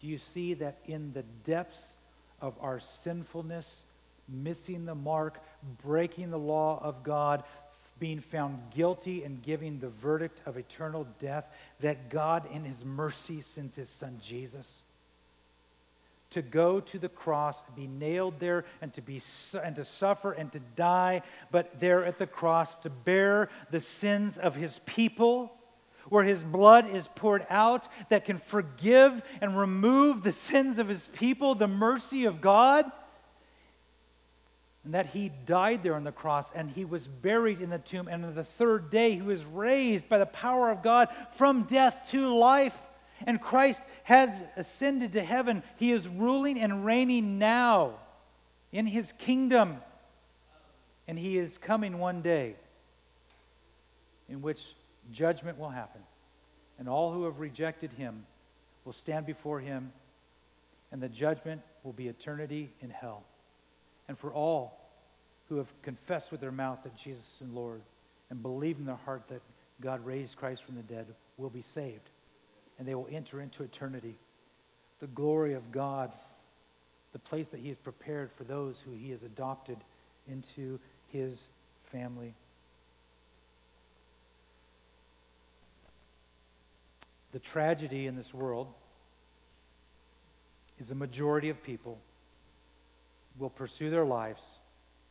Do 0.00 0.06
you 0.06 0.18
see 0.18 0.54
that 0.54 0.78
in 0.86 1.12
the 1.12 1.24
depths 1.44 1.94
of 2.40 2.54
our 2.60 2.80
sinfulness, 2.80 3.84
missing 4.28 4.86
the 4.86 4.94
mark, 4.94 5.42
breaking 5.84 6.30
the 6.30 6.38
law 6.38 6.80
of 6.82 7.02
God, 7.02 7.42
being 7.98 8.20
found 8.20 8.58
guilty 8.74 9.24
and 9.24 9.42
giving 9.42 9.78
the 9.78 9.88
verdict 9.88 10.40
of 10.46 10.56
eternal 10.56 11.06
death, 11.18 11.46
that 11.80 12.08
God 12.08 12.46
in 12.52 12.64
his 12.64 12.84
mercy 12.84 13.42
sends 13.42 13.74
his 13.74 13.90
son 13.90 14.18
Jesus? 14.22 14.80
To 16.30 16.42
go 16.42 16.80
to 16.80 16.98
the 16.98 17.08
cross, 17.08 17.62
be 17.74 17.86
nailed 17.86 18.38
there, 18.38 18.64
and 18.80 18.92
to, 18.94 19.02
be, 19.02 19.20
and 19.62 19.76
to 19.76 19.84
suffer 19.84 20.32
and 20.32 20.50
to 20.52 20.60
die, 20.76 21.22
but 21.50 21.80
there 21.80 22.04
at 22.04 22.18
the 22.18 22.26
cross 22.26 22.76
to 22.76 22.90
bear 22.90 23.48
the 23.70 23.80
sins 23.80 24.38
of 24.38 24.54
his 24.54 24.80
people, 24.86 25.52
where 26.08 26.24
his 26.24 26.42
blood 26.42 26.88
is 26.88 27.08
poured 27.14 27.46
out 27.50 27.88
that 28.08 28.24
can 28.24 28.38
forgive 28.38 29.22
and 29.40 29.58
remove 29.58 30.22
the 30.22 30.32
sins 30.32 30.78
of 30.78 30.88
his 30.88 31.08
people, 31.08 31.54
the 31.54 31.68
mercy 31.68 32.24
of 32.24 32.40
God. 32.40 32.90
And 34.84 34.94
that 34.94 35.06
he 35.06 35.30
died 35.44 35.82
there 35.82 35.94
on 35.94 36.04
the 36.04 36.12
cross 36.12 36.50
and 36.52 36.70
he 36.70 36.86
was 36.86 37.06
buried 37.06 37.60
in 37.60 37.68
the 37.68 37.78
tomb. 37.78 38.08
And 38.08 38.24
on 38.24 38.34
the 38.34 38.44
third 38.44 38.88
day, 38.88 39.14
he 39.14 39.20
was 39.20 39.44
raised 39.44 40.08
by 40.08 40.18
the 40.18 40.26
power 40.26 40.70
of 40.70 40.82
God 40.82 41.08
from 41.36 41.64
death 41.64 42.08
to 42.12 42.34
life. 42.34 42.76
And 43.26 43.40
Christ 43.40 43.82
has 44.04 44.40
ascended 44.56 45.12
to 45.12 45.22
heaven. 45.22 45.62
He 45.76 45.92
is 45.92 46.08
ruling 46.08 46.58
and 46.58 46.84
reigning 46.84 47.38
now 47.38 47.94
in 48.72 48.86
his 48.86 49.12
kingdom. 49.12 49.78
And 51.06 51.18
he 51.18 51.38
is 51.38 51.58
coming 51.58 51.98
one 51.98 52.22
day 52.22 52.54
in 54.28 54.42
which 54.42 54.74
judgment 55.12 55.58
will 55.58 55.68
happen. 55.68 56.00
And 56.78 56.88
all 56.88 57.12
who 57.12 57.24
have 57.24 57.40
rejected 57.40 57.92
him 57.92 58.24
will 58.84 58.92
stand 58.92 59.26
before 59.26 59.60
him, 59.60 59.92
and 60.92 61.02
the 61.02 61.08
judgment 61.08 61.60
will 61.82 61.92
be 61.92 62.08
eternity 62.08 62.70
in 62.80 62.90
hell. 62.90 63.24
And 64.08 64.18
for 64.18 64.32
all 64.32 64.78
who 65.48 65.56
have 65.56 65.68
confessed 65.82 66.32
with 66.32 66.40
their 66.40 66.52
mouth 66.52 66.82
that 66.84 66.96
Jesus 66.96 67.24
is 67.40 67.48
Lord 67.52 67.82
and 68.30 68.40
believe 68.40 68.78
in 68.78 68.86
their 68.86 68.96
heart 69.04 69.24
that 69.28 69.42
God 69.80 70.04
raised 70.06 70.36
Christ 70.36 70.64
from 70.64 70.76
the 70.76 70.82
dead 70.82 71.06
will 71.36 71.50
be 71.50 71.62
saved 71.62 72.08
and 72.80 72.88
they 72.88 72.94
will 72.94 73.08
enter 73.12 73.42
into 73.42 73.62
eternity. 73.62 74.16
The 75.00 75.06
glory 75.08 75.52
of 75.52 75.70
God, 75.70 76.10
the 77.12 77.18
place 77.18 77.50
that 77.50 77.60
He 77.60 77.68
has 77.68 77.76
prepared 77.76 78.32
for 78.32 78.44
those 78.44 78.80
who 78.80 78.92
He 78.92 79.10
has 79.10 79.22
adopted 79.22 79.76
into 80.26 80.80
His 81.08 81.46
family. 81.92 82.32
The 87.32 87.38
tragedy 87.38 88.06
in 88.06 88.16
this 88.16 88.32
world 88.32 88.68
is 90.78 90.90
a 90.90 90.94
majority 90.94 91.50
of 91.50 91.62
people 91.62 91.98
will 93.38 93.50
pursue 93.50 93.90
their 93.90 94.06
lives 94.06 94.42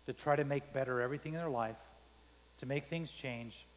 to 0.07 0.13
try 0.13 0.35
to 0.35 0.43
make 0.43 0.73
better 0.73 1.01
everything 1.01 1.33
in 1.33 1.39
their 1.39 1.49
life, 1.49 1.77
to 2.57 2.65
make 2.65 2.85
things 2.85 3.11
change, 3.11 3.67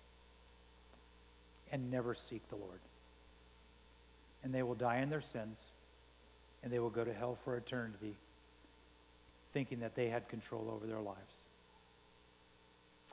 and 1.71 1.91
never 1.91 2.15
seek 2.15 2.49
the 2.49 2.57
Lord 2.57 2.81
and 4.43 4.55
they 4.55 4.63
will 4.63 4.75
die 4.75 4.99
in 4.99 5.11
their 5.11 5.21
sins, 5.21 5.61
and 6.63 6.73
they 6.73 6.79
will 6.79 6.91
go 6.91 7.05
to 7.05 7.13
hell 7.13 7.39
for 7.45 7.57
eternity, 7.57 8.15
thinking 9.53 9.81
that 9.81 9.95
they 9.95 10.09
had 10.09 10.29
control 10.29 10.71
over 10.75 10.87
their 10.87 11.01
lives. 11.01 11.37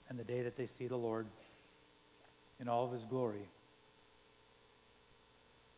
And 0.09 0.17
the 0.17 0.23
day 0.23 0.41
that 0.41 0.57
they 0.57 0.67
see 0.67 0.88
the 0.88 0.97
Lord 0.97 1.27
in 2.59 2.67
all 2.67 2.86
of 2.86 2.91
his 2.91 3.03
glory, 3.03 3.47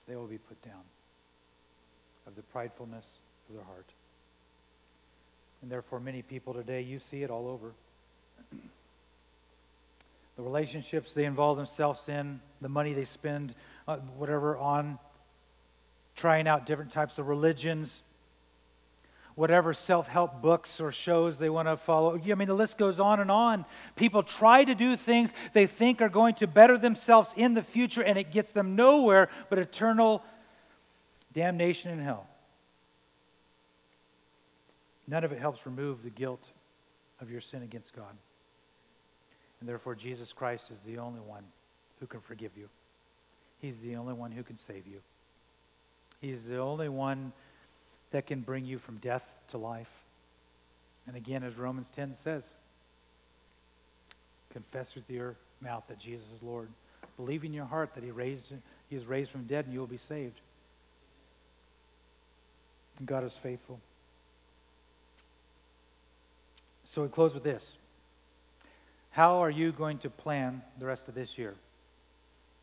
they 0.08 0.16
will 0.16 0.28
be 0.28 0.38
put 0.38 0.62
down 0.62 0.82
of 2.28 2.36
the 2.36 2.42
pridefulness 2.42 3.06
of 3.50 3.56
their 3.56 3.64
heart. 3.64 3.88
And 5.62 5.72
therefore, 5.72 6.00
many 6.00 6.22
people 6.22 6.54
today, 6.54 6.82
you 6.82 6.98
see 6.98 7.24
it 7.24 7.30
all 7.30 7.48
over. 7.48 7.74
the 10.38 10.44
relationships 10.44 11.14
they 11.14 11.26
involve 11.26 11.58
themselves 11.58 12.08
in, 12.10 12.40
the 12.62 12.70
money 12.70 12.94
they 12.94 13.06
spend, 13.06 13.54
uh, 13.88 13.98
whatever, 14.18 14.58
on 14.58 14.98
trying 16.16 16.48
out 16.48 16.66
different 16.66 16.92
types 16.92 17.18
of 17.18 17.28
religions, 17.28 18.02
whatever 19.36 19.74
self 19.74 20.08
help 20.08 20.42
books 20.42 20.80
or 20.80 20.92
shows 20.92 21.38
they 21.38 21.50
want 21.50 21.68
to 21.68 21.78
follow. 21.78 22.20
I 22.20 22.36
mean, 22.36 22.48
the 22.48 22.54
list 22.54 22.78
goes 22.78 23.00
on 23.00 23.20
and 23.20 23.32
on. 23.32 23.66
People 23.96 24.24
try 24.24 24.64
to 24.64 24.76
do 24.76 24.96
things 24.96 25.34
they 25.54 25.68
think 25.68 26.02
are 26.02 26.10
going 26.10 26.36
to 26.36 26.48
better 26.48 26.78
themselves 26.78 27.34
in 27.36 27.54
the 27.54 27.64
future, 27.64 28.04
and 28.04 28.18
it 28.18 28.32
gets 28.32 28.52
them 28.52 28.76
nowhere 28.76 29.30
but 29.50 29.60
eternal 29.60 30.24
damnation 31.34 31.92
in 31.92 32.00
hell. 32.00 32.28
None 35.08 35.24
of 35.24 35.32
it 35.32 35.40
helps 35.40 35.66
remove 35.66 36.04
the 36.04 36.10
guilt 36.10 36.46
of 37.20 37.30
your 37.30 37.42
sin 37.42 37.64
against 37.64 37.96
God. 37.96 38.16
And 39.60 39.70
therefore, 39.70 39.94
Jesus 39.96 40.34
Christ 40.34 40.72
is 40.72 40.80
the 40.80 40.98
only 40.98 41.20
one 41.20 41.44
who 42.00 42.08
can 42.08 42.20
forgive 42.20 42.52
you. 42.58 42.68
He's 43.60 43.80
the 43.80 43.96
only 43.96 44.14
one 44.14 44.32
who 44.32 44.42
can 44.42 44.58
save 44.58 44.88
you. 44.88 45.02
He's 46.22 46.46
the 46.46 46.60
only 46.60 46.88
one 46.88 47.34
that 48.12 48.28
can 48.28 48.42
bring 48.42 48.66
you 48.66 48.78
from 48.78 48.98
death 48.98 49.28
to 49.50 49.58
life. 49.58 49.90
And 51.08 51.16
again, 51.16 51.44
as 51.44 51.56
Romans 51.56 51.90
10 51.90 52.14
says, 52.14 52.46
confess 54.54 54.94
with 54.96 55.10
your 55.10 55.36
mouth 55.62 55.84
that 55.88 55.98
Jesus 55.98 56.28
is 56.36 56.44
Lord. 56.44 56.70
Believe 57.18 57.44
in 57.44 57.54
your 57.54 57.66
heart 57.66 57.96
that 57.96 58.04
he, 58.04 58.12
raised, 58.12 58.54
he 58.90 58.96
is 58.96 59.06
raised 59.06 59.32
from 59.32 59.46
dead 59.46 59.66
and 59.66 59.74
you 59.74 59.80
will 59.80 59.88
be 59.88 59.98
saved. 59.98 60.40
And 63.00 63.08
God 63.08 63.24
is 63.24 63.34
faithful. 63.34 63.80
So 66.84 67.02
we 67.02 67.08
close 67.08 67.34
with 67.34 67.44
this. 67.44 67.78
How 69.12 69.42
are 69.42 69.50
you 69.50 69.72
going 69.72 69.98
to 70.00 70.10
plan 70.10 70.62
the 70.78 70.86
rest 70.86 71.08
of 71.08 71.16
this 71.16 71.38
year, 71.38 71.56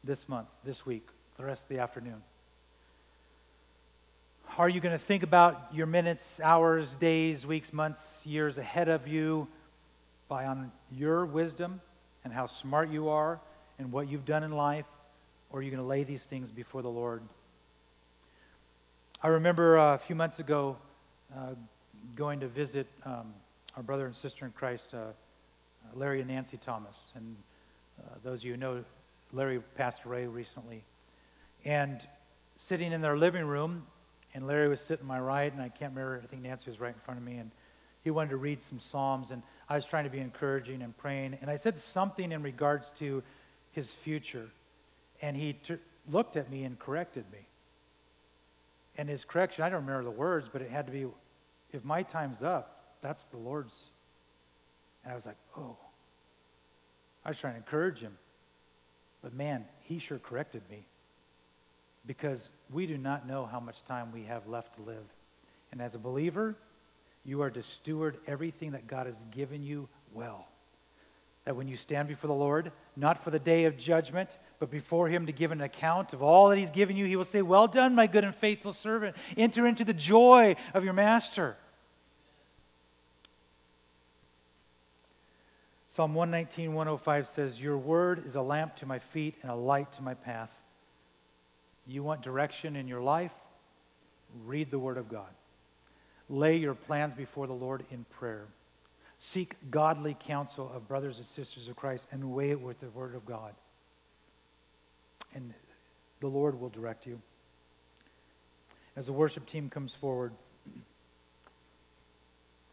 this 0.05 0.29
month, 0.29 0.49
this 0.65 0.87
week, 0.87 1.07
the 1.37 1.45
rest 1.45 1.65
of 1.65 1.69
the 1.69 1.79
afternoon? 1.79 2.23
Are 4.59 4.69
you 4.69 4.81
going 4.81 4.93
to 4.93 4.99
think 4.99 5.23
about 5.23 5.69
your 5.73 5.87
minutes, 5.87 6.41
hours, 6.43 6.97
days, 6.97 7.47
weeks, 7.47 7.73
months, 7.73 8.27
years 8.27 8.59
ahead 8.59 8.89
of 8.89 9.07
you 9.07 9.47
by 10.27 10.47
on 10.47 10.73
your 10.91 11.27
wisdom 11.27 11.81
and 12.25 12.33
how 12.33 12.47
smart 12.47 12.91
you 12.91 13.09
are 13.09 13.39
and 13.79 13.93
what 13.93 14.09
you've 14.09 14.25
done 14.25 14.43
in 14.43 14.51
life? 14.51 14.85
Or 15.51 15.61
are 15.61 15.63
you 15.63 15.71
going 15.71 15.81
to 15.81 15.87
lay 15.87 16.03
these 16.03 16.25
things 16.25 16.51
before 16.51 16.83
the 16.83 16.91
Lord? 16.91 17.23
I 19.23 19.29
remember 19.29 19.79
uh, 19.79 19.95
a 19.95 19.99
few 19.99 20.17
months 20.17 20.41
ago 20.41 20.77
uh, 21.37 21.55
going 22.17 22.41
to 22.41 22.49
visit 22.49 22.89
um, 23.05 23.33
our 23.77 23.85
brother 23.85 24.07
and 24.07 24.17
sister 24.17 24.45
in 24.45 24.51
Christ, 24.51 24.93
uh, 24.93 25.13
Larry 25.95 26.19
and 26.19 26.29
Nancy 26.29 26.57
Thomas. 26.57 27.13
And 27.15 27.37
uh, 28.01 28.17
those 28.25 28.41
of 28.41 28.47
you 28.47 28.55
who 28.55 28.59
know, 28.59 28.85
Larry 29.33 29.61
passed 29.77 30.03
away 30.03 30.27
recently. 30.27 30.83
And 31.65 32.05
sitting 32.57 32.91
in 32.91 33.03
their 33.03 33.17
living 33.17 33.45
room, 33.45 33.87
and 34.39 34.47
Larry 34.47 34.69
was 34.69 34.81
sitting 34.81 35.05
my 35.05 35.19
right, 35.19 35.53
and 35.53 35.61
I 35.61 35.69
can't 35.69 35.93
remember, 35.93 36.21
I 36.23 36.27
think 36.29 36.43
Nancy 36.43 36.71
was 36.71 36.79
right 36.79 36.95
in 36.95 37.01
front 37.01 37.19
of 37.19 37.27
me, 37.27 37.39
and 37.39 37.51
he 38.05 38.13
wanted 38.13 38.31
to 38.31 38.37
read 38.37 38.63
some 38.63 38.79
Psalms, 38.79 39.33
and 39.33 39.43
I 39.69 39.75
was 39.75 39.85
trying 39.85 40.05
to 40.05 40.11
be 40.11 40.21
encouraging 40.21 40.81
and 40.81 40.97
praying, 40.97 41.37
and 41.41 41.51
I 41.51 41.57
said 41.57 41.77
something 41.77 42.31
in 42.31 42.41
regards 42.41 42.91
to 42.99 43.25
his 43.73 43.91
future, 43.91 44.49
and 45.21 45.37
he 45.37 45.59
looked 46.09 46.37
at 46.37 46.53
me 46.53 46.63
and 46.63 46.79
corrected 46.79 47.25
me. 47.33 47.49
And 48.97 49.09
his 49.09 49.25
correction, 49.25 49.65
I 49.65 49.71
don't 49.71 49.85
remember 49.85 50.05
the 50.05 50.17
words, 50.17 50.49
but 50.53 50.63
it 50.63 50.71
had 50.71 50.87
to 50.87 50.93
be, 50.93 51.07
if 51.73 51.85
my 51.85 52.05
time's 52.05 52.45
up, 52.45 52.95
that's 53.01 53.25
the 53.25 53.39
Lord's. 53.39 53.87
And 55.03 55.11
I 55.11 55.17
was 55.17 55.27
like, 55.27 55.39
oh. 55.57 55.77
I 57.25 57.31
was 57.31 57.41
trying 57.41 57.55
to 57.55 57.59
encourage 57.59 57.99
him. 57.99 58.17
But 59.21 59.35
man, 59.35 59.65
he 59.81 59.99
sure 59.99 60.21
corrected 60.21 60.63
me 60.71 60.87
because 62.07 62.51
we 62.71 62.87
do 62.87 62.99
not 62.99 63.27
know 63.27 63.47
how 63.47 63.61
much 63.61 63.85
time 63.85 64.13
we 64.13 64.25
have 64.25 64.47
left 64.47 64.77
to 64.77 64.83
live. 64.83 65.05
And 65.73 65.83
as 65.83 65.95
a 65.95 65.99
believer, 65.99 66.57
you 67.25 67.43
are 67.43 67.51
to 67.51 67.63
steward 67.63 68.19
everything 68.27 68.73
that 68.73 68.87
God 68.87 69.07
has 69.07 69.25
given 69.31 69.63
you 69.63 69.89
well. 70.15 70.47
That 71.45 71.57
when 71.57 71.69
you 71.69 71.77
stand 71.77 72.09
before 72.09 72.29
the 72.29 72.35
Lord, 72.35 72.73
not 72.97 73.23
for 73.23 73.31
the 73.31 73.39
day 73.39 73.65
of 73.65 73.77
judgment, 73.77 74.39
but 74.59 74.71
before 74.71 75.09
Him 75.09 75.27
to 75.27 75.33
give 75.33 75.53
an 75.53 75.61
account 75.61 76.13
of 76.13 76.23
all 76.23 76.49
that 76.49 76.59
He's 76.59 76.71
given 76.71 76.97
you, 76.97 77.05
He 77.07 77.17
will 77.17 77.25
say, 77.25 77.43
Well 77.43 77.67
done, 77.67 77.95
my 77.95 78.07
good 78.07 78.25
and 78.25 78.35
faithful 78.35 78.73
servant. 78.73 79.17
Enter 79.37 79.67
into 79.67 79.85
the 79.85 79.95
joy 79.95 80.57
of 80.75 80.85
your 80.85 80.93
master. 80.93 81.57
Psalm 85.87 86.15
119, 86.15 86.75
105 86.75 87.27
says, 87.27 87.61
Your 87.61 87.77
word 87.77 88.25
is 88.25 88.35
a 88.35 88.43
lamp 88.43 88.77
to 88.77 88.87
my 88.87 88.99
feet 88.99 89.35
and 89.43 89.51
a 89.51 89.55
light 89.55 89.91
to 89.93 90.03
my 90.03 90.15
path. 90.15 90.58
You 91.89 92.03
want 92.03 92.21
direction 92.21 92.77
in 92.77 92.87
your 92.87 93.01
life? 93.01 93.33
Read 94.45 94.71
the 94.71 94.79
Word 94.79 94.99
of 94.99 95.09
God. 95.09 95.31
Lay 96.29 96.57
your 96.57 96.75
plans 96.75 97.15
before 97.15 97.47
the 97.47 97.55
Lord 97.55 97.83
in 97.91 98.05
prayer. 98.11 98.45
Seek 99.19 99.55
godly 99.71 100.15
counsel 100.21 100.71
of 100.75 100.87
brothers 100.87 101.17
and 101.17 101.27
sisters 101.27 101.67
of 101.67 101.77
Christ 101.77 102.07
and 102.13 102.33
weigh 102.33 102.51
it 102.51 102.61
with 102.61 102.79
the 102.81 102.91
Word 102.91 103.15
of 103.15 103.25
God. 103.25 103.55
And 105.35 105.55
the 106.21 106.27
Lord 106.27 106.61
will 106.61 106.69
direct 106.69 107.07
you. 107.07 107.21
As 108.95 109.07
the 109.07 109.13
worship 109.13 109.47
team 109.47 109.71
comes 109.71 109.95
forward, 109.95 110.33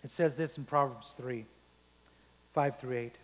it 0.03 0.09
says 0.09 0.36
this 0.36 0.57
in 0.57 0.66
Proverbs 0.66 1.13
3 1.18 1.45
5 2.53 2.80
through 2.80 2.97
8. 2.97 3.16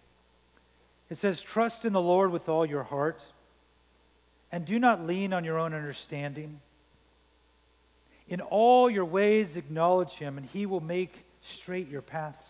It 1.10 1.18
says, 1.18 1.42
Trust 1.42 1.86
in 1.86 1.94
the 1.94 2.02
Lord 2.02 2.32
with 2.32 2.48
all 2.48 2.66
your 2.66 2.84
heart 2.84 3.26
and 4.52 4.66
do 4.66 4.80
not 4.80 5.06
lean 5.08 5.34
on 5.34 5.44
your 5.44 5.58
own 5.58 5.74
understanding. 5.74 6.60
In 8.28 8.42
all 8.42 8.90
your 8.90 9.06
ways, 9.06 9.56
acknowledge 9.56 10.12
him, 10.12 10.38
and 10.38 10.46
he 10.48 10.66
will 10.66 10.82
make 10.82 11.24
straight 11.42 11.90
your 11.90 12.02
paths. 12.02 12.46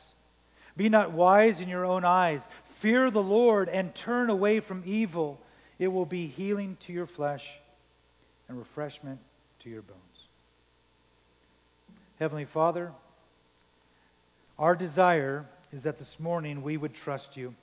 Be 0.76 0.90
not 0.90 1.12
wise 1.12 1.62
in 1.62 1.70
your 1.70 1.86
own 1.86 2.06
eyes. 2.06 2.48
Fear 2.80 3.12
the 3.12 3.22
Lord 3.22 3.70
and 3.70 3.94
turn 3.94 4.30
away 4.30 4.60
from 4.60 4.84
evil. 4.86 5.40
It 5.80 5.90
will 5.90 6.06
be 6.06 6.28
healing 6.28 6.78
to 6.82 6.94
your 6.94 7.06
flesh 7.06 7.60
and 8.48 8.58
refreshment 8.58 9.20
to 9.60 9.70
your 9.70 9.82
bones. 9.82 10.00
Heavenly 12.20 12.46
Father, 12.46 12.92
our 14.58 14.76
desire 14.76 15.46
is 15.74 15.84
that 15.84 15.98
this 15.98 16.20
morning 16.20 16.62
we 16.62 16.78
would 16.78 16.94
trust 16.94 17.38
you, 17.38 17.56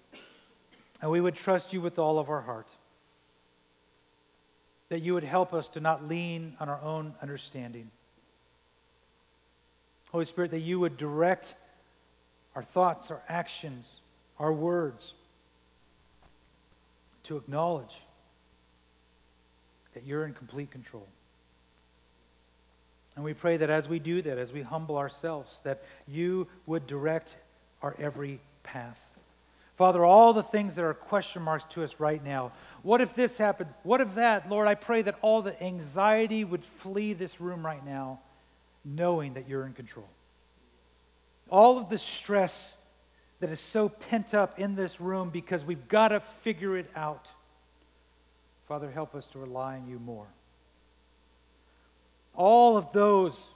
and 1.01 1.11
we 1.11 1.20
would 1.20 1.34
trust 1.34 1.72
you 1.72 1.80
with 1.80 1.99
all 1.99 2.18
of 2.18 2.28
our 2.28 2.41
heart 2.41 2.68
that 4.89 5.01
you 5.01 5.14
would 5.14 5.24
help 5.24 5.53
us 5.53 5.68
to 5.68 5.80
not 5.80 6.09
lean 6.09 6.57
on 6.61 6.68
our 6.68 6.80
own 6.82 7.14
understanding. 7.20 7.91
Holy 10.11 10.24
Spirit, 10.24 10.51
that 10.53 10.61
you 10.61 10.80
would 10.80 10.97
direct 10.97 11.55
our 12.55 12.62
thoughts, 12.62 13.11
our 13.11 13.22
actions, 13.28 14.01
our 14.39 14.53
words 14.53 15.14
to 17.24 17.36
acknowledge 17.36 17.95
that 19.95 20.07
you're 20.07 20.24
in 20.24 20.32
complete 20.32 20.70
control. 20.70 21.07
And 23.16 23.24
we 23.24 23.34
pray 23.34 23.57
that 23.57 23.68
as 23.68 23.89
we 23.89 23.99
do 23.99 24.22
that, 24.22 24.39
as 24.39 24.53
we 24.53 24.62
humble 24.62 24.97
ourselves, 24.97 25.61
that 25.64 25.82
you 26.07 26.47
would 26.66 26.86
direct 26.86 27.34
our 27.82 27.95
every 27.99 28.41
path. 28.62 29.07
Father, 29.78 30.04
all 30.04 30.32
the 30.32 30.42
things 30.42 30.74
that 30.74 30.84
are 30.84 30.92
question 30.92 31.40
marks 31.40 31.62
to 31.70 31.84
us 31.84 32.00
right 32.00 32.22
now. 32.24 32.50
What 32.82 33.00
if 33.00 33.14
this 33.14 33.38
happens? 33.38 33.72
What 33.84 34.00
if 34.00 34.16
that? 34.16 34.50
Lord, 34.50 34.66
I 34.66 34.74
pray 34.74 35.02
that 35.02 35.14
all 35.22 35.40
the 35.40 35.62
anxiety 35.62 36.42
would 36.42 36.64
flee 36.64 37.12
this 37.12 37.40
room 37.40 37.64
right 37.64 37.86
now, 37.86 38.18
knowing 38.84 39.34
that 39.34 39.48
you're 39.48 39.64
in 39.64 39.74
control. 39.74 40.08
All 41.48 41.78
of 41.78 41.90
the 41.90 41.96
stress 41.96 42.76
that 43.38 43.50
is 43.50 43.60
so 43.60 43.88
pent 43.88 44.34
up 44.34 44.58
in 44.58 44.74
this 44.74 45.00
room 45.00 45.30
because 45.30 45.64
we've 45.64 45.86
got 45.86 46.08
to 46.08 46.18
figure 46.18 46.76
it 46.76 46.90
out. 46.96 47.28
Father, 48.66 48.90
help 48.90 49.14
us 49.14 49.28
to 49.28 49.38
rely 49.38 49.76
on 49.76 49.86
you 49.88 50.00
more. 50.00 50.26
All 52.34 52.76
of 52.76 52.92
those 52.92 53.48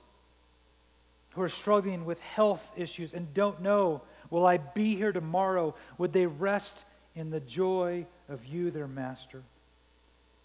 who 1.30 1.42
are 1.42 1.48
struggling 1.48 2.04
with 2.04 2.20
health 2.20 2.72
issues 2.76 3.12
and 3.12 3.34
don't 3.34 3.60
know 3.60 4.02
Will 4.32 4.46
I 4.46 4.56
be 4.56 4.96
here 4.96 5.12
tomorrow? 5.12 5.74
Would 5.98 6.14
they 6.14 6.26
rest 6.26 6.86
in 7.14 7.28
the 7.28 7.40
joy 7.40 8.06
of 8.30 8.46
you, 8.46 8.70
their 8.70 8.88
master? 8.88 9.42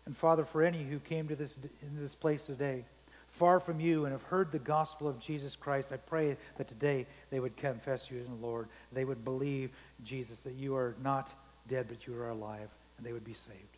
And 0.05 0.15
Father, 0.15 0.43
for 0.43 0.61
any 0.61 0.83
who 0.83 0.99
came 0.99 1.29
to 1.29 1.37
this, 1.37 1.55
in 1.81 1.97
this 1.97 2.13
place 2.13 2.45
today, 2.45 2.83
far 3.29 3.61
from 3.61 3.79
you 3.79 4.03
and 4.03 4.11
have 4.11 4.23
heard 4.23 4.51
the 4.51 4.59
gospel 4.59 5.07
of 5.07 5.19
Jesus 5.19 5.55
Christ, 5.55 5.93
I 5.93 5.97
pray 5.97 6.35
that 6.57 6.67
today 6.67 7.07
they 7.29 7.39
would 7.39 7.55
confess 7.55 8.11
you 8.11 8.19
as 8.19 8.27
the 8.27 8.45
Lord. 8.45 8.67
They 8.91 9.05
would 9.05 9.23
believe, 9.23 9.71
Jesus, 10.03 10.41
that 10.41 10.55
you 10.55 10.75
are 10.75 10.93
not 11.01 11.33
dead, 11.69 11.85
but 11.87 12.05
you 12.05 12.19
are 12.19 12.29
alive, 12.29 12.67
and 12.97 13.07
they 13.07 13.13
would 13.13 13.23
be 13.23 13.33
saved. 13.33 13.77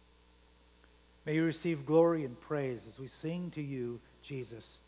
May 1.28 1.36
you 1.36 1.44
receive 1.44 1.86
glory 1.86 2.26
and 2.26 2.40
praise 2.42 2.88
as 2.88 3.00
we 3.00 3.08
sing 3.08 3.52
to 3.52 3.62
you, 3.62 4.00
Jesus. 4.24 4.80